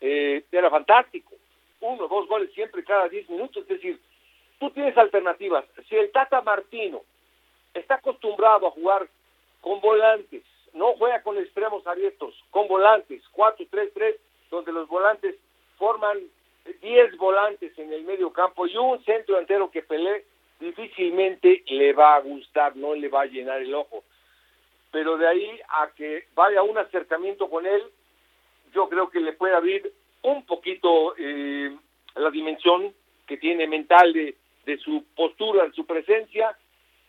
eh, 0.00 0.44
era 0.50 0.70
fantástico. 0.70 1.34
Uno, 1.80 2.08
dos 2.08 2.28
goles 2.28 2.52
siempre 2.52 2.84
cada 2.84 3.08
diez 3.08 3.28
minutos. 3.28 3.62
Es 3.62 3.68
decir, 3.68 4.00
tú 4.58 4.70
tienes 4.70 4.96
alternativas. 4.96 5.64
Si 5.88 5.96
el 5.96 6.10
Tata 6.10 6.40
Martino 6.42 7.02
está 7.74 7.96
acostumbrado 7.96 8.66
a 8.66 8.70
jugar 8.70 9.08
con 9.60 9.80
volantes, 9.80 10.42
no 10.74 10.94
juega 10.94 11.22
con 11.22 11.38
extremos 11.38 11.86
abiertos, 11.86 12.34
con 12.50 12.68
volantes, 12.68 13.22
4-3-3, 13.34 14.16
donde 14.50 14.72
los 14.72 14.88
volantes 14.88 15.36
forman 15.76 16.18
10 16.82 17.16
volantes 17.16 17.78
en 17.78 17.92
el 17.92 18.04
medio 18.04 18.32
campo 18.32 18.66
y 18.66 18.76
un 18.76 19.02
centro 19.04 19.34
delantero 19.34 19.70
que 19.70 19.82
pelee, 19.82 20.24
difícilmente 20.60 21.62
le 21.68 21.92
va 21.92 22.16
a 22.16 22.20
gustar, 22.20 22.76
no 22.76 22.94
le 22.94 23.08
va 23.08 23.22
a 23.22 23.26
llenar 23.26 23.62
el 23.62 23.74
ojo 23.74 24.04
pero 24.90 25.16
de 25.16 25.26
ahí 25.26 25.60
a 25.68 25.90
que 25.90 26.26
vaya 26.34 26.62
un 26.62 26.78
acercamiento 26.78 27.48
con 27.48 27.66
él, 27.66 27.82
yo 28.72 28.88
creo 28.88 29.10
que 29.10 29.20
le 29.20 29.32
puede 29.32 29.54
abrir 29.54 29.92
un 30.22 30.44
poquito 30.44 31.14
eh, 31.16 31.76
la 32.16 32.30
dimensión 32.30 32.94
que 33.26 33.36
tiene 33.36 33.66
mental 33.66 34.12
de, 34.12 34.34
su 34.78 35.04
postura, 35.14 35.64
de 35.64 35.72
su 35.72 35.86
presencia, 35.86 36.56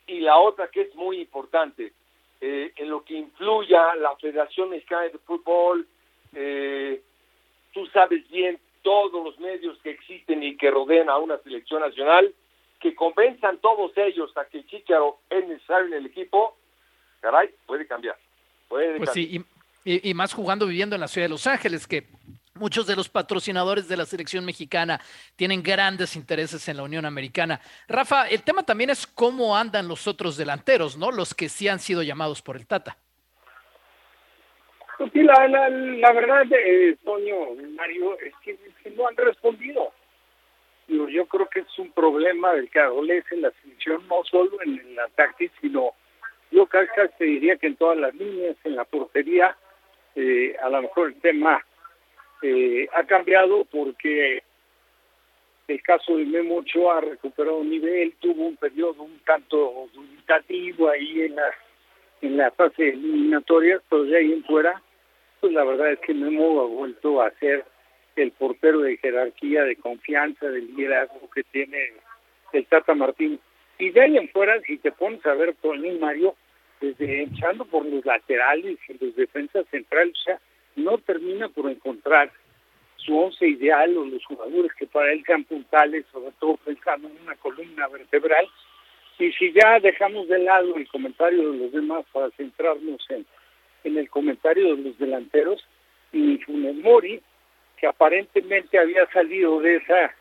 y 0.07 0.21
la 0.21 0.37
otra 0.37 0.69
que 0.69 0.81
es 0.81 0.95
muy 0.95 1.19
importante, 1.19 1.93
eh, 2.41 2.71
en 2.75 2.89
lo 2.89 3.03
que 3.03 3.15
influya 3.15 3.95
la 3.95 4.15
Federación 4.15 4.69
Mexicana 4.69 5.03
de 5.03 5.17
Fútbol, 5.19 5.85
eh, 6.33 7.01
tú 7.73 7.85
sabes 7.87 8.27
bien 8.29 8.59
todos 8.81 9.23
los 9.23 9.39
medios 9.39 9.77
que 9.79 9.91
existen 9.91 10.41
y 10.43 10.55
que 10.55 10.71
rodean 10.71 11.09
a 11.09 11.17
una 11.17 11.37
selección 11.39 11.81
nacional, 11.81 12.33
que 12.79 12.95
convenzan 12.95 13.57
todos 13.57 13.91
ellos 13.97 14.35
a 14.37 14.45
que 14.45 14.65
Chicharo 14.65 15.19
es 15.29 15.45
necesario 15.47 15.87
en 15.87 15.93
el 15.93 16.05
equipo, 16.05 16.55
caray, 17.21 17.49
puede 17.65 17.85
cambiar. 17.87 18.17
Puede 18.67 18.97
pues 18.97 19.11
sí, 19.11 19.43
y, 19.83 20.09
y, 20.09 20.13
más 20.13 20.33
jugando, 20.33 20.67
viviendo 20.67 20.95
en 20.95 21.01
la 21.01 21.07
ciudad 21.07 21.25
de 21.25 21.29
Los 21.29 21.47
Ángeles, 21.47 21.87
que 21.87 22.07
Muchos 22.59 22.85
de 22.85 22.95
los 22.97 23.07
patrocinadores 23.07 23.87
de 23.87 23.95
la 23.95 24.05
selección 24.05 24.43
mexicana 24.43 24.99
tienen 25.37 25.63
grandes 25.63 26.17
intereses 26.17 26.67
en 26.67 26.75
la 26.75 26.83
Unión 26.83 27.05
Americana. 27.05 27.61
Rafa, 27.87 28.27
el 28.27 28.43
tema 28.43 28.63
también 28.63 28.89
es 28.89 29.07
cómo 29.07 29.55
andan 29.55 29.87
los 29.87 30.07
otros 30.07 30.35
delanteros, 30.35 30.97
¿no? 30.97 31.09
Los 31.09 31.33
que 31.33 31.47
sí 31.47 31.69
han 31.69 31.79
sido 31.79 32.03
llamados 32.03 32.41
por 32.41 32.57
el 32.57 32.67
Tata. 32.67 32.97
Pues 34.97 35.09
sí, 35.13 35.23
la, 35.23 35.47
la, 35.47 36.11
verdad, 36.11 36.43
eh, 36.51 36.97
Toño, 37.05 37.55
Mario, 37.77 38.19
es 38.19 38.33
que, 38.43 38.57
no 38.93 39.07
han 39.07 39.15
respondido. 39.15 39.93
Yo, 40.89 41.25
creo 41.27 41.47
que 41.47 41.61
es 41.61 41.79
un 41.79 41.93
problema 41.93 42.51
del 42.51 42.69
que 42.69 42.79
adolece 42.79 43.37
la 43.37 43.51
selección, 43.61 44.05
no 44.09 44.21
solo 44.29 44.61
en 44.63 44.79
el 44.79 44.99
ataque, 44.99 45.49
sino 45.61 45.93
yo 46.51 46.65
casi 46.67 46.89
te 47.17 47.25
diría 47.25 47.57
que 47.57 47.67
en 47.67 47.75
todas 47.75 47.97
las 47.97 48.13
líneas, 48.15 48.55
en 48.63 48.75
la 48.75 48.85
portería, 48.85 49.55
eh, 50.15 50.55
a 50.61 50.69
lo 50.69 50.81
mejor 50.81 51.09
el 51.09 51.21
tema 51.21 51.63
eh, 52.41 52.87
ha 52.93 53.03
cambiado 53.03 53.65
porque 53.65 54.43
el 55.67 55.81
caso 55.83 56.17
de 56.17 56.25
Memo 56.25 56.57
Ochoa 56.57 56.97
ha 56.97 57.01
recuperado 57.01 57.63
nivel, 57.63 58.13
tuvo 58.19 58.47
un 58.47 58.55
periodo 58.55 59.03
un 59.03 59.19
tanto 59.19 59.87
dubitativo 59.93 60.89
ahí 60.89 61.21
en 61.21 61.35
la, 61.35 61.51
en 62.21 62.37
la 62.37 62.51
fase 62.51 62.89
eliminatoria, 62.89 63.81
pero 63.89 64.03
de 64.03 64.17
ahí 64.17 64.33
en 64.33 64.43
fuera, 64.43 64.81
pues 65.39 65.53
la 65.53 65.63
verdad 65.63 65.91
es 65.91 65.99
que 65.99 66.13
Memo 66.13 66.61
ha 66.61 66.65
vuelto 66.65 67.21
a 67.21 67.31
ser 67.39 67.65
el 68.15 68.31
portero 68.31 68.81
de 68.81 68.97
jerarquía, 68.97 69.63
de 69.63 69.75
confianza, 69.75 70.47
de 70.47 70.61
liderazgo 70.61 71.29
que 71.29 71.43
tiene 71.43 71.93
el 72.51 72.65
Tata 72.65 72.95
Martín. 72.95 73.39
Y 73.79 73.91
de 73.91 74.01
ahí 74.01 74.17
en 74.17 74.29
fuera, 74.29 74.59
si 74.61 74.77
te 74.77 74.91
pones 74.91 75.25
a 75.25 75.33
ver, 75.33 75.55
Tony 75.61 75.97
Mario, 75.97 76.35
desde 76.81 77.23
echando 77.23 77.65
por 77.65 77.85
los 77.85 78.05
laterales 78.05 78.77
y 78.87 79.03
los 79.03 79.15
defensas 79.15 79.65
centrales, 79.71 80.13
o 80.19 80.23
sea, 80.23 80.39
no 80.75 80.97
termina 80.97 81.47
por 81.49 81.69
encontrar 81.71 82.31
su 82.97 83.17
once 83.17 83.47
ideal 83.47 83.97
o 83.97 84.05
los 84.05 84.23
jugadores 84.25 84.73
que 84.73 84.85
para 84.85 85.11
él 85.13 85.23
sean 85.25 85.45
puntales, 85.45 86.05
sobre 86.11 86.31
todo 86.39 86.57
pensando 86.57 87.07
en 87.07 87.21
una 87.23 87.35
columna 87.35 87.87
vertebral. 87.87 88.47
Y 89.17 89.31
si 89.33 89.53
ya 89.53 89.79
dejamos 89.79 90.27
de 90.27 90.39
lado 90.39 90.75
el 90.75 90.87
comentario 90.89 91.51
de 91.51 91.57
los 91.57 91.71
demás 91.71 92.05
para 92.11 92.29
centrarnos 92.31 93.05
en, 93.09 93.25
en 93.85 93.97
el 93.97 94.09
comentario 94.09 94.75
de 94.75 94.83
los 94.83 94.97
delanteros, 94.97 95.65
y 96.11 96.37
Funes 96.39 96.75
Mori, 96.75 97.21
que 97.77 97.87
aparentemente 97.87 98.77
había 98.77 99.05
salido 99.11 99.59
de 99.61 99.77
esa 99.77 100.13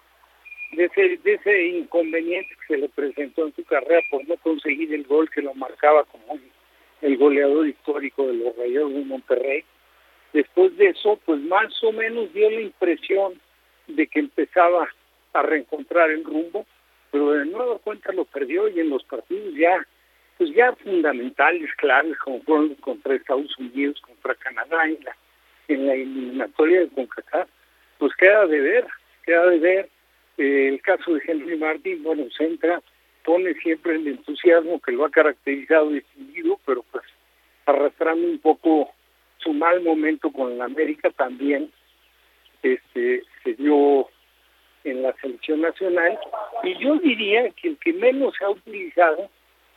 de 0.72 0.84
ese, 0.84 1.16
de 1.22 1.34
ese 1.34 1.66
inconveniente 1.66 2.54
que 2.60 2.74
se 2.74 2.80
le 2.80 2.88
presentó 2.88 3.46
en 3.46 3.54
su 3.54 3.64
carrera 3.64 4.02
por 4.10 4.26
no 4.28 4.36
conseguir 4.36 4.92
el 4.94 5.04
gol 5.04 5.30
que 5.30 5.42
lo 5.42 5.54
marcaba 5.54 6.04
como 6.04 6.38
el 7.00 7.16
goleador 7.16 7.66
histórico 7.66 8.26
de 8.26 8.34
los 8.34 8.56
Rayados 8.56 8.92
de 8.92 9.04
Monterrey, 9.04 9.64
Después 10.32 10.76
de 10.76 10.88
eso, 10.88 11.18
pues 11.24 11.40
más 11.40 11.72
o 11.82 11.92
menos 11.92 12.32
dio 12.34 12.50
la 12.50 12.60
impresión 12.60 13.40
de 13.86 14.06
que 14.06 14.20
empezaba 14.20 14.88
a 15.32 15.42
reencontrar 15.42 16.10
el 16.10 16.24
rumbo, 16.24 16.66
pero 17.10 17.32
de 17.32 17.46
nueva 17.46 17.78
cuenta 17.78 18.12
lo 18.12 18.24
perdió 18.26 18.68
y 18.68 18.80
en 18.80 18.90
los 18.90 19.02
partidos 19.04 19.54
ya, 19.54 19.86
pues 20.36 20.54
ya 20.54 20.72
fundamentales, 20.76 21.74
claves, 21.76 22.18
como 22.18 22.42
fueron 22.42 22.74
contra 22.76 23.14
Estados 23.14 23.56
Unidos, 23.58 24.00
contra 24.02 24.34
Canadá, 24.34 24.84
en 24.84 24.98
la, 25.02 25.16
en 25.68 25.86
la 25.86 25.94
eliminatoria 25.94 26.80
de 26.80 26.88
CONCACAF, 26.88 27.48
pues 27.98 28.14
queda 28.16 28.46
de 28.46 28.60
ver, 28.60 28.86
queda 29.24 29.46
de 29.46 29.58
ver. 29.58 29.88
Eh, 30.38 30.68
el 30.68 30.80
caso 30.80 31.14
de 31.14 31.22
Henry 31.26 31.56
Martin, 31.56 32.02
bueno, 32.04 32.24
se 32.36 32.44
entra, 32.44 32.80
pone 33.24 33.54
siempre 33.54 33.96
el 33.96 34.06
entusiasmo 34.06 34.80
que 34.80 34.92
lo 34.92 35.04
ha 35.04 35.10
caracterizado 35.10 35.90
distinguido, 35.90 36.58
pero 36.64 36.84
pues 36.92 37.04
arrastrando 37.66 38.26
un 38.26 38.38
poco 38.38 38.92
su 39.38 39.52
mal 39.52 39.82
momento 39.82 40.30
con 40.30 40.56
la 40.56 40.64
América 40.64 41.10
también 41.10 41.70
este, 42.62 43.24
se 43.42 43.54
dio 43.54 44.08
en 44.84 45.02
la 45.02 45.12
selección 45.20 45.60
nacional. 45.60 46.18
Y 46.62 46.78
yo 46.78 46.96
diría 46.98 47.50
que 47.50 47.68
el 47.68 47.78
que 47.78 47.92
menos 47.92 48.34
se 48.38 48.44
ha 48.44 48.50
utilizado, 48.50 49.28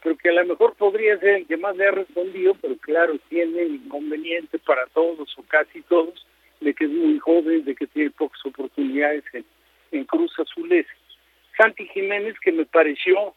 pero 0.04 0.16
que 0.16 0.30
a 0.30 0.34
lo 0.34 0.46
mejor 0.46 0.76
podría 0.76 1.18
ser 1.20 1.36
el 1.38 1.48
que 1.48 1.58
más 1.58 1.76
le 1.76 1.88
ha 1.88 1.92
respondido, 1.92 2.56
pero 2.62 2.78
claro, 2.78 3.18
tiene 3.30 3.64
el 3.64 3.76
inconveniente 3.76 4.60
para 4.60 4.86
todos 4.88 5.38
o 5.38 5.44
casi 5.44 5.82
todos, 5.84 6.26
de 6.60 6.74
que 6.74 6.86
es 6.86 6.92
muy 6.92 7.18
joven, 7.18 7.66
de 7.66 7.76
que 7.76 7.88
tiene 7.88 8.12
pocas 8.12 8.46
oportunidades 8.46 9.24
en, 9.34 9.44
en 9.92 10.06
Cruz 10.06 10.32
Azules. 10.40 10.86
Santi 11.58 11.88
Jiménez, 11.88 12.36
que 12.40 12.52
me 12.52 12.66
pareció, 12.66 13.36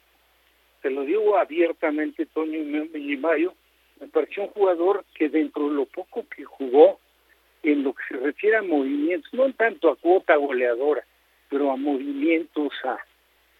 te 0.82 0.90
lo 0.90 1.02
digo 1.02 1.36
abiertamente, 1.36 2.26
Toño 2.26 2.58
y 2.94 3.16
Mayo, 3.16 3.54
me 4.00 4.08
pareció 4.08 4.44
un 4.44 4.48
jugador 4.50 5.04
que 5.14 5.28
dentro 5.28 5.68
de 5.68 5.74
lo 5.74 5.86
poco 5.86 6.26
que 6.28 6.44
jugó, 6.44 6.98
en 7.62 7.82
lo 7.82 7.94
que 7.94 8.02
se 8.08 8.16
refiere 8.16 8.56
a 8.56 8.62
movimientos, 8.62 9.32
no 9.32 9.50
tanto 9.54 9.90
a 9.90 9.96
cuota 9.96 10.36
goleadora, 10.36 11.04
pero 11.48 11.70
a 11.70 11.76
movimientos, 11.76 12.72
a, 12.84 12.98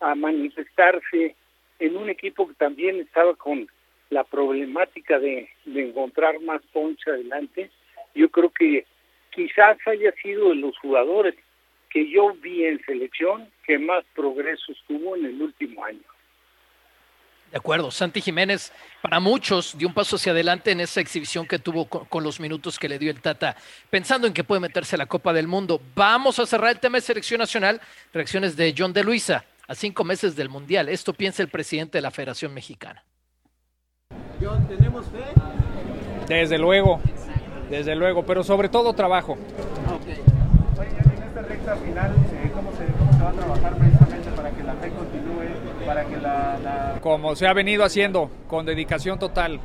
a 0.00 0.14
manifestarse 0.14 1.34
en 1.78 1.96
un 1.96 2.10
equipo 2.10 2.46
que 2.48 2.54
también 2.54 3.00
estaba 3.00 3.34
con 3.34 3.66
la 4.10 4.24
problemática 4.24 5.18
de, 5.18 5.48
de 5.64 5.88
encontrar 5.88 6.40
más 6.40 6.62
poncha 6.72 7.10
adelante, 7.10 7.70
yo 8.14 8.28
creo 8.28 8.50
que 8.50 8.84
quizás 9.30 9.78
haya 9.86 10.12
sido 10.22 10.50
de 10.50 10.56
los 10.56 10.78
jugadores 10.78 11.34
que 11.94 12.10
yo 12.10 12.34
vi 12.42 12.64
en 12.64 12.84
selección 12.84 13.48
que 13.64 13.78
más 13.78 14.04
progresos 14.16 14.76
tuvo 14.88 15.14
en 15.14 15.26
el 15.26 15.40
último 15.40 15.84
año. 15.84 16.02
De 17.52 17.58
acuerdo, 17.58 17.92
Santi 17.92 18.20
Jiménez, 18.20 18.72
para 19.00 19.20
muchos, 19.20 19.78
dio 19.78 19.86
un 19.86 19.94
paso 19.94 20.16
hacia 20.16 20.32
adelante 20.32 20.72
en 20.72 20.80
esa 20.80 21.00
exhibición 21.00 21.46
que 21.46 21.60
tuvo 21.60 21.86
con, 21.86 22.24
los 22.24 22.40
minutos 22.40 22.80
que 22.80 22.88
le 22.88 22.98
dio 22.98 23.12
el 23.12 23.20
Tata, 23.20 23.56
pensando 23.90 24.26
en 24.26 24.34
que 24.34 24.42
puede 24.42 24.60
meterse 24.60 24.96
a 24.96 24.98
la 24.98 25.06
Copa 25.06 25.32
del 25.32 25.46
Mundo. 25.46 25.80
Vamos 25.94 26.40
a 26.40 26.46
cerrar 26.46 26.72
el 26.72 26.80
tema 26.80 26.98
de 26.98 27.02
selección 27.02 27.38
nacional. 27.38 27.80
Reacciones 28.12 28.56
de 28.56 28.74
John 28.76 28.92
de 28.92 29.04
Luisa 29.04 29.44
a 29.68 29.76
cinco 29.76 30.02
meses 30.02 30.34
del 30.34 30.48
Mundial. 30.48 30.88
Esto 30.88 31.12
piensa 31.12 31.44
el 31.44 31.48
presidente 31.48 31.98
de 31.98 32.02
la 32.02 32.10
Federación 32.10 32.52
Mexicana. 32.52 33.04
John, 34.42 34.66
¿tenemos 34.66 35.06
fe? 35.06 35.22
Desde 36.26 36.58
luego, 36.58 37.00
desde 37.70 37.94
luego, 37.94 38.26
pero 38.26 38.42
sobre 38.42 38.68
todo 38.68 38.94
trabajo. 38.94 39.38
Okay. 40.00 40.33
Recta 41.64 41.76
final, 41.76 42.12
eh, 42.12 42.50
¿cómo 42.54 42.70
se, 42.72 42.84
¿cómo 42.98 43.12
se 43.12 43.22
va 43.22 43.30
a 43.30 43.32
trabajar 43.32 43.76
precisamente 43.76 44.30
para 44.36 44.50
que 44.50 44.62
la 44.62 44.74
fe 44.74 44.90
continúe 44.90 45.86
para 45.86 46.04
que 46.04 46.16
la, 46.16 46.98
Como 47.00 47.36
se 47.36 47.46
ha 47.46 47.52
venido 47.52 47.84
haciendo, 47.84 48.30
con 48.48 48.66
dedicación 48.66 49.18
total, 49.18 49.60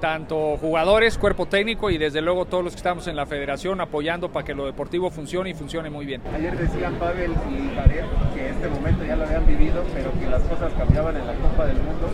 tanto 0.00 0.56
jugadores, 0.58 1.18
cuerpo 1.18 1.46
técnico 1.46 1.90
y 1.90 1.98
desde 1.98 2.20
luego 2.20 2.46
todos 2.46 2.64
los 2.64 2.72
que 2.74 2.78
estamos 2.78 3.06
en 3.08 3.16
la 3.16 3.26
federación 3.26 3.80
apoyando 3.80 4.30
para 4.30 4.44
que 4.44 4.54
lo 4.54 4.66
deportivo 4.66 5.10
funcione 5.10 5.50
y 5.50 5.54
funcione 5.54 5.90
muy 5.90 6.06
bien. 6.06 6.22
Ayer 6.34 6.56
decían 6.56 6.94
Pavel 6.94 7.32
y 7.32 7.74
Javier 7.74 8.04
que 8.34 8.50
este 8.50 8.68
momento 8.68 9.04
ya 9.04 9.16
lo 9.16 9.24
habían 9.24 9.46
vivido, 9.46 9.84
pero 9.94 10.12
que 10.12 10.26
las 10.28 10.42
cosas 10.42 10.72
cambiaban 10.74 11.16
en 11.16 11.26
la 11.26 11.34
Copa 11.34 11.66
del 11.66 11.76
Mundo, 11.76 12.08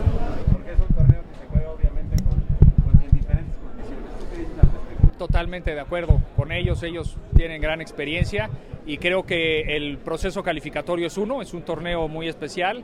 porque 0.51 0.71
es 0.71 0.79
un 0.79 0.95
torneo 0.95 1.21
que 1.21 1.39
se 1.39 1.47
juega 1.49 1.69
obviamente 1.71 2.15
con, 2.23 3.01
en 3.03 3.11
diferentes 3.11 3.55
condiciones. 3.57 5.17
Totalmente 5.17 5.75
de 5.75 5.81
acuerdo 5.81 6.21
con 6.35 6.51
ellos, 6.51 6.81
ellos 6.83 7.17
tienen 7.33 7.61
gran 7.61 7.81
experiencia 7.81 8.49
y 8.85 8.97
creo 8.97 9.23
que 9.23 9.75
el 9.75 9.97
proceso 9.97 10.43
calificatorio 10.43 11.07
es 11.07 11.17
uno, 11.17 11.41
es 11.41 11.53
un 11.53 11.63
torneo 11.63 12.07
muy 12.07 12.27
especial, 12.27 12.83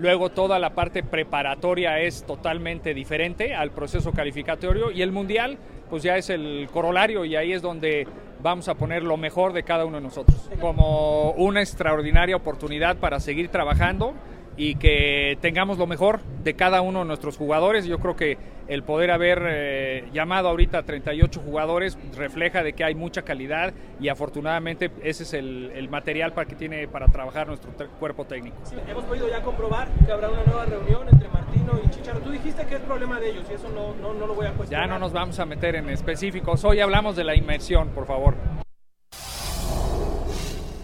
Luego 0.00 0.30
toda 0.30 0.58
la 0.58 0.70
parte 0.70 1.02
preparatoria 1.02 2.00
es 2.00 2.24
totalmente 2.24 2.94
diferente 2.94 3.54
al 3.54 3.70
proceso 3.70 4.12
calificatorio 4.12 4.90
y 4.90 5.02
el 5.02 5.12
mundial 5.12 5.58
pues 5.90 6.02
ya 6.02 6.16
es 6.16 6.30
el 6.30 6.68
corolario 6.72 7.26
y 7.26 7.36
ahí 7.36 7.52
es 7.52 7.60
donde 7.60 8.06
vamos 8.42 8.68
a 8.68 8.74
poner 8.76 9.02
lo 9.02 9.18
mejor 9.18 9.52
de 9.52 9.62
cada 9.62 9.84
uno 9.84 9.98
de 9.98 10.04
nosotros. 10.04 10.48
Como 10.58 11.32
una 11.32 11.60
extraordinaria 11.60 12.34
oportunidad 12.34 12.96
para 12.96 13.20
seguir 13.20 13.48
trabajando 13.48 14.14
y 14.56 14.76
que 14.76 15.36
tengamos 15.42 15.76
lo 15.76 15.86
mejor 15.86 16.20
de 16.44 16.54
cada 16.54 16.80
uno 16.80 17.00
de 17.00 17.04
nuestros 17.04 17.36
jugadores. 17.36 17.84
Yo 17.84 17.98
creo 17.98 18.16
que 18.16 18.38
el 18.70 18.84
poder 18.84 19.10
haber 19.10 19.42
eh, 19.48 20.08
llamado 20.12 20.48
ahorita 20.48 20.78
a 20.78 20.82
38 20.84 21.40
jugadores 21.40 21.98
refleja 22.16 22.62
de 22.62 22.72
que 22.72 22.84
hay 22.84 22.94
mucha 22.94 23.22
calidad 23.22 23.74
y 23.98 24.08
afortunadamente 24.08 24.92
ese 25.02 25.24
es 25.24 25.34
el, 25.34 25.88
material 25.90 26.32
para 26.32 26.46
que 26.46 26.54
tiene 26.54 26.86
para 26.86 27.08
trabajar 27.08 27.48
nuestro 27.48 27.72
cuerpo 27.98 28.24
técnico. 28.24 28.56
hemos 28.88 29.04
podido 29.04 29.28
ya 29.28 29.42
comprobar 29.42 29.88
que 30.06 30.12
habrá 30.12 30.30
una 30.30 30.44
nueva 30.44 30.66
reunión 30.66 31.08
entre 31.10 31.28
Martino 31.28 31.80
y 31.84 31.90
Chicharo. 31.90 32.20
Tú 32.20 32.30
dijiste 32.30 32.64
que 32.66 32.76
es 32.76 32.80
problema 32.82 33.18
de 33.18 33.30
ellos 33.30 33.44
y 33.50 33.54
eso 33.54 33.68
no, 33.70 33.92
no, 33.96 34.14
no 34.14 34.28
lo 34.28 34.34
voy 34.34 34.46
a 34.46 34.52
cuestionar. 34.52 34.86
Ya 34.86 34.92
no 34.92 35.00
nos 35.00 35.12
vamos 35.12 35.40
a 35.40 35.46
meter 35.46 35.74
en 35.74 35.88
específicos. 35.88 36.64
Hoy 36.64 36.78
hablamos 36.78 37.16
de 37.16 37.24
la 37.24 37.34
inmersión, 37.34 37.88
por 37.88 38.06
favor 38.06 38.36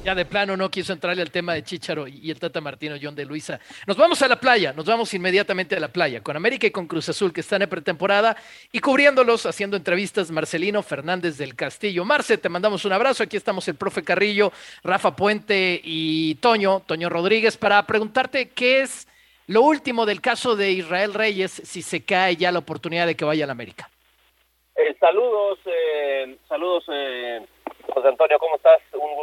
ya 0.07 0.15
de 0.15 0.25
plano 0.25 0.57
no 0.57 0.71
quiso 0.71 0.93
entrarle 0.93 1.21
al 1.21 1.33
tema 1.33 1.55
de 1.55 1.65
Chicharo 1.65 2.07
y 2.07 2.31
el 2.31 2.39
Tata 2.39 2.61
Martino 2.61 2.95
John 3.03 3.17
de 3.17 3.25
Luisa. 3.25 3.59
Nos 3.89 3.97
vamos 3.97 4.23
a 4.23 4.29
la 4.29 4.39
playa, 4.39 4.73
nos 4.73 4.85
vamos 4.85 5.13
inmediatamente 5.15 5.75
a 5.75 5.81
la 5.81 5.89
playa, 5.89 6.23
con 6.23 6.37
América 6.37 6.65
y 6.69 6.71
con 6.71 6.87
Cruz 6.87 7.09
Azul, 7.09 7.33
que 7.33 7.41
están 7.41 7.63
en 7.63 7.69
pretemporada, 7.69 8.37
y 8.71 8.79
cubriéndolos, 8.79 9.47
haciendo 9.47 9.77
entrevistas, 9.77 10.31
Marcelino 10.31 10.81
Fernández 10.85 11.39
del 11.39 11.57
Castillo. 11.57 12.05
Marce, 12.05 12.39
te 12.39 12.49
mandamos 12.49 12.85
un 12.85 12.93
abrazo. 12.93 13.25
Aquí 13.25 13.37
estamos 13.37 13.67
el 13.67 13.75
profe 13.75 14.05
Carrillo, 14.05 14.53
Rafa 14.85 15.17
Puente 15.17 15.81
y 15.83 16.37
Toño, 16.37 16.83
Toño 16.87 17.09
Rodríguez, 17.09 17.57
para 17.57 17.85
preguntarte 17.85 18.51
qué 18.51 18.83
es 18.83 19.09
lo 19.49 19.63
último 19.63 20.07
del 20.07 20.21
caso 20.21 20.55
de 20.55 20.71
Israel 20.71 21.15
Reyes, 21.15 21.51
si 21.51 21.83
se 21.83 22.05
cae 22.05 22.37
ya 22.37 22.53
la 22.53 22.61
oportunidad 22.61 23.09
de 23.09 23.17
que 23.17 23.25
vaya 23.25 23.43
a 23.43 23.49
la 23.49 23.55
América. 23.55 23.91
Eh, 24.77 24.95
saludos, 25.01 25.59
eh, 25.67 26.37
saludos. 26.49 26.85
Eh 26.91 27.41
José 27.97 28.09
Antonio, 28.09 28.39
¿cómo 28.39 28.57
estás? 28.57 28.83
Un 28.93 29.16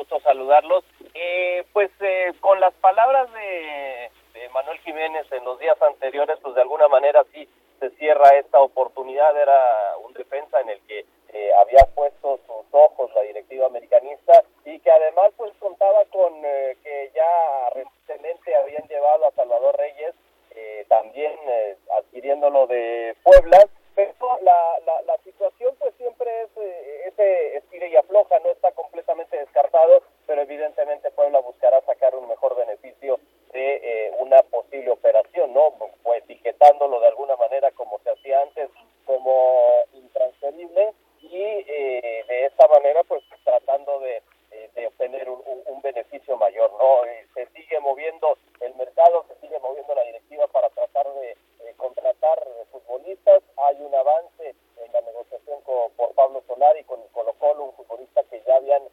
saludarlos. 0.53 0.83
Eh, 1.13 1.63
pues 1.73 1.89
eh, 2.01 2.33
con 2.39 2.59
las 2.59 2.73
palabras 2.75 3.31
de, 3.33 4.09
de, 4.33 4.49
Manuel 4.49 4.79
Jiménez 4.79 5.25
en 5.31 5.43
los 5.45 5.59
días 5.59 5.79
anteriores, 5.81 6.37
pues 6.41 6.55
de 6.55 6.61
alguna 6.61 6.87
manera 6.87 7.23
sí 7.33 7.47
se 7.79 7.89
cierra 7.91 8.29
esta 8.37 8.59
oportunidad. 8.59 9.35
Era 9.39 9.97
un 10.03 10.13
defensa 10.13 10.59
en 10.61 10.69
el 10.69 10.79
que 10.87 11.05
eh, 11.33 11.51
había 11.59 11.85
puesto 11.95 12.39
sus 12.45 12.65
ojos 12.71 13.11
la 13.15 13.21
directiva 13.21 13.65
americanista 13.67 14.43
y 14.65 14.79
que 14.79 14.91
además 14.91 15.31
pues 15.37 15.51
contaba 15.59 16.05
con 16.11 16.33
eh, 16.45 16.77
que 16.83 17.11
ya 17.15 17.69
recientemente 17.73 18.55
habían 18.55 18.87
llevado 18.87 19.27
a 19.27 19.31
Salvador 19.31 19.75
Reyes, 19.77 20.13
eh, 20.55 20.85
también 20.87 21.33
eh, 21.47 21.75
adquiriéndolo 21.97 22.67
de 22.67 23.15
Puebla. 23.23 23.57
Pero 23.95 24.39
la, 24.41 24.79
la, 24.87 25.01
la 25.03 25.17
situación 25.23 25.75
pues 25.77 25.93
siempre 25.97 26.27
es 26.43 26.49
eh, 26.57 27.01
ese 27.09 27.57
estira 27.57 27.85
y 27.87 27.95
afloja, 27.95 28.39
no 28.39 28.49
está 28.49 28.71
completamente 28.71 29.37
descartado, 29.37 30.01
pero 30.25 30.41
evidentemente 30.41 31.11
Puebla 31.11 31.39
buscará 31.41 31.79
sacar 31.81 32.15
un 32.15 32.27
mejor 32.27 32.55
beneficio 32.55 33.19
de 33.51 33.75
eh, 33.83 34.11
una 34.19 34.41
posible 34.43 34.89
operación, 34.89 35.53
¿no? 35.53 35.73
Pues 36.01 36.23
etiquetándolo 36.23 36.99
de 37.01 37.07
alguna 37.07 37.35
manera 37.35 37.69
como 37.71 37.99
se 37.99 38.09
hacía 38.09 38.41
antes, 38.41 38.69
como 39.05 39.61
intransferible 39.93 40.93
y 41.21 41.37
eh, 41.37 42.25
de 42.27 42.45
esta 42.45 42.67
manera 42.67 43.03
pues 43.03 43.23
tratando 43.43 43.99
de, 43.99 44.21
eh, 44.51 44.69
de 44.73 44.87
obtener 44.87 45.29
un, 45.29 45.41
un, 45.45 45.63
un, 45.67 45.81
beneficio 45.81 46.35
mayor, 46.37 46.71
¿no? 46.73 47.05
Eh, 47.05 47.27
se 47.33 47.45
sigue 47.47 47.79
moviendo 47.79 48.37
el 48.59 48.73
mercado, 48.75 49.25
se 49.27 49.35
sigue 49.39 49.59
moviendo 49.59 49.93
la 49.95 50.03
directiva 50.03 50.47
para 50.47 50.69
tratar 50.69 51.07
de 51.13 51.37
contratar 51.77 52.39
futbolistas, 52.71 53.41
hay 53.57 53.81
un 53.81 53.93
avance 53.93 54.55
en 54.77 54.91
la 54.91 55.01
negociación 55.01 55.61
con, 55.61 55.91
por 55.93 56.13
Pablo 56.13 56.41
Solari 56.47 56.83
con 56.83 57.01
Colo 57.11 57.33
Colo, 57.33 57.65
un 57.65 57.73
futbolista 57.73 58.23
que 58.29 58.41
ya 58.45 58.55
habían 58.55 58.83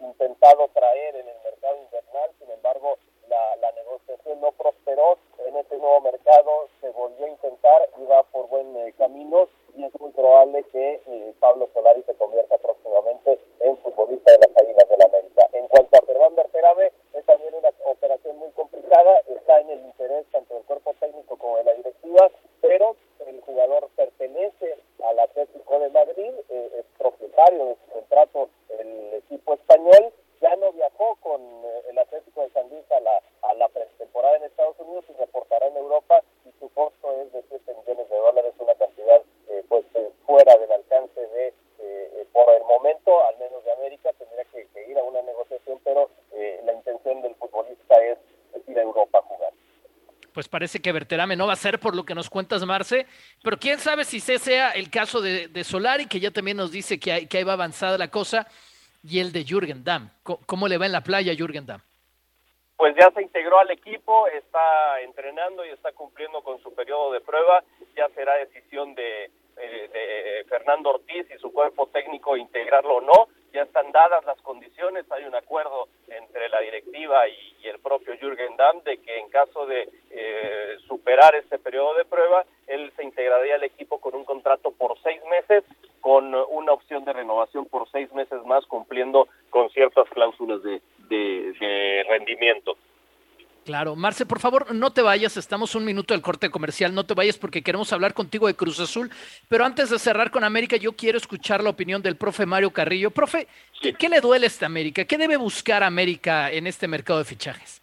intentado 0.00 0.68
traer 0.68 1.16
en 1.16 1.28
el 1.28 1.36
mercado 1.44 1.76
invernal, 1.76 2.30
sin 2.38 2.50
embargo 2.50 2.96
la, 3.28 3.56
la 3.56 3.72
negociación 3.72 4.40
no 4.40 4.52
prosperó 4.52 5.18
en 5.46 5.56
este 5.56 5.76
nuevo 5.76 6.00
mercado, 6.00 6.68
se 6.80 6.90
volvió 6.90 7.26
a 7.26 7.30
intentar, 7.30 7.88
iba 8.00 8.22
por 8.24 8.48
buen 8.48 8.76
eh, 8.76 8.94
camino 8.96 9.48
y 9.76 9.84
es 9.84 10.00
muy 10.00 10.10
probable 10.12 10.64
que 10.72 11.00
eh, 11.06 11.34
Pablo 11.40 11.68
Solari 11.74 12.02
se 12.02 12.14
convierta 12.14 12.56
próximamente 12.58 13.38
en 13.60 13.76
futbolista 13.78 14.32
de 14.32 14.38
las 14.38 14.56
Águilas 14.56 14.88
del 14.88 14.98
la 14.98 15.04
América. 15.06 15.46
En 15.52 15.68
cuanto 15.68 15.96
a 15.96 16.06
Germán 16.06 16.34
Berterame, 16.34 16.92
es 17.12 17.24
también 17.26 17.54
una 17.54 17.70
operación 17.84 18.38
muy 18.38 18.50
complicada, 18.50 19.20
está 19.28 19.60
en 19.60 19.70
el 19.70 19.80
interés 19.80 20.26
tanto 20.32 20.54
del 20.54 20.64
cuerpo 20.64 20.94
técnico 21.00 21.36
como 21.36 21.58
de 21.58 21.64
la 21.64 21.74
directiva, 21.74 22.30
pero 22.60 22.96
el 23.26 23.40
jugador 23.42 23.88
pertenece 23.96 24.76
al 25.04 25.18
Atlético 25.18 25.78
de 25.78 25.90
Madrid, 25.90 26.32
eh, 26.48 26.82
propietario 27.36 27.66
de 27.66 27.76
su 27.76 27.92
contrato 27.92 28.48
el 28.78 29.14
equipo 29.14 29.54
español, 29.54 30.12
ya 30.40 30.56
no 30.56 30.72
viajó 30.72 31.16
con 31.20 31.40
eh, 31.40 31.82
el 31.90 31.98
Atlético 31.98 32.42
de 32.42 32.50
San 32.50 32.68
Luis 32.68 32.84
a 32.90 33.00
la, 33.00 33.22
a 33.42 33.54
la 33.54 33.68
pretemporada 33.68 34.36
en 34.36 34.44
Estados 34.44 34.76
Unidos 34.78 35.04
y 35.08 35.12
reportará 35.14 35.66
en 35.66 35.76
Europa 35.76 36.22
y 36.44 36.52
su 36.58 36.68
costo 36.70 37.12
es 37.20 37.32
de 37.32 37.42
7 37.48 37.74
millones 37.74 38.08
de 38.08 38.16
dólares, 38.16 38.54
una 38.58 38.74
cantidad 38.74 39.22
eh, 39.48 39.64
pues 39.68 39.84
eh, 39.94 40.10
fuera 40.26 40.56
del 40.56 40.72
alcance 40.72 41.20
de, 41.20 41.52
eh, 41.78 42.26
por 42.32 42.48
el 42.54 42.64
momento, 42.64 43.22
al 43.24 43.38
menos 43.38 43.64
de 43.64 43.72
América, 43.72 44.12
tendría 44.18 44.44
que, 44.44 44.66
que 44.68 44.90
ir 44.90 44.98
a 44.98 45.02
una 45.02 45.22
negociación, 45.22 45.80
pero 45.84 46.10
la 46.64 46.72
intención 46.72 47.22
del 47.22 47.34
futbolista 47.36 47.94
es, 48.02 48.18
es 48.54 48.68
ir 48.68 48.78
a 48.78 48.82
Europa 48.82 49.18
a 49.18 49.22
jugar 49.22 49.52
pues 50.36 50.45
parece 50.56 50.80
que 50.80 50.90
Berterame 50.90 51.36
no 51.36 51.46
va 51.46 51.52
a 51.52 51.56
ser 51.56 51.78
por 51.78 51.94
lo 51.94 52.06
que 52.06 52.14
nos 52.14 52.30
cuentas, 52.30 52.64
Marce, 52.64 53.06
pero 53.44 53.58
quién 53.58 53.78
sabe 53.78 54.06
si 54.06 54.16
ese 54.16 54.38
sea 54.38 54.70
el 54.70 54.88
caso 54.88 55.20
de, 55.20 55.48
de 55.48 55.64
Solari, 55.64 56.06
que 56.06 56.18
ya 56.18 56.30
también 56.30 56.56
nos 56.56 56.72
dice 56.72 56.98
que, 56.98 57.12
hay, 57.12 57.26
que 57.26 57.36
ahí 57.36 57.44
va 57.44 57.52
avanzada 57.52 57.98
la 57.98 58.08
cosa, 58.08 58.46
y 59.04 59.20
el 59.20 59.32
de 59.32 59.44
Jürgen 59.44 59.84
Damm. 59.84 60.08
¿Cómo 60.22 60.66
le 60.66 60.78
va 60.78 60.86
en 60.86 60.92
la 60.92 61.02
playa 61.02 61.34
Jürgen 61.34 61.66
Damm? 61.66 61.82
Pues 62.74 62.96
ya 62.98 63.10
se 63.10 63.20
integró 63.20 63.58
al 63.58 63.70
equipo, 63.70 64.28
está 64.28 65.02
entrenando 65.02 65.62
y 65.66 65.68
está 65.68 65.92
cumpliendo 65.92 66.40
con 66.40 66.58
su 66.62 66.74
periodo 66.74 67.12
de 67.12 67.20
prueba, 67.20 67.62
ya 67.94 68.08
será 68.14 68.36
decisión 68.36 68.94
de, 68.94 69.30
de 69.56 70.46
Fernando 70.48 70.88
Ortiz 70.88 71.26
y 71.34 71.38
su 71.38 71.52
cuerpo 71.52 71.88
técnico 71.88 72.34
integrarlo 72.34 72.96
o 72.96 73.00
no, 73.02 73.28
ya 73.56 73.62
están 73.62 73.90
dadas 73.90 74.22
las 74.26 74.38
condiciones, 74.42 75.10
hay 75.10 75.24
un 75.24 75.34
acuerdo 75.34 75.88
entre 76.08 76.50
la 76.50 76.60
directiva 76.60 77.26
y, 77.26 77.54
el 77.66 77.80
propio 77.80 78.14
Jürgen 78.20 78.56
Damm 78.56 78.80
de 78.84 78.98
que 78.98 79.18
en 79.18 79.28
caso 79.28 79.66
de 79.66 79.88
eh, 80.10 80.76
superar 80.86 81.34
este 81.34 81.58
periodo 81.58 81.94
de 81.94 82.04
prueba, 82.04 82.44
él 82.68 82.92
se 82.94 83.02
integraría 83.02 83.56
al 83.56 83.64
equipo 83.64 83.98
con 83.98 84.14
un 84.14 84.24
contrato 84.24 84.70
por 84.70 84.96
seis 85.02 85.20
meses, 85.28 85.64
con 86.00 86.32
una 86.32 86.72
opción 86.72 87.04
de 87.04 87.12
renovación 87.12 87.66
por 87.66 87.90
seis 87.90 88.12
meses 88.12 88.40
más, 88.44 88.64
cumpliendo 88.66 89.26
con 89.50 89.68
ciertas 89.70 90.08
cláusulas 90.10 90.62
de, 90.62 90.80
de 91.08 92.06
rendimiento. 92.08 92.76
Claro, 93.66 93.96
Marce, 93.96 94.26
por 94.26 94.38
favor, 94.38 94.72
no 94.72 94.92
te 94.92 95.02
vayas, 95.02 95.36
estamos 95.36 95.74
un 95.74 95.84
minuto 95.84 96.14
del 96.14 96.22
corte 96.22 96.50
comercial, 96.50 96.94
no 96.94 97.04
te 97.04 97.14
vayas 97.14 97.36
porque 97.36 97.62
queremos 97.62 97.92
hablar 97.92 98.14
contigo 98.14 98.46
de 98.46 98.54
Cruz 98.54 98.78
Azul, 98.78 99.10
pero 99.48 99.64
antes 99.64 99.90
de 99.90 99.98
cerrar 99.98 100.30
con 100.30 100.44
América, 100.44 100.76
yo 100.76 100.92
quiero 100.92 101.18
escuchar 101.18 101.64
la 101.64 101.70
opinión 101.70 102.00
del 102.00 102.14
profe 102.14 102.46
Mario 102.46 102.70
Carrillo. 102.70 103.10
Profe, 103.10 103.48
¿qué, 103.82 103.92
qué 103.92 104.08
le 104.08 104.20
duele 104.20 104.46
a 104.46 104.46
esta 104.46 104.66
América? 104.66 105.04
¿Qué 105.04 105.18
debe 105.18 105.36
buscar 105.36 105.82
América 105.82 106.48
en 106.52 106.68
este 106.68 106.86
mercado 106.86 107.18
de 107.18 107.24
fichajes? 107.24 107.82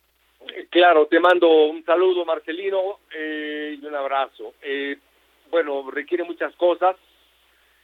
Claro, 0.70 1.06
te 1.08 1.20
mando 1.20 1.50
un 1.66 1.84
saludo, 1.84 2.24
Marcelino, 2.24 3.00
eh, 3.14 3.78
y 3.78 3.86
un 3.86 3.94
abrazo. 3.94 4.54
Eh, 4.62 4.98
bueno, 5.52 5.92
requiere 5.92 6.24
muchas 6.24 6.56
cosas. 6.56 6.96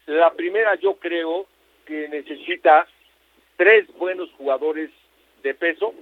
La 0.05 0.31
primera, 0.31 0.75
yo 0.75 0.93
creo 0.93 1.47
que 1.85 2.07
necesita 2.07 2.87
tres 3.57 3.87
buenos 3.97 4.31
jugadores 4.37 4.89
de 5.43 5.53
peso, 5.53 5.93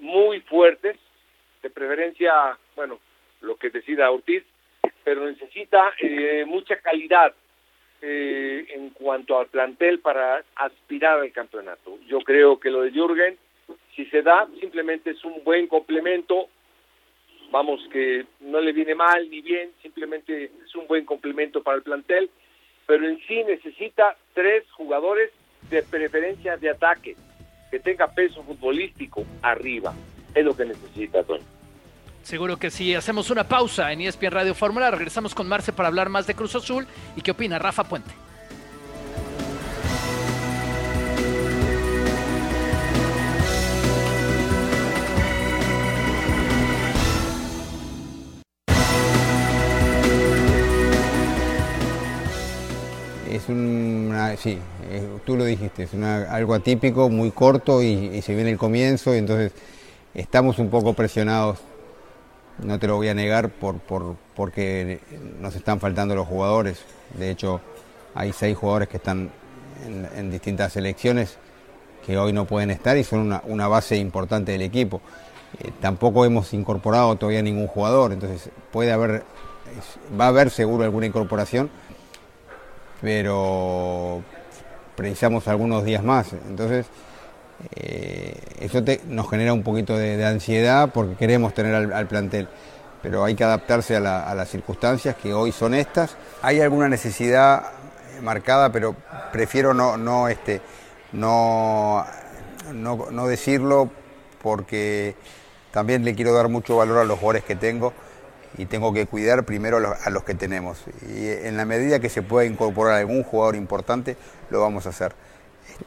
muy 0.00 0.40
fuertes, 0.40 0.96
de 1.62 1.70
preferencia, 1.70 2.58
bueno, 2.74 2.98
lo 3.40 3.56
que 3.56 3.70
decida 3.70 4.10
Ortiz, 4.10 4.42
pero 5.04 5.26
necesita 5.26 5.92
eh, 6.00 6.44
mucha 6.46 6.76
calidad 6.76 7.34
eh, 8.00 8.66
en 8.70 8.90
cuanto 8.90 9.38
al 9.38 9.46
plantel 9.46 10.00
para 10.00 10.42
aspirar 10.56 11.20
al 11.20 11.32
campeonato. 11.32 11.98
Yo 12.06 12.20
creo 12.20 12.58
que 12.58 12.70
lo 12.70 12.82
de 12.82 12.90
Jürgen, 12.90 13.36
si 13.94 14.06
se 14.06 14.22
da, 14.22 14.48
simplemente 14.60 15.10
es 15.10 15.24
un 15.24 15.42
buen 15.44 15.66
complemento, 15.66 16.48
vamos, 17.50 17.80
que 17.92 18.26
no 18.40 18.60
le 18.60 18.72
viene 18.72 18.94
mal 18.94 19.28
ni 19.30 19.40
bien, 19.40 19.70
simplemente 19.82 20.50
es 20.64 20.74
un 20.74 20.86
buen 20.86 21.04
complemento 21.04 21.62
para 21.62 21.76
el 21.76 21.82
plantel, 21.82 22.30
pero 22.86 23.06
en 23.06 23.18
sí 23.26 23.44
necesita 23.44 24.16
tres 24.34 24.64
jugadores 24.72 25.30
de 25.70 25.82
preferencia 25.82 26.56
de 26.56 26.70
ataque, 26.70 27.16
que 27.70 27.78
tenga 27.78 28.08
peso 28.08 28.42
futbolístico 28.42 29.24
arriba. 29.42 29.94
Es 30.34 30.44
lo 30.44 30.56
que 30.56 30.64
necesita, 30.64 31.22
Tony. 31.24 31.42
Seguro 32.22 32.56
que 32.56 32.70
sí. 32.70 32.94
Hacemos 32.94 33.30
una 33.30 33.48
pausa 33.48 33.92
en 33.92 34.00
ESPN 34.00 34.30
Radio 34.30 34.54
Fórmula. 34.54 34.90
Regresamos 34.90 35.34
con 35.34 35.48
Marce 35.48 35.72
para 35.72 35.88
hablar 35.88 36.08
más 36.08 36.26
de 36.26 36.34
Cruz 36.34 36.54
Azul. 36.54 36.86
¿Y 37.16 37.20
qué 37.20 37.32
opina 37.32 37.58
Rafa 37.58 37.84
Puente? 37.84 38.10
Es 53.30 53.48
una, 53.48 54.36
sí, 54.36 54.58
tú 55.26 55.36
lo 55.36 55.44
dijiste, 55.44 55.82
es 55.82 55.94
una, 55.94 56.30
algo 56.32 56.54
atípico, 56.54 57.08
muy 57.08 57.32
corto 57.32 57.82
y, 57.82 57.88
y 57.88 58.22
se 58.22 58.36
viene 58.36 58.50
el 58.50 58.58
comienzo, 58.58 59.14
y 59.16 59.18
entonces 59.18 59.52
estamos 60.14 60.58
un 60.58 60.70
poco 60.70 60.94
presionados 60.94 61.58
no 62.58 62.78
te 62.78 62.86
lo 62.86 62.96
voy 62.96 63.08
a 63.08 63.14
negar 63.14 63.50
por, 63.50 63.78
por, 63.78 64.16
porque 64.34 65.00
nos 65.40 65.56
están 65.56 65.80
faltando 65.80 66.14
los 66.14 66.26
jugadores. 66.26 66.84
De 67.16 67.30
hecho, 67.30 67.60
hay 68.14 68.32
seis 68.32 68.56
jugadores 68.56 68.88
que 68.88 68.98
están 68.98 69.30
en, 70.16 70.30
distintas 70.30 70.72
selecciones 70.72 71.38
que 72.04 72.18
hoy 72.18 72.32
no 72.32 72.46
pueden 72.46 72.70
estar 72.70 72.96
y 72.96 73.04
son 73.04 73.20
una, 73.20 73.42
una 73.46 73.68
base 73.68 73.96
importante 73.96 74.52
del 74.52 74.62
equipo. 74.62 75.00
Eh, 75.58 75.70
tampoco 75.80 76.24
hemos 76.24 76.52
incorporado 76.52 77.16
todavía 77.16 77.42
ningún 77.42 77.66
jugador, 77.66 78.12
entonces 78.12 78.50
puede 78.70 78.92
haber, 78.92 79.22
va 80.18 80.26
a 80.26 80.28
haber 80.28 80.50
seguro 80.50 80.84
alguna 80.84 81.06
incorporación, 81.06 81.70
pero 83.00 84.22
precisamos 84.96 85.48
algunos 85.48 85.84
días 85.84 86.02
más. 86.02 86.32
Entonces, 86.32 86.86
eh, 87.74 88.34
eso 88.60 88.82
nos 89.08 89.30
genera 89.30 89.52
un 89.52 89.62
poquito 89.62 89.96
de, 89.96 90.24
ansiedad 90.24 90.90
porque 90.92 91.16
queremos 91.16 91.54
tener 91.54 91.74
al, 91.74 92.06
plantel, 92.06 92.48
pero 93.02 93.24
hay 93.24 93.34
que 93.34 93.44
adaptarse 93.44 93.96
a, 93.96 94.00
la, 94.00 94.28
a, 94.28 94.34
las 94.34 94.48
circunstancias 94.48 95.16
que 95.16 95.32
hoy 95.32 95.52
son 95.52 95.74
estas. 95.74 96.16
Hay 96.42 96.60
alguna 96.60 96.88
necesidad 96.88 97.64
marcada, 98.20 98.70
pero 98.72 98.94
prefiero 99.32 99.74
no, 99.74 99.96
no, 99.96 100.28
este, 100.28 100.60
no, 101.12 102.04
no, 102.72 103.10
no 103.10 103.26
decirlo 103.26 103.90
porque 104.42 105.14
también 105.70 106.04
le 106.04 106.14
quiero 106.14 106.32
dar 106.32 106.48
mucho 106.48 106.76
valor 106.76 106.98
a 106.98 107.04
los 107.04 107.18
jugadores 107.18 107.44
que 107.44 107.56
tengo 107.56 107.92
y 108.58 108.66
tengo 108.66 108.92
que 108.92 109.06
cuidar 109.06 109.44
primero 109.44 109.78
a 109.78 109.80
los, 109.80 110.06
a 110.06 110.10
los 110.10 110.24
que 110.24 110.34
tenemos. 110.34 110.84
Y 111.08 111.28
en 111.28 111.56
la 111.56 111.64
medida 111.64 112.00
que 112.00 112.08
se 112.08 112.22
pueda 112.22 112.46
incorporar 112.46 112.98
algún 112.98 113.22
jugador 113.22 113.56
importante, 113.56 114.16
lo 114.50 114.60
vamos 114.60 114.86
a 114.86 114.90
hacer. 114.90 115.14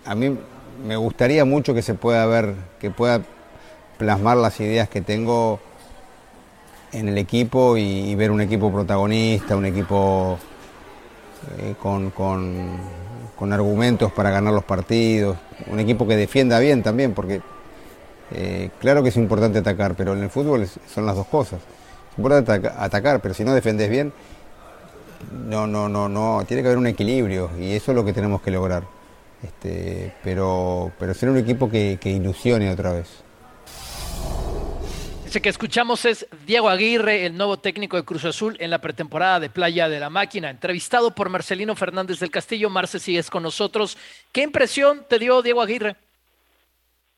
A 0.06 0.16
mí 0.16 0.38
me 0.84 0.98
gustaría 0.98 1.46
mucho 1.46 1.74
que 1.74 1.82
se 1.82 1.94
pueda 1.94 2.26
ver, 2.26 2.56
que 2.80 2.92
pueda 2.92 3.22
plasmar 3.98 4.38
las 4.38 4.60
ideas 4.60 4.90
que 4.90 5.02
tengo 5.02 5.60
en 6.92 7.10
el 7.10 7.18
equipo 7.18 7.78
y, 7.78 8.16
ver 8.16 8.32
un 8.32 8.42
equipo 8.42 8.72
protagonista, 8.72 9.56
un 9.56 9.66
equipo 9.66 10.38
eh, 11.60 11.76
con, 11.82 12.12
con, 12.12 13.54
argumentos 13.54 14.12
para 14.12 14.32
ganar 14.32 14.54
los 14.54 14.64
partidos, 14.64 15.38
un 15.68 15.80
equipo 15.80 16.08
que 16.08 16.16
defienda 16.16 16.58
bien 16.60 16.82
también, 16.82 17.14
porque 17.14 17.42
eh, 18.32 18.72
claro 18.80 19.04
que 19.04 19.10
es 19.10 19.18
importante 19.18 19.60
atacar, 19.60 19.94
pero 19.96 20.14
en 20.14 20.24
el 20.24 20.30
fútbol 20.30 20.68
son 20.68 21.06
las 21.06 21.16
dos 21.16 21.28
cosas. 21.28 21.60
Es 22.12 22.18
importante 22.18 22.70
atacar, 22.78 23.22
pero 23.22 23.34
si 23.34 23.44
no 23.44 23.54
defendes 23.54 23.90
bien, 23.90 24.14
no, 25.32 25.68
no, 25.68 25.90
no, 25.90 26.10
no, 26.10 26.44
tiene 26.48 26.64
que 26.64 26.70
haber 26.70 26.78
un 26.78 26.88
equilibrio 26.88 27.50
y 27.60 27.74
eso 27.74 27.92
es 27.92 27.96
lo 27.96 28.04
que 28.04 28.14
tenemos 28.14 28.42
que 28.42 28.52
lograr. 28.52 28.95
Este, 29.46 30.12
pero, 30.24 30.92
pero 30.98 31.14
ser 31.14 31.30
un 31.30 31.38
equipo 31.38 31.70
que, 31.70 32.00
que 32.02 32.10
ilusione 32.10 32.72
otra 32.72 32.94
vez. 32.94 33.24
Ese 35.26 35.42
que 35.42 35.50
escuchamos 35.50 36.06
es 36.06 36.28
Diego 36.46 36.70
Aguirre, 36.70 37.26
el 37.26 37.38
nuevo 37.38 37.58
técnico 37.58 37.98
de 37.98 38.06
Cruz 38.06 38.26
Azul 38.26 38.56
en 38.60 38.70
la 38.72 38.80
pretemporada 38.80 39.40
de 39.40 39.50
Playa 39.50 39.90
de 39.90 40.00
la 40.00 40.10
Máquina, 40.10 40.50
entrevistado 40.50 41.12
por 41.12 41.30
Marcelino 41.30 41.76
Fernández 41.76 42.20
del 42.20 42.32
Castillo. 42.32 42.70
Marce, 42.70 43.00
sigues 43.00 43.30
con 43.30 43.44
nosotros. 43.44 43.98
¿Qué 44.32 44.42
impresión 44.42 45.06
te 45.08 45.20
dio 45.20 45.42
Diego 45.42 45.62
Aguirre? 45.62 45.96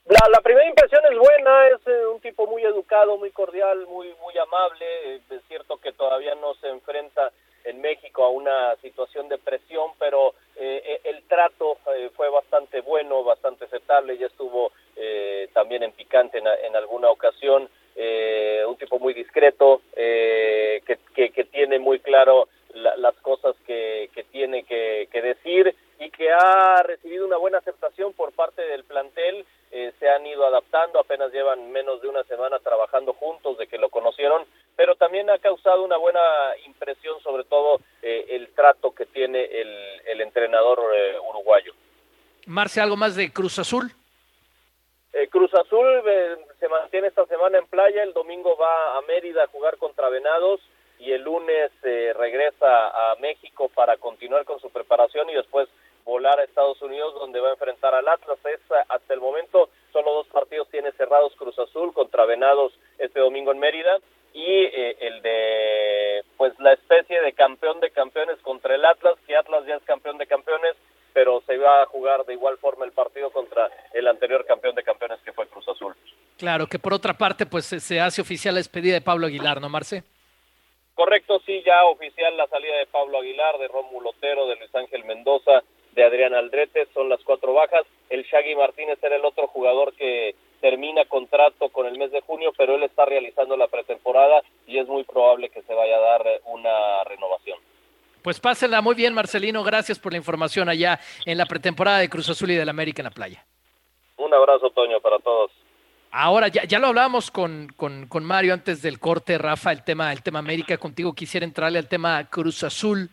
La, 0.08 0.42
primera 0.42 0.68
impresión 0.68 1.02
es 1.12 1.18
buena, 1.18 1.68
es 1.68 1.88
eh, 1.88 2.08
un 2.08 2.22
tipo 2.22 2.48
muy 2.48 2.64
educado, 2.64 3.18
muy 3.18 3.30
cordial, 3.32 3.86
muy, 3.88 4.08
muy 4.22 4.38
amable. 4.38 4.86
Eh, 5.16 5.22
es 5.30 5.42
cierto 5.48 5.78
que 5.78 5.92
todavía 5.92 6.34
no 6.36 6.56
se 6.56 6.70
enfrenta 6.70 7.32
en 7.66 7.82
México 7.82 8.24
a 8.24 8.30
una 8.30 8.76
situación 8.78 9.28
de 9.28 9.38
presión, 9.38 9.92
pero 10.00 10.34
eh, 10.56 11.02
el 11.04 11.24
trato 11.24 11.77
fue 12.16 12.30
bastante 12.30 12.82
bueno, 12.82 13.24
bastante 13.24 13.66
aceptable, 13.66 14.18
ya 14.18 14.28
estuvo 14.28 14.72
también 15.54 15.84
en 15.84 15.92
picante 15.92 16.40
en, 16.40 16.76
alguna 16.76 17.10
ocasión, 17.10 17.70
un 18.68 18.78
tipo 18.78 19.00
muy 19.00 19.14
discreto, 19.14 19.82
que, 19.96 20.98
que, 21.14 21.44
tiene 21.46 21.80
muy 21.80 22.00
claro 22.00 22.48
las 22.74 23.16
cosas 23.18 23.56
que, 23.66 24.10
que 24.14 24.24
tiene 24.24 24.64
que, 24.64 25.08
que 25.12 25.22
decir 25.22 25.76
y 26.00 26.10
que 26.12 26.32
ha 26.32 26.84
recibido 26.84 27.26
una 27.26 27.38
buena 27.38 27.58
aceptación 27.60 28.14
por 28.14 28.32
parte 28.34 28.62
del 28.62 28.84
plantel 28.84 29.46
eh, 29.70 29.92
se 30.00 30.10
han 30.10 30.26
ido 30.26 30.46
adaptando, 30.46 31.00
apenas 31.00 31.32
llevan 31.34 31.72
menos 31.72 32.02
de 32.02 32.08
una 32.08 32.24
semana 32.24 32.58
trabajando 32.60 33.14
juntos 33.14 33.58
de 33.58 33.68
que 33.68 33.78
lo 33.78 33.90
conocieron, 33.90 34.46
pero 34.78 34.96
también 34.96 35.30
ha 35.30 35.40
causado 35.40 35.84
una 35.84 35.98
buena 35.98 36.22
impresión, 36.66 37.20
sobre 37.22 37.44
todo 37.44 37.82
eh, 38.02 38.28
el 38.30 38.48
trato 38.54 38.96
que 38.96 39.06
tiene 39.08 39.44
el, 39.44 40.22
entrenador 40.22 40.80
eh, 40.96 41.20
uruguayo. 41.20 41.74
Marce, 42.68 42.82
¿algo 42.82 42.98
más 42.98 43.16
de 43.16 43.32
Cruz 43.32 43.58
Azul? 43.60 43.90
Cruz 45.32 45.54
Azul 45.54 46.04
se 46.60 46.68
mantiene 46.68 47.08
esta 47.08 47.26
semana 47.28 47.60
en 47.60 47.66
playa, 47.68 48.04
el 48.04 48.12
domingo 48.12 48.58
va 48.58 48.98
a 48.98 49.02
Mérida 49.04 49.46
a 49.46 49.48
jugar 49.48 49.78
contra 49.78 50.10
Venados 50.10 50.60
y 51.00 51.14
el 51.14 51.22
lunes 51.22 51.72
regresa 51.82 52.90
a 52.90 53.16
México 53.22 53.70
para 53.74 53.96
continuar 53.96 54.44
con 54.44 54.60
su 54.60 54.70
preparación 54.70 55.30
y 55.30 55.36
después 55.36 55.70
volar 56.04 56.42
a 56.42 56.44
Estados 56.44 56.82
Unidos 56.82 57.14
donde 57.14 57.40
va 57.40 57.48
a 57.48 57.54
enfrentar 57.54 57.96
al 57.96 58.06
Atlas. 58.06 58.38
Es, 58.44 58.60
hasta 58.90 59.14
el 59.14 59.22
momento 59.22 59.70
solo 59.94 60.12
dos 60.16 60.28
partidos 60.28 60.68
tiene 60.70 60.92
cerrados 60.92 61.34
Cruz 61.38 61.58
Azul 61.58 61.94
contra 61.94 62.26
Venados 62.26 62.74
este 62.98 63.22
domingo 63.22 63.54
en 63.54 63.60
Mérida 63.60 63.98
y 64.34 64.44
eh, 64.44 64.98
el 65.00 65.22
de 65.22 66.26
pues 66.36 66.52
la 66.60 66.74
especie 66.74 67.22
de 67.22 67.32
campeón 67.32 67.80
de 67.80 67.92
campeones 67.92 68.38
contra 68.42 68.76
el 68.76 68.84
Atlas, 68.84 69.16
que 69.26 69.38
Atlas 69.38 69.66
ya 69.66 69.76
es 69.76 69.84
campeón 69.84 70.18
de 70.18 70.28
campeones, 70.28 70.76
pero 71.18 71.42
se 71.48 71.58
va 71.58 71.82
a 71.82 71.86
jugar 71.88 72.26
de 72.26 72.34
igual 72.34 72.60
forma 72.60 72.86
el 72.86 72.92
partido 72.92 73.32
contra 73.32 73.72
el 73.92 74.08
anterior 74.08 74.46
campeón 74.46 74.76
de 74.76 74.84
campeones 74.84 75.20
que 75.26 75.34
fue 75.34 75.48
Cruz 75.48 75.68
Azul. 75.68 75.96
Claro, 76.58 76.70
que 76.72 76.80
por 76.80 76.92
otra 76.92 77.14
parte 77.14 77.46
pues 77.46 77.66
se 77.68 78.00
hace 78.00 78.20
oficial 78.20 78.56
la 78.56 78.58
despedida 78.58 78.96
de 78.96 79.02
Pablo 79.02 79.28
Aguilar, 79.28 79.62
¿no, 79.62 79.70
Marce? 79.70 80.02
Correcto, 80.96 81.40
sí, 81.46 81.62
ya 81.64 81.86
oficial 81.86 82.36
la 82.36 82.48
salida 82.48 82.76
de 82.78 82.88
Pablo 82.88 83.20
Aguilar, 83.20 83.60
de 83.60 83.68
Rómulo 83.68 84.10
Otero, 84.10 84.48
de 84.48 84.56
Luis 84.56 84.74
Ángel 84.74 85.06
Mendoza, 85.06 85.62
de 85.92 86.04
Adrián 86.04 86.34
Aldrete, 86.34 86.88
son 86.96 87.10
las 87.10 87.22
cuatro 87.24 87.54
bajas. 87.54 87.86
El 88.10 88.24
Shaggy 88.24 88.56
Martínez 88.56 88.98
era 89.04 89.18
el 89.18 89.26
otro 89.26 89.46
jugador 89.50 89.94
que 89.94 90.34
termina 90.60 91.06
contrato 91.06 91.70
con 91.70 91.86
el 91.86 92.00
mes 92.00 92.10
de 92.10 92.22
junio, 92.22 92.52
pero 92.58 92.74
él 92.74 92.82
está 92.82 93.06
realizando 93.06 93.56
la 93.56 93.68
pretemporada 93.68 94.42
y 94.66 94.80
es 94.80 94.88
muy 94.88 95.04
probable 95.04 95.50
que 95.50 95.62
se 95.62 95.76
vaya 95.76 95.98
a 95.98 96.00
dar 96.00 96.26
una 96.46 97.04
renovación. 97.04 97.60
Pues 98.24 98.40
pásenla 98.40 98.82
muy 98.82 98.96
bien, 98.96 99.14
Marcelino. 99.14 99.64
Gracias 99.64 100.00
por 100.00 100.12
la 100.12 100.18
información 100.18 100.70
allá 100.70 101.00
en 101.24 101.38
la 101.38 101.46
pretemporada 101.46 102.00
de 102.00 102.10
Cruz 102.10 102.28
Azul 102.30 102.50
y 102.50 102.56
del 102.56 102.70
América 102.70 103.04
en 103.04 103.10
la 103.10 103.12
playa. 103.12 103.46
Un 104.18 104.34
abrazo, 104.34 104.72
Toño, 104.72 105.00
para 105.02 105.20
todos. 105.20 105.52
Ahora, 106.20 106.48
ya, 106.48 106.64
ya 106.64 106.80
lo 106.80 106.88
hablábamos 106.88 107.30
con, 107.30 107.72
con, 107.78 108.08
con, 108.08 108.26
Mario 108.26 108.52
antes 108.52 108.82
del 108.82 108.98
corte, 108.98 109.38
Rafa, 109.38 109.72
el 109.72 109.84
tema, 109.84 110.12
el 110.12 110.24
tema 110.24 110.40
América. 110.40 110.76
Contigo 110.80 111.14
quisiera 111.14 111.46
entrarle 111.46 111.78
al 111.78 111.88
tema 111.88 112.28
Cruz 112.28 112.64
Azul. 112.64 113.12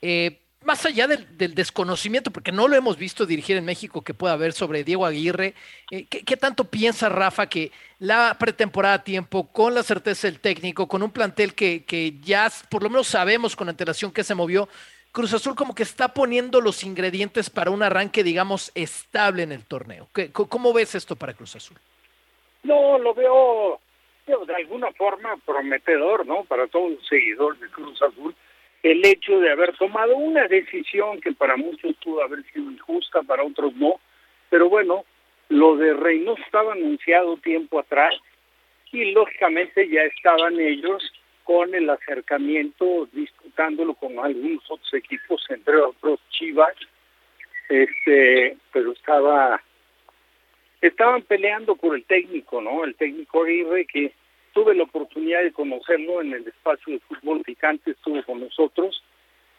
Eh, 0.00 0.40
más 0.64 0.86
allá 0.86 1.06
del, 1.06 1.54
desconocimiento, 1.54 2.30
porque 2.30 2.50
no 2.50 2.66
lo 2.66 2.74
hemos 2.74 2.96
visto 2.96 3.26
dirigir 3.26 3.58
en 3.58 3.66
México 3.66 4.00
que 4.00 4.14
pueda 4.14 4.32
haber 4.32 4.54
sobre 4.54 4.82
Diego 4.82 5.04
Aguirre, 5.04 5.54
eh, 5.90 6.06
¿qué, 6.06 6.36
tanto 6.38 6.64
piensa 6.64 7.10
Rafa 7.10 7.50
que 7.50 7.70
la 7.98 8.34
pretemporada 8.38 8.94
a 8.94 9.04
tiempo, 9.04 9.52
con 9.52 9.74
la 9.74 9.82
certeza 9.82 10.26
del 10.26 10.40
técnico, 10.40 10.88
con 10.88 11.02
un 11.02 11.10
plantel 11.10 11.52
que, 11.52 11.84
que 11.84 12.18
ya 12.22 12.50
por 12.70 12.82
lo 12.82 12.88
menos 12.88 13.08
sabemos 13.08 13.56
con 13.56 13.68
antelación 13.68 14.10
que 14.10 14.24
se 14.24 14.34
movió, 14.34 14.70
Cruz 15.12 15.34
Azul 15.34 15.54
como 15.54 15.74
que 15.74 15.82
está 15.82 16.14
poniendo 16.14 16.62
los 16.62 16.82
ingredientes 16.82 17.50
para 17.50 17.70
un 17.70 17.82
arranque, 17.82 18.24
digamos, 18.24 18.72
estable 18.74 19.42
en 19.42 19.52
el 19.52 19.66
torneo? 19.66 20.08
¿Cómo 20.32 20.72
ves 20.72 20.94
esto 20.94 21.14
para 21.14 21.34
Cruz 21.34 21.54
Azul? 21.54 21.76
No, 22.62 22.98
lo 22.98 23.14
veo 23.14 23.80
de 24.26 24.54
alguna 24.54 24.92
forma 24.92 25.36
prometedor, 25.44 26.26
¿no? 26.26 26.44
Para 26.44 26.66
todo 26.66 26.88
el 26.88 27.00
seguidor 27.08 27.58
de 27.58 27.68
Cruz 27.70 28.00
Azul 28.02 28.34
el 28.82 29.04
hecho 29.04 29.40
de 29.40 29.50
haber 29.50 29.76
tomado 29.76 30.16
una 30.16 30.46
decisión 30.46 31.20
que 31.20 31.32
para 31.32 31.56
muchos 31.56 31.96
pudo 31.96 32.22
haber 32.22 32.44
sido 32.52 32.70
injusta, 32.70 33.22
para 33.22 33.42
otros 33.42 33.74
no, 33.74 34.00
pero 34.50 34.68
bueno, 34.68 35.04
lo 35.48 35.76
de 35.76 35.94
Reynoso 35.94 36.42
estaba 36.42 36.72
anunciado 36.72 37.36
tiempo 37.38 37.80
atrás 37.80 38.14
y 38.92 39.12
lógicamente 39.12 39.88
ya 39.88 40.02
estaban 40.02 40.60
ellos 40.60 41.02
con 41.44 41.74
el 41.74 41.88
acercamiento 41.90 43.08
disputándolo 43.12 43.94
con 43.94 44.18
algunos 44.18 44.62
otros 44.70 44.94
equipos, 44.94 45.44
entre 45.48 45.76
otros 45.76 46.20
Chivas, 46.30 46.74
este, 47.68 48.56
pero 48.72 48.92
estaba 48.92 49.60
estaban 50.80 51.22
peleando 51.22 51.76
por 51.76 51.94
el 51.96 52.04
técnico, 52.04 52.60
¿no? 52.60 52.84
El 52.84 52.94
técnico 52.94 53.42
Aguirre 53.42 53.86
que 53.86 54.12
tuve 54.52 54.74
la 54.74 54.84
oportunidad 54.84 55.42
de 55.42 55.52
conocerlo 55.52 56.20
en 56.20 56.32
el 56.32 56.46
espacio 56.46 56.94
de 56.94 57.00
fútbol 57.00 57.42
picante, 57.42 57.92
estuvo 57.92 58.22
con 58.24 58.40
nosotros, 58.40 59.02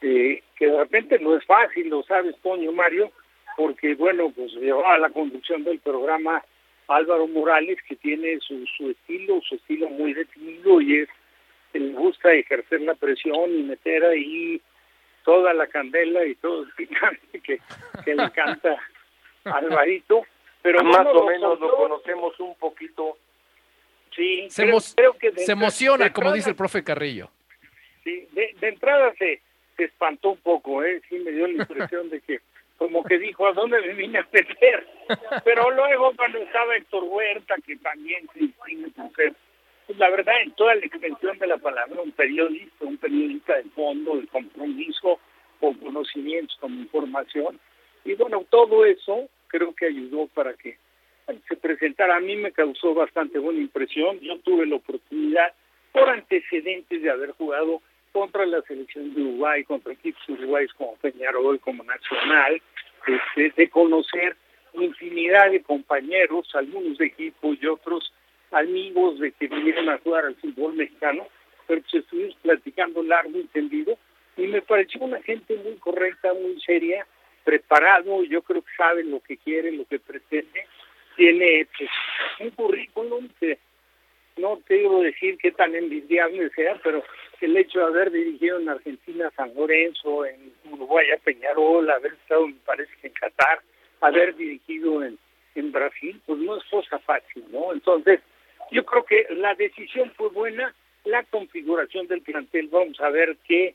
eh, 0.02 0.42
que 0.56 0.66
de 0.66 0.76
repente 0.78 1.18
no 1.18 1.36
es 1.36 1.44
fácil, 1.44 1.88
lo 1.88 2.02
sabes, 2.02 2.36
Toño 2.42 2.72
Mario, 2.72 3.10
porque 3.56 3.94
bueno, 3.94 4.30
pues 4.34 4.52
llevaba 4.54 4.98
la 4.98 5.10
conducción 5.10 5.64
del 5.64 5.78
programa 5.80 6.42
Álvaro 6.88 7.26
Morales, 7.28 7.78
que 7.86 7.96
tiene 7.96 8.38
su, 8.40 8.66
su 8.76 8.90
estilo, 8.90 9.40
su 9.42 9.54
estilo 9.54 9.88
muy 9.90 10.12
definido 10.12 10.80
y 10.80 11.00
es, 11.00 11.08
le 11.72 11.92
gusta 11.92 12.32
ejercer 12.32 12.80
la 12.80 12.94
presión 12.94 13.50
y 13.56 13.62
meter 13.62 14.04
ahí 14.04 14.60
toda 15.24 15.54
la 15.54 15.66
candela 15.66 16.24
y 16.24 16.34
todo 16.36 16.64
el 16.64 16.70
picante 16.72 17.40
que, 17.40 17.60
que 18.04 18.14
le 18.14 18.24
encanta 18.24 18.76
a 19.44 19.50
Alvarito. 19.58 20.24
Pero 20.62 20.84
más 20.84 21.06
o 21.06 21.24
menos 21.24 21.58
lo 21.58 21.76
conocemos 21.76 22.38
un 22.40 22.54
poquito 22.56 23.16
Sí, 24.14 24.46
se, 24.50 24.66
que 25.20 25.32
se 25.36 25.52
emociona, 25.52 26.12
como 26.12 26.32
dice 26.32 26.50
el 26.50 26.56
profe 26.56 26.82
Carrillo. 26.82 27.30
Sí, 28.02 28.26
de, 28.32 28.54
entrada 28.60 29.12
se, 29.18 29.40
se 29.76 29.84
espantó 29.84 30.30
un 30.30 30.38
poco, 30.38 30.82
¿eh? 30.82 31.00
sí 31.08 31.18
me 31.18 31.30
dio 31.30 31.46
la 31.46 31.62
impresión 31.62 32.10
de 32.10 32.20
que 32.20 32.40
como 32.76 33.04
que 33.04 33.18
dijo, 33.18 33.46
¿a 33.46 33.52
dónde 33.52 33.78
me 33.82 33.92
vine 33.92 34.18
a 34.18 34.28
meter? 34.32 34.86
Pero 35.44 35.70
luego 35.70 36.12
cuando 36.16 36.38
estaba 36.38 36.76
Héctor 36.76 37.04
Huerta, 37.04 37.56
que 37.64 37.76
también 37.76 38.26
se 38.32 38.40
distingue 38.40 38.88
por 38.90 39.14
ser, 39.14 39.34
pues 39.86 39.98
la 39.98 40.08
verdad, 40.08 40.40
en 40.42 40.52
toda 40.52 40.74
la 40.74 40.86
extensión 40.86 41.38
de 41.38 41.46
la 41.46 41.58
palabra, 41.58 42.00
un 42.00 42.12
periodista, 42.12 42.86
un 42.86 42.96
periodista 42.96 43.56
de 43.56 43.64
fondo, 43.64 44.16
de 44.16 44.26
compromiso, 44.28 45.20
con 45.60 45.74
conocimientos, 45.74 46.56
con 46.58 46.72
información. 46.72 47.60
Y 48.04 48.14
bueno, 48.14 48.46
todo 48.48 48.86
eso 48.86 49.28
creo 49.50 49.74
que 49.74 49.86
ayudó 49.86 50.26
para 50.28 50.54
que 50.54 50.78
se 51.48 51.56
presentara 51.56 52.16
a 52.16 52.20
mí 52.20 52.36
me 52.36 52.52
causó 52.52 52.94
bastante 52.94 53.38
buena 53.38 53.60
impresión. 53.60 54.18
Yo 54.20 54.38
tuve 54.40 54.66
la 54.66 54.76
oportunidad, 54.76 55.52
por 55.92 56.08
antecedentes 56.08 57.02
de 57.02 57.10
haber 57.10 57.32
jugado 57.32 57.82
contra 58.12 58.46
la 58.46 58.62
selección 58.62 59.14
de 59.14 59.22
Uruguay, 59.22 59.64
contra 59.64 59.92
equipos 59.92 60.22
uruguayos 60.28 60.72
como 60.74 60.96
Peñarol, 60.96 61.60
como 61.60 61.84
Nacional, 61.84 62.60
este, 63.06 63.52
de 63.56 63.70
conocer 63.70 64.36
infinidad 64.74 65.50
de 65.50 65.62
compañeros, 65.62 66.48
algunos 66.54 66.98
de 66.98 67.06
equipo 67.06 67.54
y 67.60 67.66
otros 67.66 68.12
amigos 68.52 69.18
de 69.18 69.32
que 69.32 69.48
vinieron 69.48 69.88
a 69.88 69.98
jugar 69.98 70.26
al 70.26 70.36
fútbol 70.36 70.74
mexicano, 70.74 71.26
pero 71.66 71.80
pues 71.82 71.94
estuvimos 71.94 72.36
platicando 72.42 73.02
largo 73.02 73.38
y 73.38 73.44
tendido 73.44 73.98
y 74.36 74.46
me 74.46 74.62
pareció 74.62 75.00
una 75.00 75.20
gente 75.22 75.56
muy 75.56 75.74
correcta, 75.76 76.32
muy 76.34 76.60
seria 76.60 77.06
preparado, 77.44 78.24
yo 78.24 78.42
creo 78.42 78.62
que 78.62 78.72
sabe 78.76 79.04
lo 79.04 79.20
que 79.20 79.36
quiere, 79.36 79.72
lo 79.72 79.84
que 79.84 79.98
pretende, 79.98 80.66
tiene 81.16 81.66
pues, 81.76 81.90
un 82.40 82.50
currículum 82.50 83.28
que 83.38 83.58
no 84.36 84.58
te 84.66 84.74
digo 84.74 85.02
decir 85.02 85.36
qué 85.38 85.52
tan 85.52 85.74
envidiable 85.74 86.50
sea, 86.50 86.80
pero 86.82 87.02
el 87.40 87.56
hecho 87.56 87.78
de 87.78 87.86
haber 87.86 88.10
dirigido 88.10 88.58
en 88.58 88.68
Argentina 88.68 89.30
San 89.36 89.54
Lorenzo, 89.54 90.24
en 90.24 90.52
Uruguay 90.70 91.06
a 91.10 91.18
Peñarol, 91.18 91.90
haber 91.90 92.12
estado, 92.12 92.46
me 92.46 92.54
parece 92.64 92.92
que 93.00 93.08
en 93.08 93.12
Qatar, 93.14 93.60
haber 94.00 94.34
dirigido 94.36 95.02
en, 95.04 95.18
en 95.54 95.72
Brasil, 95.72 96.20
pues 96.26 96.38
no 96.38 96.56
es 96.56 96.64
cosa 96.64 96.98
fácil, 97.00 97.44
¿no? 97.50 97.72
Entonces, 97.72 98.20
yo 98.70 98.84
creo 98.84 99.04
que 99.04 99.26
la 99.30 99.54
decisión 99.54 100.12
fue 100.16 100.28
buena, 100.28 100.74
la 101.04 101.22
configuración 101.24 102.06
del 102.06 102.22
plantel, 102.22 102.68
vamos 102.68 103.00
a 103.00 103.10
ver 103.10 103.36
qué, 103.46 103.74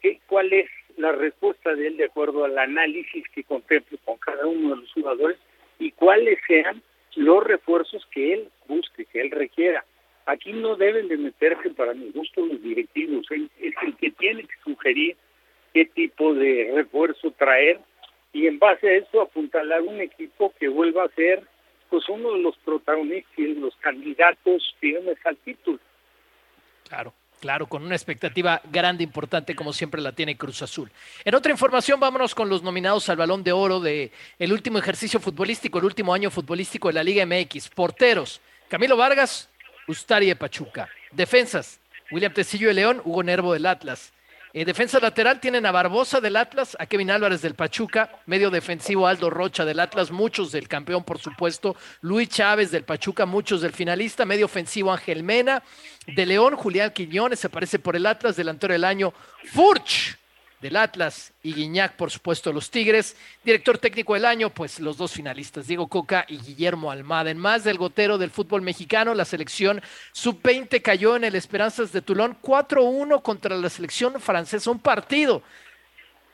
qué 0.00 0.20
cuál 0.26 0.52
es 0.52 0.70
la 1.00 1.12
respuesta 1.12 1.74
de 1.74 1.88
él 1.88 1.96
de 1.96 2.04
acuerdo 2.04 2.44
al 2.44 2.58
análisis 2.58 3.24
que 3.34 3.44
contemple 3.44 3.98
con 4.04 4.18
cada 4.18 4.46
uno 4.46 4.70
de 4.70 4.82
los 4.82 4.92
jugadores 4.92 5.38
y 5.78 5.90
cuáles 5.92 6.38
sean 6.46 6.82
los 7.16 7.42
refuerzos 7.42 8.06
que 8.12 8.34
él 8.34 8.48
busque, 8.68 9.06
que 9.06 9.20
él 9.20 9.30
requiera. 9.30 9.84
Aquí 10.26 10.52
no 10.52 10.76
deben 10.76 11.08
de 11.08 11.16
meterse 11.16 11.70
para 11.70 11.94
mi 11.94 12.10
gusto 12.10 12.44
los 12.44 12.62
directivos, 12.62 13.26
es 13.30 13.74
el 13.82 13.96
que 13.96 14.10
tiene 14.12 14.42
que 14.42 14.54
sugerir 14.62 15.16
qué 15.72 15.86
tipo 15.86 16.34
de 16.34 16.70
refuerzo 16.74 17.30
traer 17.32 17.80
y 18.32 18.46
en 18.46 18.58
base 18.58 18.88
a 18.88 18.94
eso 18.94 19.22
apuntalar 19.22 19.82
un 19.82 20.00
equipo 20.00 20.52
que 20.58 20.68
vuelva 20.68 21.04
a 21.04 21.14
ser 21.14 21.42
pues 21.88 22.08
uno 22.08 22.32
de 22.34 22.42
los 22.42 22.56
protagonistas 22.58 23.38
y 23.38 23.54
los 23.54 23.74
candidatos 23.76 24.76
firmes 24.78 25.18
al 25.24 25.36
título. 25.38 25.80
Claro. 26.88 27.12
Claro, 27.40 27.66
con 27.66 27.82
una 27.82 27.94
expectativa 27.94 28.60
grande, 28.70 29.02
importante, 29.02 29.56
como 29.56 29.72
siempre 29.72 30.02
la 30.02 30.12
tiene 30.12 30.36
Cruz 30.36 30.60
Azul. 30.60 30.92
En 31.24 31.34
otra 31.34 31.50
información, 31.50 31.98
vámonos 31.98 32.34
con 32.34 32.50
los 32.50 32.62
nominados 32.62 33.08
al 33.08 33.16
Balón 33.16 33.42
de 33.42 33.52
Oro 33.52 33.80
de 33.80 34.12
el 34.38 34.52
último 34.52 34.78
ejercicio 34.78 35.18
futbolístico, 35.18 35.78
el 35.78 35.86
último 35.86 36.12
año 36.12 36.30
futbolístico 36.30 36.88
de 36.88 36.94
la 36.94 37.02
Liga 37.02 37.24
MX. 37.24 37.70
Porteros, 37.70 38.42
Camilo 38.68 38.94
Vargas, 38.94 39.48
Ustari 39.88 40.26
de 40.26 40.36
Pachuca. 40.36 40.90
Defensas, 41.12 41.80
William 42.10 42.34
Tecillo 42.34 42.68
de 42.68 42.74
León, 42.74 43.00
Hugo 43.04 43.22
Nervo 43.22 43.54
del 43.54 43.64
Atlas. 43.64 44.12
En 44.52 44.66
defensa 44.66 44.98
lateral 44.98 45.38
tienen 45.38 45.64
a 45.64 45.70
Barbosa 45.70 46.20
del 46.20 46.36
Atlas, 46.36 46.76
a 46.80 46.86
Kevin 46.86 47.12
Álvarez 47.12 47.40
del 47.40 47.54
Pachuca, 47.54 48.10
medio 48.26 48.50
defensivo 48.50 49.06
Aldo 49.06 49.30
Rocha 49.30 49.64
del 49.64 49.78
Atlas, 49.78 50.10
muchos 50.10 50.50
del 50.50 50.66
campeón 50.66 51.04
por 51.04 51.20
supuesto, 51.20 51.76
Luis 52.00 52.28
Chávez 52.30 52.72
del 52.72 52.82
Pachuca, 52.82 53.26
muchos 53.26 53.60
del 53.60 53.72
finalista, 53.72 54.24
medio 54.24 54.46
ofensivo 54.46 54.92
Ángel 54.92 55.22
Mena, 55.22 55.62
de 56.04 56.26
León 56.26 56.56
Julián 56.56 56.90
Quiñones, 56.90 57.44
aparece 57.44 57.78
por 57.78 57.94
el 57.94 58.06
Atlas, 58.06 58.34
delantero 58.34 58.72
del 58.72 58.84
año 58.84 59.14
Furch 59.52 60.19
del 60.60 60.76
Atlas 60.76 61.32
y 61.42 61.54
Guiñac, 61.54 61.96
por 61.96 62.10
supuesto, 62.10 62.52
los 62.52 62.70
Tigres. 62.70 63.16
Director 63.44 63.78
técnico 63.78 64.14
del 64.14 64.26
año, 64.26 64.50
pues 64.50 64.78
los 64.80 64.96
dos 64.96 65.12
finalistas, 65.12 65.66
Diego 65.66 65.88
Coca 65.88 66.24
y 66.28 66.38
Guillermo 66.38 66.90
Almada. 66.90 67.30
En 67.30 67.38
más 67.38 67.64
del 67.64 67.78
gotero 67.78 68.18
del 68.18 68.30
fútbol 68.30 68.62
mexicano, 68.62 69.14
la 69.14 69.24
selección 69.24 69.80
sub-20 70.12 70.82
cayó 70.82 71.16
en 71.16 71.24
el 71.24 71.34
Esperanzas 71.34 71.92
de 71.92 72.02
Tulón 72.02 72.36
4-1 72.42 73.22
contra 73.22 73.56
la 73.56 73.70
selección 73.70 74.20
francesa, 74.20 74.70
un 74.70 74.80
partido 74.80 75.42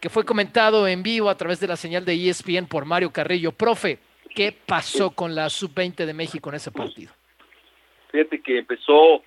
que 0.00 0.10
fue 0.10 0.24
comentado 0.24 0.86
en 0.86 1.02
vivo 1.02 1.30
a 1.30 1.36
través 1.36 1.60
de 1.60 1.68
la 1.68 1.76
señal 1.76 2.04
de 2.04 2.28
ESPN 2.28 2.66
por 2.66 2.84
Mario 2.84 3.12
Carrillo. 3.12 3.52
Profe, 3.52 3.98
¿qué 4.34 4.52
pasó 4.52 5.10
con 5.10 5.34
la 5.34 5.48
sub-20 5.48 6.04
de 6.04 6.12
México 6.12 6.48
en 6.48 6.56
ese 6.56 6.70
partido? 6.70 7.12
Fíjate 8.10 8.40
que 8.42 8.58
empezó 8.58 9.22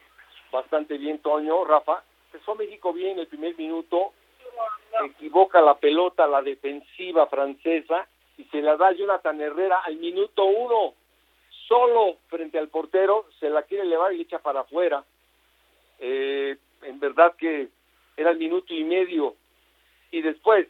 bastante 0.51 0.97
bien 0.97 1.19
Toño, 1.19 1.63
Rafa. 1.65 2.03
Empezó 2.31 2.55
México 2.55 2.93
bien 2.93 3.17
el 3.17 3.27
primer 3.27 3.57
minuto, 3.57 4.13
equivoca 5.05 5.61
la 5.61 5.75
pelota 5.75 6.27
la 6.27 6.41
defensiva 6.41 7.27
francesa 7.27 8.07
y 8.37 8.45
se 8.45 8.61
la 8.61 8.77
da 8.77 8.91
Jonathan 8.91 9.39
Herrera 9.41 9.79
al 9.79 9.97
minuto 9.97 10.45
uno, 10.45 10.93
solo 11.67 12.17
frente 12.27 12.57
al 12.57 12.69
portero, 12.69 13.25
se 13.39 13.49
la 13.49 13.63
quiere 13.63 13.83
elevar 13.83 14.13
y 14.13 14.21
echa 14.21 14.39
para 14.39 14.61
afuera. 14.61 15.03
Eh, 15.99 16.57
en 16.83 16.99
verdad 16.99 17.35
que 17.35 17.67
era 18.15 18.31
el 18.31 18.37
minuto 18.37 18.73
y 18.73 18.83
medio. 18.83 19.35
Y 20.11 20.21
después, 20.21 20.67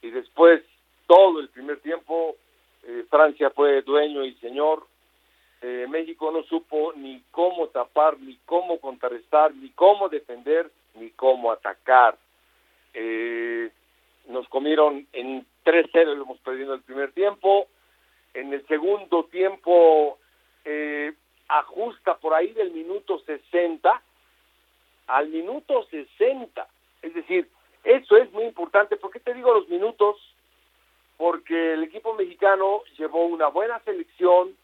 y 0.00 0.10
después, 0.10 0.62
todo 1.06 1.40
el 1.40 1.48
primer 1.48 1.80
tiempo, 1.80 2.36
eh, 2.84 3.04
Francia 3.10 3.50
fue 3.50 3.82
dueño 3.82 4.24
y 4.24 4.34
señor. 4.34 4.86
Eh, 5.60 5.86
México 5.88 6.30
no 6.32 6.42
supo 6.44 6.92
ni 6.94 7.22
cómo 7.30 7.68
tapar, 7.68 8.18
ni 8.18 8.36
cómo 8.44 8.80
contrarrestar, 8.80 9.54
ni 9.54 9.70
cómo 9.70 10.08
defender, 10.08 10.70
ni 10.94 11.10
cómo 11.10 11.52
atacar. 11.52 12.16
Eh, 12.94 13.70
nos 14.28 14.48
comieron 14.48 15.06
en 15.12 15.44
3-0, 15.64 16.14
lo 16.14 16.24
hemos 16.24 16.38
perdido 16.40 16.74
el 16.74 16.82
primer 16.82 17.12
tiempo. 17.12 17.66
En 18.34 18.52
el 18.52 18.66
segundo 18.66 19.24
tiempo 19.24 20.18
eh, 20.64 21.12
ajusta 21.48 22.16
por 22.16 22.34
ahí 22.34 22.52
del 22.52 22.70
minuto 22.72 23.18
60 23.20 24.02
al 25.08 25.28
minuto 25.28 25.86
60. 25.90 26.66
Es 27.02 27.14
decir, 27.14 27.48
eso 27.84 28.16
es 28.16 28.32
muy 28.32 28.44
importante. 28.44 28.96
¿Por 28.96 29.10
qué 29.10 29.20
te 29.20 29.34
digo 29.34 29.52
los 29.52 29.68
minutos? 29.68 30.16
Porque 31.16 31.74
el 31.74 31.82
equipo 31.84 32.14
mexicano 32.14 32.82
llevó 32.96 33.26
una 33.26 33.48
buena 33.48 33.80
selección, 33.80 34.56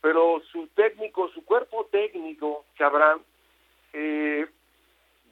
pero 0.00 0.40
su 0.52 0.68
técnico, 0.68 1.28
su 1.30 1.44
cuerpo 1.44 1.88
técnico, 1.90 2.64
Chabrán, 2.76 3.20
eh, 3.92 4.46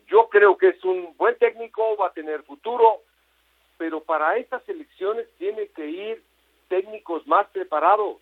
yo 0.08 0.28
creo 0.28 0.56
que 0.56 0.68
es 0.68 0.84
un 0.84 1.14
buen 1.16 1.36
técnico, 1.36 1.96
va 1.96 2.08
a 2.08 2.12
tener 2.12 2.42
futuro, 2.42 3.02
pero 3.76 4.00
para 4.00 4.36
estas 4.36 4.66
elecciones 4.68 5.28
tiene 5.38 5.68
que 5.68 5.86
ir 5.86 6.22
técnicos 6.68 7.26
más 7.26 7.46
preparados. 7.48 8.18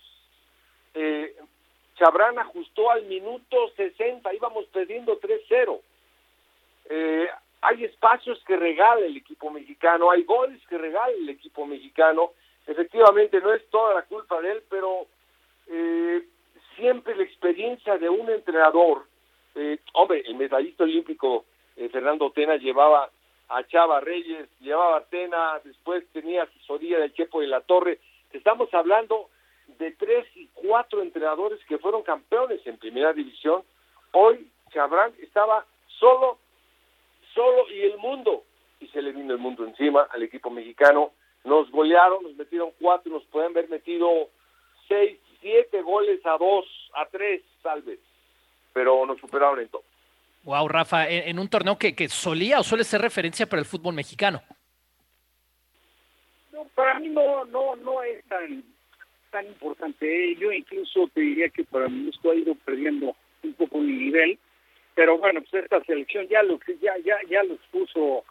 Eh, 0.95 1.37
Chabrán 1.97 2.39
ajustó 2.39 2.91
al 2.91 3.05
minuto 3.05 3.69
60, 3.77 4.33
íbamos 4.35 4.67
perdiendo 4.67 5.21
3-0. 5.21 5.81
Eh, 6.87 7.29
hay 7.61 7.85
espacios 7.85 8.43
que 8.45 8.57
regala 8.57 9.07
el 9.07 9.17
equipo 9.17 9.51
mexicano, 9.51 10.11
hay 10.11 10.23
goles 10.25 10.61
que 10.69 10.77
regala 10.77 11.13
el 11.13 11.29
equipo 11.29 11.67
mexicano. 11.67 12.33
Efectivamente, 12.67 13.41
no 13.41 13.53
es 13.53 13.65
toda 13.71 13.95
la 13.95 14.03
culpa 14.03 14.41
de 14.41 14.53
él, 14.53 14.63
pero 14.69 15.07
eh, 15.69 16.23
siempre 16.77 17.17
la 17.17 17.23
experiencia 17.23 17.97
de 17.99 18.09
un 18.09 18.29
entrenador, 18.29 19.07
eh, 19.55 19.79
hombre, 19.93 20.23
el 20.27 20.35
medallista 20.35 20.85
olímpico 20.85 21.45
eh, 21.77 21.89
Fernando 21.89 22.31
Tena 22.31 22.57
llevaba 22.57 23.11
a 23.49 23.65
Chava 23.65 24.01
Reyes, 24.01 24.49
llevaba 24.61 24.99
a 24.99 25.05
Tena, 25.05 25.61
después 25.65 26.05
tenía 26.13 26.45
asesoría 26.45 26.99
del 26.99 27.13
Chepo 27.15 27.41
de 27.41 27.47
la 27.47 27.61
Torre. 27.61 28.01
Estamos 28.33 28.73
hablando 28.73 29.29
de 29.79 29.93
tres 29.93 30.27
y 30.35 30.49
cuatro 30.55 31.03
entrenadores 31.03 31.59
que 31.67 31.79
fueron 31.79 32.03
campeones 32.03 32.67
en 32.67 32.79
primera 32.79 33.13
división. 33.13 33.63
Hoy 34.13 34.49
Chabrán 34.73 35.13
estaba 35.21 35.65
solo, 35.99 36.39
solo 37.35 37.69
y 37.71 37.83
el 37.83 37.99
mundo, 37.99 38.45
y 38.81 38.89
se 38.89 39.03
le 39.03 39.13
vino 39.13 39.33
el 39.33 39.39
mundo 39.39 39.65
encima 39.65 40.09
al 40.11 40.23
equipo 40.23 40.51
mexicano. 40.51 41.13
Nos 41.45 41.71
golearon, 41.71 42.23
nos 42.23 42.35
metieron 42.37 42.73
cuatro, 42.81 43.13
nos 43.13 43.25
pueden 43.27 43.51
haber 43.51 43.69
metido 43.69 44.09
seis, 44.89 45.19
siete 45.41 45.83
goles 45.83 46.25
a 46.25 46.39
dos, 46.39 46.65
a 46.95 47.07
tres, 47.07 47.43
tal 47.63 47.83
vez, 47.83 48.01
pero 48.73 49.05
nos 49.07 49.19
superaron 49.21 49.61
en 49.61 49.69
todo. 49.69 49.83
Wow, 50.45 50.69
Rafa, 50.69 51.09
en, 51.09 51.39
un 51.39 51.49
torneo 51.49 51.79
que, 51.79 51.95
que, 51.95 52.07
solía 52.09 52.61
o 52.61 52.63
suele 52.63 52.85
ser 52.85 53.01
referencia 53.01 53.47
para 53.47 53.61
el 53.61 53.67
fútbol 53.67 53.95
mexicano. 53.95 54.43
No, 56.53 56.65
para 56.75 57.01
mí 57.01 57.09
no, 57.09 57.47
no, 57.47 57.75
no 57.77 58.03
es 58.03 58.23
tan, 58.27 58.63
tan 59.31 59.47
importante. 59.47 60.37
Yo 60.37 60.53
incluso 60.53 61.09
te 61.15 61.23
diría 61.23 61.49
que 61.49 61.65
para 61.65 61.89
mí 61.89 62.11
esto 62.15 62.31
ha 62.31 62.35
ido 62.35 62.55
perdiendo 62.57 63.17
un 63.43 63.55
poco 63.55 63.79
mi 63.79 63.93
nivel, 63.93 64.39
pero 64.95 65.17
bueno, 65.17 65.41
pues 65.51 65.65
esta 65.65 65.83
selección 65.85 66.29
ya 66.29 66.43
lo 66.43 66.61
ya, 66.81 66.93
ya, 67.03 67.17
ya 67.27 67.43
los 67.45 67.59
puso 67.71 68.25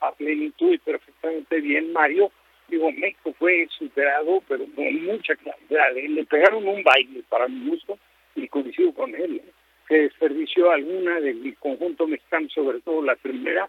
a 0.00 0.12
plenitud 0.12 0.72
y 0.72 0.78
perfectamente 0.78 1.60
bien 1.60 1.92
Mario. 1.92 2.32
Digo, 2.68 2.90
México 2.92 3.34
fue 3.38 3.68
superado, 3.78 4.42
pero 4.48 4.64
con 4.74 5.04
mucha 5.04 5.36
claridad. 5.36 5.92
Le 5.94 6.24
pegaron 6.24 6.66
un 6.66 6.82
baile 6.82 7.22
para 7.28 7.46
mi 7.46 7.68
gusto 7.68 7.98
y 8.34 8.48
coincido 8.48 8.92
con 8.94 9.14
él. 9.14 9.36
¿eh? 9.36 9.52
Que 9.88 10.02
desperdició 10.02 10.70
alguna 10.70 11.20
del 11.20 11.56
conjunto 11.58 12.06
mexicano, 12.06 12.48
sobre 12.50 12.80
todo 12.80 13.02
la 13.02 13.16
primera, 13.16 13.68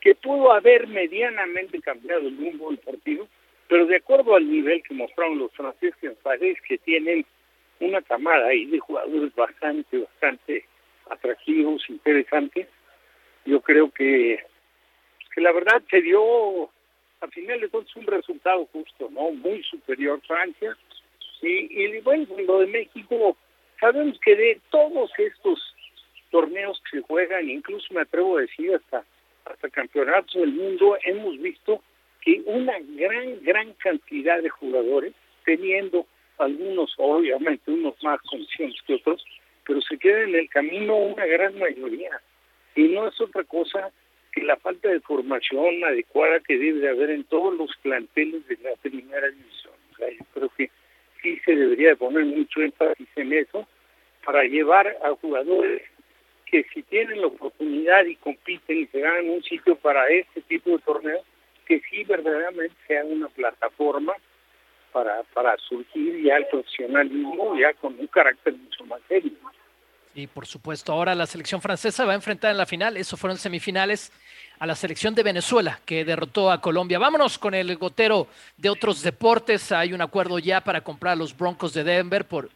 que 0.00 0.14
pudo 0.14 0.52
haber 0.52 0.86
medianamente 0.86 1.80
cambiado 1.80 2.28
el 2.28 2.36
rumbo 2.36 2.70
del 2.70 2.78
partido, 2.78 3.28
pero 3.68 3.86
de 3.86 3.96
acuerdo 3.96 4.34
al 4.34 4.50
nivel 4.50 4.82
que 4.82 4.94
mostraron 4.94 5.38
los 5.38 5.52
franceses, 5.52 6.16
parece 6.22 6.60
que 6.66 6.78
tienen 6.78 7.26
una 7.80 8.00
camada 8.02 8.48
ahí 8.48 8.64
de 8.66 8.78
jugadores 8.78 9.34
bastante, 9.34 9.98
bastante 9.98 10.64
atractivos, 11.10 11.88
interesantes. 11.88 12.66
Yo 13.44 13.60
creo 13.60 13.90
que, 13.90 14.42
que 15.34 15.40
la 15.40 15.52
verdad 15.52 15.82
se 15.90 16.00
dio, 16.00 16.70
a 17.20 17.28
final 17.28 17.60
de 17.60 17.68
cuentas, 17.68 17.94
un 17.96 18.06
resultado 18.06 18.66
justo, 18.72 19.10
¿no? 19.10 19.30
Muy 19.32 19.62
superior 19.64 20.20
Francia. 20.26 20.76
Y, 21.42 21.82
y 21.82 22.00
bueno, 22.00 22.26
lo 22.46 22.60
de 22.60 22.66
México, 22.66 23.36
Sabemos 23.80 24.18
que 24.20 24.34
de 24.34 24.60
todos 24.70 25.10
estos 25.18 25.74
torneos 26.30 26.80
que 26.90 26.98
se 26.98 27.02
juegan, 27.04 27.48
incluso 27.48 27.92
me 27.94 28.02
atrevo 28.02 28.38
a 28.38 28.42
decir 28.42 28.74
hasta, 28.74 29.04
hasta 29.44 29.70
campeonatos 29.70 30.34
del 30.34 30.52
mundo, 30.52 30.98
hemos 31.04 31.38
visto 31.38 31.82
que 32.20 32.42
una 32.46 32.78
gran, 32.80 33.42
gran 33.42 33.72
cantidad 33.74 34.42
de 34.42 34.48
jugadores, 34.48 35.14
teniendo 35.44 36.06
algunos, 36.38 36.92
obviamente, 36.98 37.70
unos 37.70 37.94
más 38.02 38.20
conscientes 38.22 38.80
que 38.86 38.94
otros, 38.94 39.24
pero 39.66 39.80
se 39.82 39.98
queda 39.98 40.22
en 40.22 40.34
el 40.34 40.48
camino 40.48 40.96
una 40.96 41.26
gran 41.26 41.58
mayoría. 41.58 42.20
Y 42.74 42.88
no 42.88 43.08
es 43.08 43.20
otra 43.20 43.44
cosa 43.44 43.90
que 44.32 44.42
la 44.42 44.56
falta 44.56 44.88
de 44.88 45.00
formación 45.00 45.84
adecuada 45.84 46.40
que 46.40 46.58
debe 46.58 46.80
de 46.80 46.90
haber 46.90 47.10
en 47.10 47.24
todos 47.24 47.56
los 47.56 47.70
planteles 47.82 48.46
de 48.46 48.56
la 48.62 48.74
primera 48.76 49.28
división. 49.28 49.74
O 49.92 49.96
sea, 49.96 50.10
yo 50.10 50.24
creo 50.34 50.48
que 50.56 50.70
sí 51.22 51.40
se 51.44 51.54
debería 51.54 51.90
de 51.90 51.96
poner 51.96 52.24
mucho 52.24 52.60
énfasis 52.60 53.08
en 53.16 53.32
eso 53.32 53.66
para 54.24 54.44
llevar 54.44 54.86
a 55.02 55.10
jugadores 55.20 55.82
que 56.46 56.64
si 56.72 56.82
tienen 56.84 57.20
la 57.20 57.26
oportunidad 57.26 58.04
y 58.06 58.16
compiten 58.16 58.78
y 58.78 58.86
se 58.86 59.00
ganan 59.00 59.28
un 59.28 59.42
sitio 59.42 59.76
para 59.76 60.06
este 60.08 60.40
tipo 60.42 60.70
de 60.70 60.78
torneos, 60.78 61.24
que 61.66 61.80
sí 61.80 62.04
verdaderamente 62.04 62.74
sea 62.86 63.04
una 63.04 63.28
plataforma 63.28 64.14
para, 64.92 65.22
para 65.34 65.56
surgir 65.58 66.22
ya 66.22 66.38
el 66.38 66.46
profesionalismo 66.46 67.58
ya 67.58 67.74
con 67.74 67.98
un 67.98 68.06
carácter 68.06 68.54
mucho 68.54 68.84
más 68.86 69.00
serio. 69.08 69.32
Y 70.18 70.26
por 70.26 70.48
supuesto, 70.48 70.92
ahora 70.92 71.14
la 71.14 71.28
selección 71.28 71.62
francesa 71.62 72.04
va 72.04 72.10
a 72.10 72.16
enfrentar 72.16 72.50
en 72.50 72.56
la 72.56 72.66
final, 72.66 72.96
eso 72.96 73.16
fueron 73.16 73.38
semifinales, 73.38 74.10
a 74.58 74.66
la 74.66 74.74
selección 74.74 75.14
de 75.14 75.22
Venezuela, 75.22 75.78
que 75.84 76.04
derrotó 76.04 76.50
a 76.50 76.60
Colombia. 76.60 76.98
Vámonos 76.98 77.38
con 77.38 77.54
el 77.54 77.76
gotero 77.76 78.26
de 78.56 78.68
otros 78.68 79.02
deportes. 79.02 79.70
Hay 79.70 79.92
un 79.92 80.02
acuerdo 80.02 80.40
ya 80.40 80.60
para 80.60 80.80
comprar 80.80 81.16
los 81.16 81.36
Broncos 81.36 81.72
de 81.72 81.84
Denver 81.84 82.26
por 82.26 82.50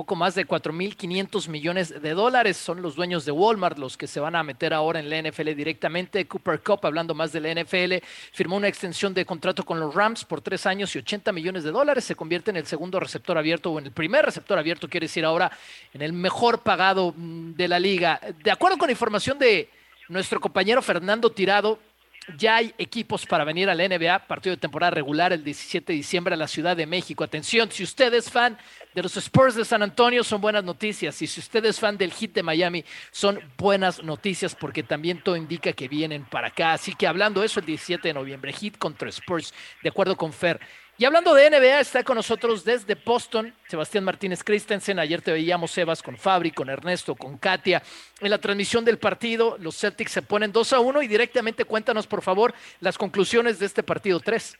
poco 0.00 0.16
más 0.16 0.34
de 0.34 0.48
4.500 0.48 1.50
millones 1.50 2.00
de 2.00 2.14
dólares. 2.14 2.56
Son 2.56 2.80
los 2.80 2.96
dueños 2.96 3.26
de 3.26 3.32
Walmart 3.32 3.76
los 3.76 3.98
que 3.98 4.06
se 4.06 4.18
van 4.18 4.34
a 4.34 4.42
meter 4.42 4.72
ahora 4.72 4.98
en 4.98 5.10
la 5.10 5.20
NFL 5.20 5.52
directamente. 5.54 6.26
Cooper 6.26 6.62
Cup, 6.62 6.86
hablando 6.86 7.14
más 7.14 7.32
de 7.32 7.40
la 7.40 7.52
NFL, 7.54 8.02
firmó 8.32 8.56
una 8.56 8.68
extensión 8.68 9.12
de 9.12 9.26
contrato 9.26 9.62
con 9.62 9.78
los 9.78 9.94
Rams 9.94 10.24
por 10.24 10.40
tres 10.40 10.64
años 10.64 10.96
y 10.96 11.00
80 11.00 11.32
millones 11.32 11.64
de 11.64 11.70
dólares. 11.70 12.04
Se 12.04 12.14
convierte 12.14 12.50
en 12.50 12.56
el 12.56 12.64
segundo 12.64 12.98
receptor 12.98 13.36
abierto 13.36 13.72
o 13.72 13.78
en 13.78 13.84
el 13.84 13.92
primer 13.92 14.24
receptor 14.24 14.58
abierto, 14.58 14.88
quiere 14.88 15.04
decir 15.04 15.22
ahora, 15.22 15.52
en 15.92 16.00
el 16.00 16.14
mejor 16.14 16.62
pagado 16.62 17.12
mm, 17.14 17.52
de 17.52 17.68
la 17.68 17.78
liga. 17.78 18.18
De 18.42 18.50
acuerdo 18.50 18.78
con 18.78 18.88
información 18.88 19.38
de 19.38 19.68
nuestro 20.08 20.40
compañero 20.40 20.80
Fernando 20.80 21.28
Tirado, 21.28 21.78
ya 22.36 22.56
hay 22.56 22.74
equipos 22.78 23.26
para 23.26 23.44
venir 23.44 23.68
a 23.70 23.74
la 23.74 23.86
NBA, 23.86 24.26
partido 24.26 24.54
de 24.54 24.60
temporada 24.60 24.90
regular 24.90 25.32
el 25.32 25.44
17 25.44 25.92
de 25.92 25.96
diciembre 25.96 26.34
a 26.34 26.36
la 26.36 26.48
Ciudad 26.48 26.76
de 26.76 26.86
México. 26.86 27.24
Atención, 27.24 27.70
si 27.70 27.82
usted 27.82 28.12
es 28.14 28.30
fan 28.30 28.58
de 28.94 29.02
los 29.02 29.16
Spurs 29.16 29.54
de 29.54 29.64
San 29.64 29.82
Antonio, 29.82 30.24
son 30.24 30.40
buenas 30.40 30.64
noticias. 30.64 31.20
Y 31.22 31.26
si 31.26 31.40
usted 31.40 31.64
es 31.64 31.78
fan 31.78 31.96
del 31.96 32.12
Heat 32.12 32.32
de 32.32 32.42
Miami, 32.42 32.84
son 33.10 33.40
buenas 33.56 34.02
noticias 34.02 34.54
porque 34.54 34.82
también 34.82 35.22
todo 35.22 35.36
indica 35.36 35.72
que 35.72 35.88
vienen 35.88 36.24
para 36.24 36.48
acá. 36.48 36.72
Así 36.72 36.94
que 36.94 37.06
hablando 37.06 37.40
de 37.40 37.46
eso, 37.46 37.60
el 37.60 37.66
17 37.66 38.08
de 38.08 38.14
noviembre, 38.14 38.52
Heat 38.52 38.78
contra 38.78 39.08
Spurs, 39.08 39.54
de 39.82 39.88
acuerdo 39.88 40.16
con 40.16 40.32
Fer. 40.32 40.60
Y 41.00 41.06
hablando 41.06 41.32
de 41.32 41.48
NBA, 41.48 41.80
está 41.80 42.04
con 42.04 42.16
nosotros 42.16 42.62
desde 42.62 42.94
Boston 42.94 43.54
Sebastián 43.66 44.04
Martínez 44.04 44.44
Christensen. 44.44 44.98
Ayer 44.98 45.22
te 45.22 45.32
veíamos, 45.32 45.70
Sebas, 45.70 46.02
con 46.02 46.18
Fabri, 46.18 46.50
con 46.50 46.68
Ernesto, 46.68 47.14
con 47.14 47.38
Katia. 47.38 47.80
En 48.20 48.28
la 48.28 48.36
transmisión 48.36 48.84
del 48.84 48.98
partido, 48.98 49.56
los 49.60 49.80
Celtics 49.80 50.12
se 50.12 50.20
ponen 50.20 50.52
2 50.52 50.74
a 50.74 50.80
1 50.80 51.00
y 51.00 51.08
directamente 51.08 51.64
cuéntanos, 51.64 52.06
por 52.06 52.20
favor, 52.20 52.52
las 52.80 52.98
conclusiones 52.98 53.58
de 53.58 53.64
este 53.64 53.82
partido 53.82 54.20
3. 54.20 54.58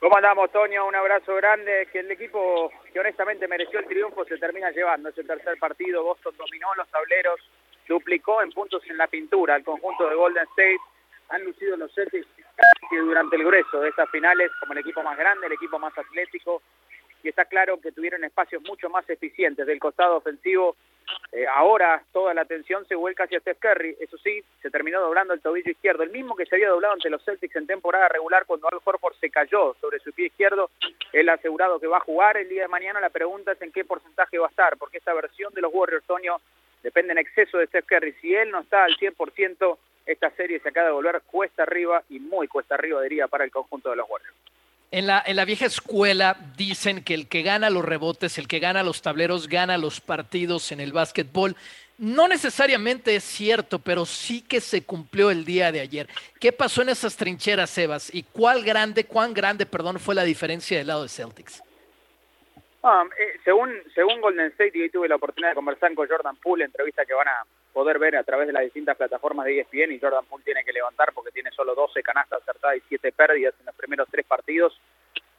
¿Cómo 0.00 0.16
andamos, 0.16 0.50
Toño? 0.50 0.86
Un 0.86 0.94
abrazo 0.94 1.34
grande. 1.34 1.86
Que 1.92 1.98
el 1.98 2.10
equipo 2.10 2.72
que 2.90 2.98
honestamente 2.98 3.46
mereció 3.46 3.80
el 3.80 3.84
triunfo 3.84 4.24
se 4.24 4.38
termina 4.38 4.70
llevando. 4.70 5.10
Ese 5.10 5.22
tercer 5.22 5.58
partido, 5.58 6.02
Boston 6.02 6.34
dominó 6.38 6.74
los 6.76 6.88
tableros, 6.88 7.40
duplicó 7.86 8.40
en 8.40 8.52
puntos 8.52 8.82
en 8.88 8.96
la 8.96 9.06
pintura 9.08 9.56
al 9.56 9.64
conjunto 9.64 10.08
de 10.08 10.14
Golden 10.14 10.44
State. 10.44 10.80
Han 11.34 11.44
lucido 11.44 11.76
los 11.76 11.92
Celtics 11.92 12.28
que 12.88 12.96
durante 12.96 13.34
el 13.34 13.44
grueso 13.44 13.80
de 13.80 13.88
estas 13.88 14.08
finales 14.10 14.52
como 14.60 14.72
el 14.72 14.78
equipo 14.78 15.02
más 15.02 15.18
grande, 15.18 15.46
el 15.46 15.52
equipo 15.52 15.80
más 15.80 15.96
atlético, 15.98 16.62
y 17.24 17.28
está 17.28 17.44
claro 17.46 17.80
que 17.80 17.90
tuvieron 17.90 18.22
espacios 18.22 18.62
mucho 18.62 18.88
más 18.88 19.08
eficientes 19.10 19.66
del 19.66 19.80
costado 19.80 20.18
ofensivo. 20.18 20.76
Eh, 21.32 21.44
ahora 21.52 22.04
toda 22.12 22.34
la 22.34 22.42
atención 22.42 22.86
se 22.86 22.94
vuelca 22.94 23.24
hacia 23.24 23.40
Steph 23.40 23.58
Curry, 23.58 23.96
eso 23.98 24.16
sí, 24.18 24.44
se 24.62 24.70
terminó 24.70 25.00
doblando 25.00 25.34
el 25.34 25.40
tobillo 25.40 25.72
izquierdo, 25.72 26.04
el 26.04 26.10
mismo 26.10 26.36
que 26.36 26.46
se 26.46 26.54
había 26.54 26.68
doblado 26.68 26.94
ante 26.94 27.10
los 27.10 27.24
Celtics 27.24 27.56
en 27.56 27.66
temporada 27.66 28.08
regular 28.08 28.44
cuando 28.46 28.68
Al 28.68 28.78
Horford 28.84 29.16
se 29.16 29.30
cayó 29.30 29.74
sobre 29.80 29.98
su 29.98 30.12
pie 30.12 30.26
izquierdo, 30.26 30.70
él 31.12 31.28
ha 31.28 31.34
asegurado 31.34 31.80
que 31.80 31.88
va 31.88 31.96
a 31.96 32.06
jugar 32.08 32.36
el 32.36 32.48
día 32.48 32.62
de 32.62 32.68
mañana, 32.68 33.00
la 33.00 33.10
pregunta 33.10 33.52
es 33.52 33.60
en 33.60 33.72
qué 33.72 33.84
porcentaje 33.84 34.38
va 34.38 34.46
a 34.46 34.50
estar, 34.50 34.76
porque 34.76 34.98
esta 34.98 35.12
versión 35.12 35.52
de 35.52 35.62
los 35.62 35.74
Warriors, 35.74 36.06
Toño, 36.06 36.36
depende 36.82 37.12
en 37.12 37.18
exceso 37.18 37.58
de 37.58 37.66
Steph 37.66 37.86
Curry, 37.86 38.12
si 38.20 38.34
él 38.34 38.50
no 38.50 38.60
está 38.60 38.84
al 38.84 38.96
100%, 38.96 39.78
esta 40.06 40.30
serie 40.32 40.60
se 40.60 40.68
acaba 40.68 40.88
de 40.88 40.92
volver 40.92 41.22
cuesta 41.22 41.62
arriba 41.62 42.02
y 42.08 42.18
muy 42.18 42.48
cuesta 42.48 42.74
arriba, 42.74 43.02
diría, 43.02 43.28
para 43.28 43.44
el 43.44 43.50
conjunto 43.50 43.90
de 43.90 43.96
los 43.96 44.08
Warriors. 44.08 44.34
En 44.90 45.08
la, 45.08 45.24
en 45.26 45.34
la 45.34 45.44
vieja 45.44 45.66
escuela 45.66 46.36
dicen 46.56 47.02
que 47.02 47.14
el 47.14 47.26
que 47.26 47.42
gana 47.42 47.68
los 47.68 47.84
rebotes, 47.84 48.38
el 48.38 48.46
que 48.46 48.60
gana 48.60 48.84
los 48.84 49.02
tableros, 49.02 49.48
gana 49.48 49.76
los 49.76 50.00
partidos 50.00 50.70
en 50.70 50.78
el 50.78 50.92
básquetbol. 50.92 51.56
No 51.98 52.28
necesariamente 52.28 53.16
es 53.16 53.24
cierto, 53.24 53.80
pero 53.80 54.06
sí 54.06 54.40
que 54.40 54.60
se 54.60 54.84
cumplió 54.84 55.32
el 55.32 55.44
día 55.44 55.72
de 55.72 55.80
ayer. 55.80 56.08
¿Qué 56.38 56.52
pasó 56.52 56.82
en 56.82 56.90
esas 56.90 57.16
trincheras, 57.16 57.70
Sebas? 57.70 58.14
¿Y 58.14 58.22
cuál 58.22 58.62
grande, 58.62 59.04
cuán 59.04 59.34
grande, 59.34 59.66
perdón, 59.66 59.98
fue 59.98 60.14
la 60.14 60.22
diferencia 60.22 60.78
del 60.78 60.86
lado 60.86 61.02
de 61.02 61.08
Celtics? 61.08 61.63
Ah, 62.86 63.02
eh, 63.18 63.40
según, 63.42 63.70
según 63.94 64.20
Golden 64.20 64.48
State, 64.48 64.78
hoy 64.78 64.90
tuve 64.90 65.08
la 65.08 65.16
oportunidad 65.16 65.52
de 65.52 65.54
conversar 65.54 65.94
con 65.94 66.06
Jordan 66.06 66.36
Poole, 66.36 66.66
entrevista 66.66 67.06
que 67.06 67.14
van 67.14 67.28
a 67.28 67.42
poder 67.72 67.98
ver 67.98 68.14
a 68.14 68.22
través 68.22 68.46
de 68.46 68.52
las 68.52 68.62
distintas 68.62 68.94
plataformas 68.94 69.46
de 69.46 69.58
ESPN, 69.60 69.92
y 69.92 69.98
Jordan 69.98 70.26
Poole 70.26 70.44
tiene 70.44 70.62
que 70.62 70.72
levantar 70.74 71.10
porque 71.14 71.30
tiene 71.30 71.50
solo 71.52 71.74
12 71.74 72.02
canastas 72.02 72.42
acertadas 72.42 72.76
y 72.76 72.82
7 72.86 73.10
pérdidas 73.12 73.54
en 73.58 73.64
los 73.64 73.74
primeros 73.74 74.06
tres 74.10 74.26
partidos. 74.26 74.78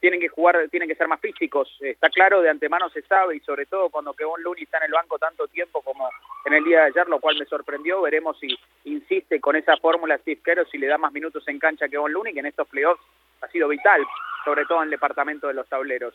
Tienen 0.06 0.20
que 0.20 0.28
jugar, 0.28 0.68
tienen 0.70 0.88
que 0.88 0.94
ser 0.94 1.08
más 1.08 1.18
físicos. 1.18 1.68
Está 1.80 2.08
claro, 2.10 2.40
de 2.40 2.48
antemano 2.48 2.88
se 2.90 3.02
sabe, 3.02 3.34
y 3.34 3.40
sobre 3.40 3.66
todo 3.66 3.90
cuando 3.90 4.14
Kevon 4.14 4.40
Looney 4.40 4.62
está 4.62 4.78
en 4.78 4.84
el 4.84 4.92
banco 4.92 5.18
tanto 5.18 5.48
tiempo 5.48 5.82
como 5.82 6.08
en 6.44 6.54
el 6.54 6.62
día 6.62 6.82
de 6.82 6.86
ayer, 6.86 7.08
lo 7.08 7.18
cual 7.18 7.36
me 7.36 7.44
sorprendió. 7.44 8.02
Veremos 8.02 8.38
si 8.38 8.56
insiste 8.84 9.40
con 9.40 9.56
esa 9.56 9.76
fórmula 9.78 10.16
Steve 10.18 10.40
Kerr, 10.44 10.64
si 10.70 10.78
le 10.78 10.86
da 10.86 10.96
más 10.96 11.12
minutos 11.12 11.42
en 11.48 11.58
cancha 11.58 11.86
a 11.86 11.88
Kevon 11.88 12.12
Looney, 12.12 12.34
que 12.34 12.38
en 12.38 12.46
estos 12.46 12.68
playoffs 12.68 13.02
ha 13.40 13.48
sido 13.48 13.66
vital, 13.66 14.00
sobre 14.44 14.64
todo 14.66 14.78
en 14.78 14.84
el 14.84 14.90
departamento 14.90 15.48
de 15.48 15.54
los 15.54 15.68
tableros. 15.68 16.14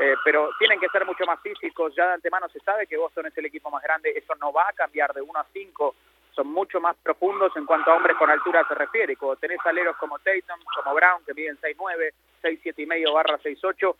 Eh, 0.00 0.16
pero 0.24 0.50
tienen 0.58 0.80
que 0.80 0.88
ser 0.88 1.06
mucho 1.06 1.24
más 1.24 1.40
físicos. 1.40 1.94
Ya 1.94 2.08
de 2.08 2.14
antemano 2.14 2.48
se 2.48 2.58
sabe 2.58 2.88
que 2.88 2.96
Boston 2.96 3.26
es 3.26 3.38
el 3.38 3.46
equipo 3.46 3.70
más 3.70 3.84
grande. 3.84 4.14
Eso 4.16 4.34
no 4.40 4.52
va 4.52 4.68
a 4.68 4.72
cambiar 4.72 5.14
de 5.14 5.22
1 5.22 5.38
a 5.38 5.46
5. 5.52 5.94
Son 6.34 6.48
mucho 6.48 6.80
más 6.80 6.96
profundos 6.96 7.56
en 7.56 7.66
cuanto 7.66 7.92
a 7.92 7.94
hombres 7.94 8.16
con 8.16 8.28
altura 8.30 8.66
se 8.66 8.74
refiere. 8.74 9.14
Cuando 9.14 9.36
tenés 9.36 9.64
aleros 9.64 9.96
como 9.96 10.18
Tatum, 10.18 10.58
como 10.74 10.92
Brown, 10.92 11.22
que 11.24 11.34
miden 11.34 11.56
6'9", 11.60 12.10
6'7 12.42 12.74
y 12.76 12.86
medio 12.86 13.12
barra 13.12 13.38
6'8", 13.38 13.94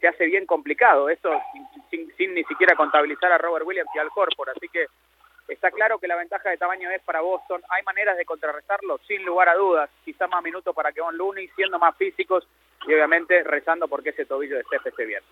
se 0.00 0.08
hace 0.08 0.26
bien 0.26 0.46
complicado. 0.46 1.08
Esto 1.08 1.30
sin, 1.90 2.10
sin, 2.16 2.34
ni 2.34 2.44
siquiera 2.44 2.76
contabilizar 2.76 3.32
a 3.32 3.38
Robert 3.38 3.66
Williams 3.66 3.90
y 3.94 3.98
al 3.98 4.08
Horford. 4.14 4.50
Así 4.50 4.68
que 4.68 4.86
está 5.48 5.70
claro 5.70 5.98
que 5.98 6.08
la 6.08 6.16
ventaja 6.16 6.50
de 6.50 6.56
tamaño 6.56 6.90
es 6.90 7.02
para 7.02 7.20
Boston. 7.20 7.62
Hay 7.70 7.82
maneras 7.82 8.16
de 8.16 8.24
contrarrestarlo, 8.24 8.98
sin 9.06 9.24
lugar 9.24 9.48
a 9.48 9.54
dudas. 9.54 9.90
Quizá 10.04 10.26
más 10.26 10.42
minutos 10.42 10.74
para 10.74 10.92
que 10.92 11.00
Von 11.00 11.16
Looney, 11.16 11.48
siendo 11.56 11.78
más 11.78 11.96
físicos 11.96 12.46
y 12.86 12.94
obviamente 12.94 13.42
rezando 13.44 13.88
porque 13.88 14.10
ese 14.10 14.26
tobillo 14.26 14.56
de 14.56 14.64
Steph 14.64 14.86
esté 14.86 15.04
bien. 15.04 15.22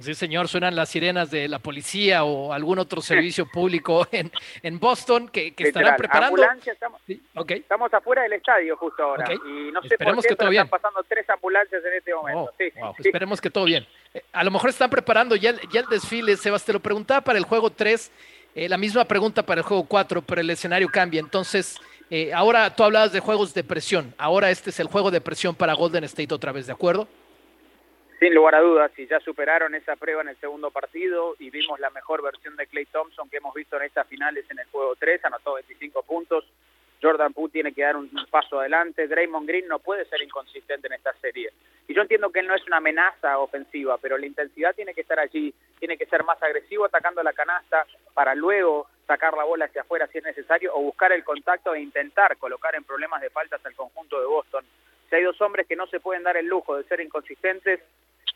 Sí, 0.00 0.14
señor, 0.14 0.48
suenan 0.48 0.76
las 0.76 0.88
sirenas 0.88 1.30
de 1.30 1.48
la 1.48 1.58
policía 1.58 2.24
o 2.24 2.52
algún 2.52 2.78
otro 2.78 3.00
servicio 3.00 3.46
público 3.46 4.06
en, 4.12 4.30
en 4.62 4.78
Boston 4.78 5.28
que, 5.28 5.54
que 5.54 5.64
estarán 5.64 5.96
preparando. 5.96 6.42
Estamos, 6.64 7.00
estamos, 7.48 7.94
afuera 7.94 8.22
del 8.22 8.34
estadio 8.34 8.76
justo 8.76 9.02
ahora 9.02 9.32
y 9.32 9.72
no 9.72 9.82
sé 9.82 9.88
Esperemos 9.94 10.16
por 10.16 10.22
qué, 10.22 10.28
que 10.28 10.36
todo 10.36 10.50
bien. 10.50 10.64
están 10.64 10.80
pasando 10.80 11.04
tres 11.08 11.28
ambulancias 11.30 11.84
en 11.84 11.94
este 11.94 12.14
momento. 12.14 12.40
Oh, 12.40 12.50
sí, 12.58 12.64
wow. 12.78 12.94
Esperemos 12.98 13.40
que 13.40 13.50
todo 13.50 13.64
bien. 13.64 13.86
Eh, 14.14 14.22
a 14.32 14.44
lo 14.44 14.50
mejor 14.50 14.70
están 14.70 14.90
preparando 14.90 15.36
ya 15.36 15.50
el, 15.50 15.60
ya 15.72 15.80
el 15.80 15.86
desfile. 15.86 16.36
Sebas, 16.36 16.64
te 16.64 16.72
lo 16.72 16.80
preguntaba 16.80 17.20
para 17.20 17.38
el 17.38 17.44
juego 17.44 17.70
3, 17.70 18.10
eh, 18.54 18.68
la 18.68 18.78
misma 18.78 19.04
pregunta 19.04 19.42
para 19.42 19.60
el 19.60 19.66
juego 19.66 19.84
4, 19.84 20.22
pero 20.22 20.40
el 20.40 20.50
escenario 20.50 20.88
cambia. 20.88 21.20
Entonces, 21.20 21.78
eh, 22.10 22.32
ahora 22.32 22.74
tú 22.74 22.84
hablabas 22.84 23.12
de 23.12 23.20
juegos 23.20 23.52
de 23.54 23.64
presión. 23.64 24.14
Ahora 24.18 24.50
este 24.50 24.70
es 24.70 24.80
el 24.80 24.86
juego 24.86 25.10
de 25.10 25.20
presión 25.20 25.54
para 25.54 25.74
Golden 25.74 26.04
State 26.04 26.32
otra 26.32 26.52
vez, 26.52 26.66
¿de 26.66 26.72
acuerdo? 26.72 27.08
Sin 28.18 28.34
lugar 28.34 28.56
a 28.56 28.60
dudas, 28.60 28.90
si 28.96 29.06
ya 29.06 29.20
superaron 29.20 29.76
esa 29.76 29.94
prueba 29.94 30.22
en 30.22 30.28
el 30.28 30.36
segundo 30.40 30.72
partido 30.72 31.36
y 31.38 31.50
vimos 31.50 31.78
la 31.78 31.90
mejor 31.90 32.20
versión 32.20 32.56
de 32.56 32.66
Clay 32.66 32.86
Thompson 32.86 33.30
que 33.30 33.36
hemos 33.36 33.54
visto 33.54 33.76
en 33.76 33.84
estas 33.84 34.08
finales 34.08 34.44
en 34.50 34.58
el 34.58 34.66
juego 34.66 34.96
3, 34.96 35.24
anotó 35.24 35.54
25 35.54 36.02
puntos. 36.02 36.44
Jordan 37.00 37.32
Poole 37.32 37.52
tiene 37.52 37.72
que 37.72 37.82
dar 37.82 37.96
un 37.96 38.10
paso 38.28 38.58
adelante. 38.58 39.06
Draymond 39.06 39.46
Green 39.46 39.68
no 39.68 39.78
puede 39.78 40.04
ser 40.06 40.20
inconsistente 40.20 40.88
en 40.88 40.94
esta 40.94 41.12
serie. 41.20 41.52
Y 41.86 41.94
yo 41.94 42.02
entiendo 42.02 42.30
que 42.30 42.40
él 42.40 42.48
no 42.48 42.56
es 42.56 42.66
una 42.66 42.78
amenaza 42.78 43.38
ofensiva, 43.38 43.98
pero 43.98 44.18
la 44.18 44.26
intensidad 44.26 44.74
tiene 44.74 44.94
que 44.94 45.02
estar 45.02 45.20
allí. 45.20 45.54
Tiene 45.78 45.96
que 45.96 46.06
ser 46.06 46.24
más 46.24 46.42
agresivo 46.42 46.86
atacando 46.86 47.22
la 47.22 47.32
canasta 47.32 47.86
para 48.14 48.34
luego 48.34 48.88
sacar 49.06 49.34
la 49.34 49.44
bola 49.44 49.66
hacia 49.66 49.82
afuera 49.82 50.08
si 50.08 50.18
es 50.18 50.24
necesario 50.24 50.74
o 50.74 50.82
buscar 50.82 51.12
el 51.12 51.22
contacto 51.22 51.72
e 51.72 51.80
intentar 51.80 52.36
colocar 52.36 52.74
en 52.74 52.82
problemas 52.82 53.22
de 53.22 53.30
faltas 53.30 53.64
al 53.64 53.76
conjunto 53.76 54.18
de 54.18 54.26
Boston. 54.26 54.64
Si 55.08 55.14
hay 55.14 55.22
dos 55.22 55.40
hombres 55.40 55.68
que 55.68 55.76
no 55.76 55.86
se 55.86 56.00
pueden 56.00 56.24
dar 56.24 56.36
el 56.36 56.46
lujo 56.46 56.76
de 56.76 56.84
ser 56.84 57.00
inconsistentes, 57.00 57.80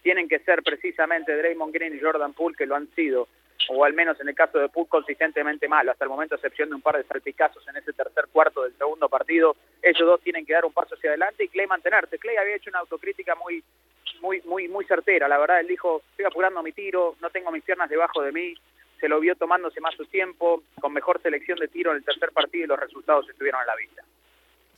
tienen 0.02 0.28
que 0.28 0.40
ser 0.40 0.62
precisamente 0.62 1.36
Draymond 1.36 1.72
Green 1.72 1.96
y 1.96 2.00
Jordan 2.00 2.34
Poole, 2.34 2.56
que 2.56 2.66
lo 2.66 2.74
han 2.74 2.88
sido. 2.94 3.28
o 3.68 3.84
al 3.84 3.92
menos 3.92 4.20
en 4.20 4.28
el 4.28 4.34
caso 4.34 4.58
de 4.58 4.68
Put, 4.68 4.88
consistentemente 4.88 5.68
malo. 5.68 5.92
Hasta 5.92 6.04
el 6.04 6.10
momento, 6.10 6.34
a 6.34 6.36
excepción 6.36 6.68
de 6.68 6.74
un 6.74 6.82
par 6.82 6.96
de 6.96 7.04
salpicazos 7.04 7.66
en 7.68 7.76
ese 7.76 7.92
tercer 7.92 8.26
cuarto 8.32 8.64
del 8.64 8.76
segundo 8.76 9.08
partido, 9.08 9.56
ellos 9.80 10.06
dos 10.06 10.20
tienen 10.20 10.44
que 10.44 10.52
dar 10.52 10.64
un 10.64 10.72
paso 10.72 10.96
hacia 10.96 11.10
adelante 11.10 11.44
y 11.44 11.48
Clay 11.48 11.66
mantenerse. 11.68 12.18
Clay 12.18 12.36
había 12.36 12.56
hecho 12.56 12.70
una 12.70 12.80
autocrítica 12.80 13.36
muy, 13.36 13.62
muy, 14.20 14.42
muy, 14.42 14.68
muy 14.68 14.84
certera. 14.84 15.28
La 15.28 15.38
verdad, 15.38 15.60
él 15.60 15.68
dijo, 15.68 16.02
estoy 16.10 16.24
apurando 16.24 16.62
mi 16.62 16.72
tiro, 16.72 17.16
no 17.20 17.30
tengo 17.30 17.52
mis 17.52 17.62
piernas 17.62 17.88
debajo 17.88 18.20
de 18.22 18.32
mí. 18.32 18.54
Se 19.00 19.08
lo 19.08 19.20
vio 19.20 19.36
tomándose 19.36 19.80
más 19.80 19.94
su 19.94 20.06
tiempo, 20.06 20.62
con 20.80 20.92
mejor 20.92 21.20
selección 21.22 21.58
de 21.58 21.68
tiro 21.68 21.92
en 21.92 21.98
el 21.98 22.04
tercer 22.04 22.30
partido 22.32 22.64
y 22.64 22.68
los 22.68 22.80
resultados 22.80 23.28
estuvieron 23.28 23.60
a 23.60 23.66
la 23.66 23.76
vista. 23.76 24.02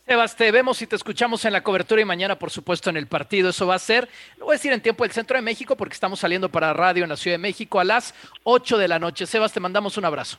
Sebas, 0.05 0.35
te 0.35 0.51
vemos 0.51 0.79
y 0.83 0.85
te 0.85 0.95
escuchamos 0.95 1.45
en 1.45 1.53
la 1.53 1.63
cobertura 1.63 1.99
y 1.99 2.05
mañana, 2.05 2.37
por 2.37 2.51
supuesto, 2.51 2.91
en 2.91 2.97
el 2.97 3.07
partido. 3.07 3.49
Eso 3.49 3.65
va 3.65 3.73
a 3.73 3.79
ser, 3.79 4.07
lo 4.37 4.45
voy 4.45 4.53
a 4.53 4.57
decir 4.57 4.71
en 4.71 4.79
tiempo 4.79 5.03
del 5.03 5.11
centro 5.11 5.35
de 5.35 5.41
México, 5.41 5.75
porque 5.75 5.93
estamos 5.93 6.19
saliendo 6.19 6.47
para 6.47 6.73
radio 6.73 7.03
en 7.03 7.09
la 7.09 7.15
Ciudad 7.15 7.33
de 7.33 7.41
México 7.41 7.79
a 7.79 7.83
las 7.83 8.13
8 8.43 8.77
de 8.77 8.87
la 8.87 8.99
noche. 8.99 9.25
Sebas, 9.25 9.51
te 9.51 9.59
mandamos 9.59 9.97
un 9.97 10.05
abrazo. 10.05 10.37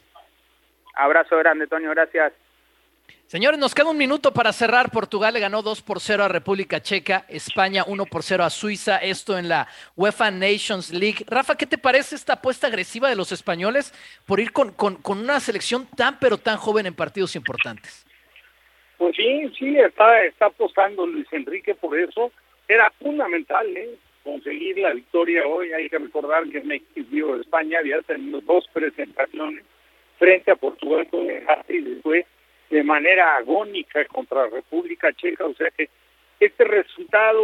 Abrazo 0.94 1.36
grande, 1.38 1.66
Toño, 1.66 1.90
gracias. 1.90 2.32
Señores, 3.26 3.58
nos 3.58 3.74
queda 3.74 3.90
un 3.90 3.98
minuto 3.98 4.32
para 4.32 4.52
cerrar. 4.52 4.92
Portugal 4.92 5.34
le 5.34 5.40
ganó 5.40 5.62
2 5.62 5.82
por 5.82 5.98
0 5.98 6.22
a 6.22 6.28
República 6.28 6.80
Checa, 6.80 7.24
España 7.26 7.82
1 7.88 8.06
por 8.06 8.22
0 8.22 8.44
a 8.44 8.50
Suiza, 8.50 8.98
esto 8.98 9.36
en 9.36 9.48
la 9.48 9.66
UEFA 9.96 10.30
Nations 10.30 10.92
League. 10.92 11.24
Rafa, 11.26 11.56
¿qué 11.56 11.66
te 11.66 11.76
parece 11.76 12.14
esta 12.14 12.34
apuesta 12.34 12.68
agresiva 12.68 13.08
de 13.08 13.16
los 13.16 13.32
españoles 13.32 13.92
por 14.26 14.38
ir 14.38 14.52
con, 14.52 14.70
con, 14.70 14.94
con 14.94 15.18
una 15.18 15.40
selección 15.40 15.88
tan 15.88 16.20
pero 16.20 16.38
tan 16.38 16.56
joven 16.56 16.86
en 16.86 16.94
partidos 16.94 17.34
importantes? 17.34 18.05
Pues 18.98 19.14
sí, 19.16 19.50
sí, 19.58 19.76
está, 19.78 20.24
está 20.24 20.46
apostando 20.46 21.06
Luis 21.06 21.26
Enrique 21.32 21.74
por 21.74 21.98
eso. 21.98 22.32
Era 22.68 22.90
fundamental 22.98 23.76
¿eh? 23.76 23.96
conseguir 24.24 24.78
la 24.78 24.94
victoria 24.94 25.46
hoy. 25.46 25.72
Hay 25.72 25.88
que 25.88 25.98
recordar 25.98 26.48
que 26.48 26.60
México 26.62 27.36
España 27.36 27.78
había 27.78 28.00
tenido 28.02 28.40
dos 28.40 28.66
presentaciones 28.72 29.64
frente 30.18 30.50
a 30.50 30.56
Portugal 30.56 31.06
con 31.10 31.28
el 31.28 31.44
y 31.68 31.80
después 31.80 32.24
de 32.70 32.82
manera 32.82 33.36
agónica 33.36 34.04
contra 34.06 34.48
República 34.48 35.12
Checa. 35.12 35.44
O 35.44 35.54
sea 35.54 35.70
que 35.70 35.88
este 36.40 36.64
resultado 36.64 37.42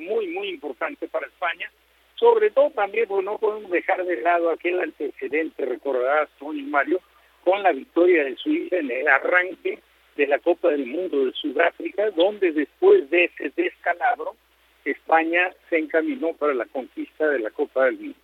muy, 0.00 0.28
muy 0.28 0.48
importante 0.48 1.08
para 1.08 1.26
España. 1.26 1.70
Sobre 2.14 2.50
todo 2.50 2.70
también, 2.70 3.08
pues 3.08 3.24
no 3.24 3.36
podemos 3.38 3.70
dejar 3.70 4.04
de 4.04 4.20
lado 4.20 4.50
aquel 4.50 4.78
antecedente, 4.80 5.64
recordarás, 5.64 6.28
Tony 6.38 6.62
Mario, 6.62 7.00
con 7.42 7.60
la 7.64 7.72
victoria 7.72 8.22
de 8.24 8.36
Suiza 8.36 8.76
en 8.76 8.90
el 8.92 9.08
arranque 9.08 9.80
de 10.16 10.26
la 10.26 10.38
Copa 10.38 10.68
del 10.68 10.86
Mundo 10.86 11.24
de 11.24 11.32
Sudáfrica, 11.32 12.10
donde 12.10 12.52
después 12.52 13.08
de 13.10 13.24
ese 13.24 13.52
descalabro, 13.56 14.36
España 14.84 15.50
se 15.70 15.78
encaminó 15.78 16.32
para 16.34 16.54
la 16.54 16.66
conquista 16.66 17.28
de 17.28 17.38
la 17.38 17.50
Copa 17.50 17.84
del 17.86 17.98
Mundo. 17.98 18.18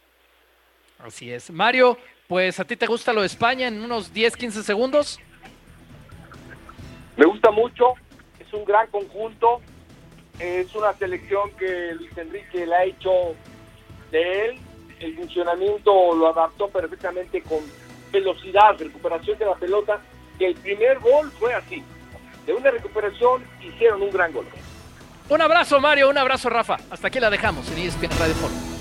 Así 0.99 1.31
es. 1.31 1.51
Mario, 1.51 1.97
pues 2.27 2.59
a 2.61 2.65
ti 2.65 2.77
te 2.77 2.87
gusta 2.87 3.13
lo 3.13 3.21
de 3.21 3.29
España 3.29 3.69
en 3.69 3.81
unos 3.81 4.13
10, 4.13 4.37
15 4.37 4.63
segundos. 4.63 5.21
Me 7.17 7.25
gusta 7.25 7.51
mucho, 7.51 7.95
es 8.39 8.53
un 8.53 8.65
gran 8.65 8.89
conjunto, 8.89 9.61
es 10.39 10.73
una 10.75 10.93
selección 10.95 11.51
que 11.57 11.95
Luis 11.95 12.17
Enrique 12.17 12.67
le 12.67 12.75
ha 12.75 12.85
hecho 12.85 13.35
de 14.11 14.47
él, 14.47 14.59
el 15.01 15.17
funcionamiento 15.17 16.15
lo 16.15 16.29
adaptó 16.29 16.69
perfectamente 16.69 17.43
con 17.43 17.59
velocidad, 18.13 18.77
recuperación 18.79 19.39
de 19.39 19.47
la 19.47 19.55
pelota 19.55 20.01
el 20.47 20.55
primer 20.55 20.99
gol 21.01 21.31
fue 21.39 21.55
así. 21.55 21.83
De 22.47 22.55
una 22.55 22.71
recuperación 22.71 23.45
hicieron 23.63 24.03
un 24.03 24.11
gran 24.11 24.33
gol. 24.33 24.47
Un 25.29 25.43
abrazo 25.43 25.81
Mario, 25.81 26.09
un 26.09 26.17
abrazo 26.17 26.49
Rafa. 26.49 26.79
Hasta 26.91 27.09
aquí 27.09 27.21
la 27.21 27.29
dejamos 27.29 27.71
en 27.71 27.79
ESPN 27.79 28.19
Radio 28.19 28.35
Fórmula. 28.35 28.78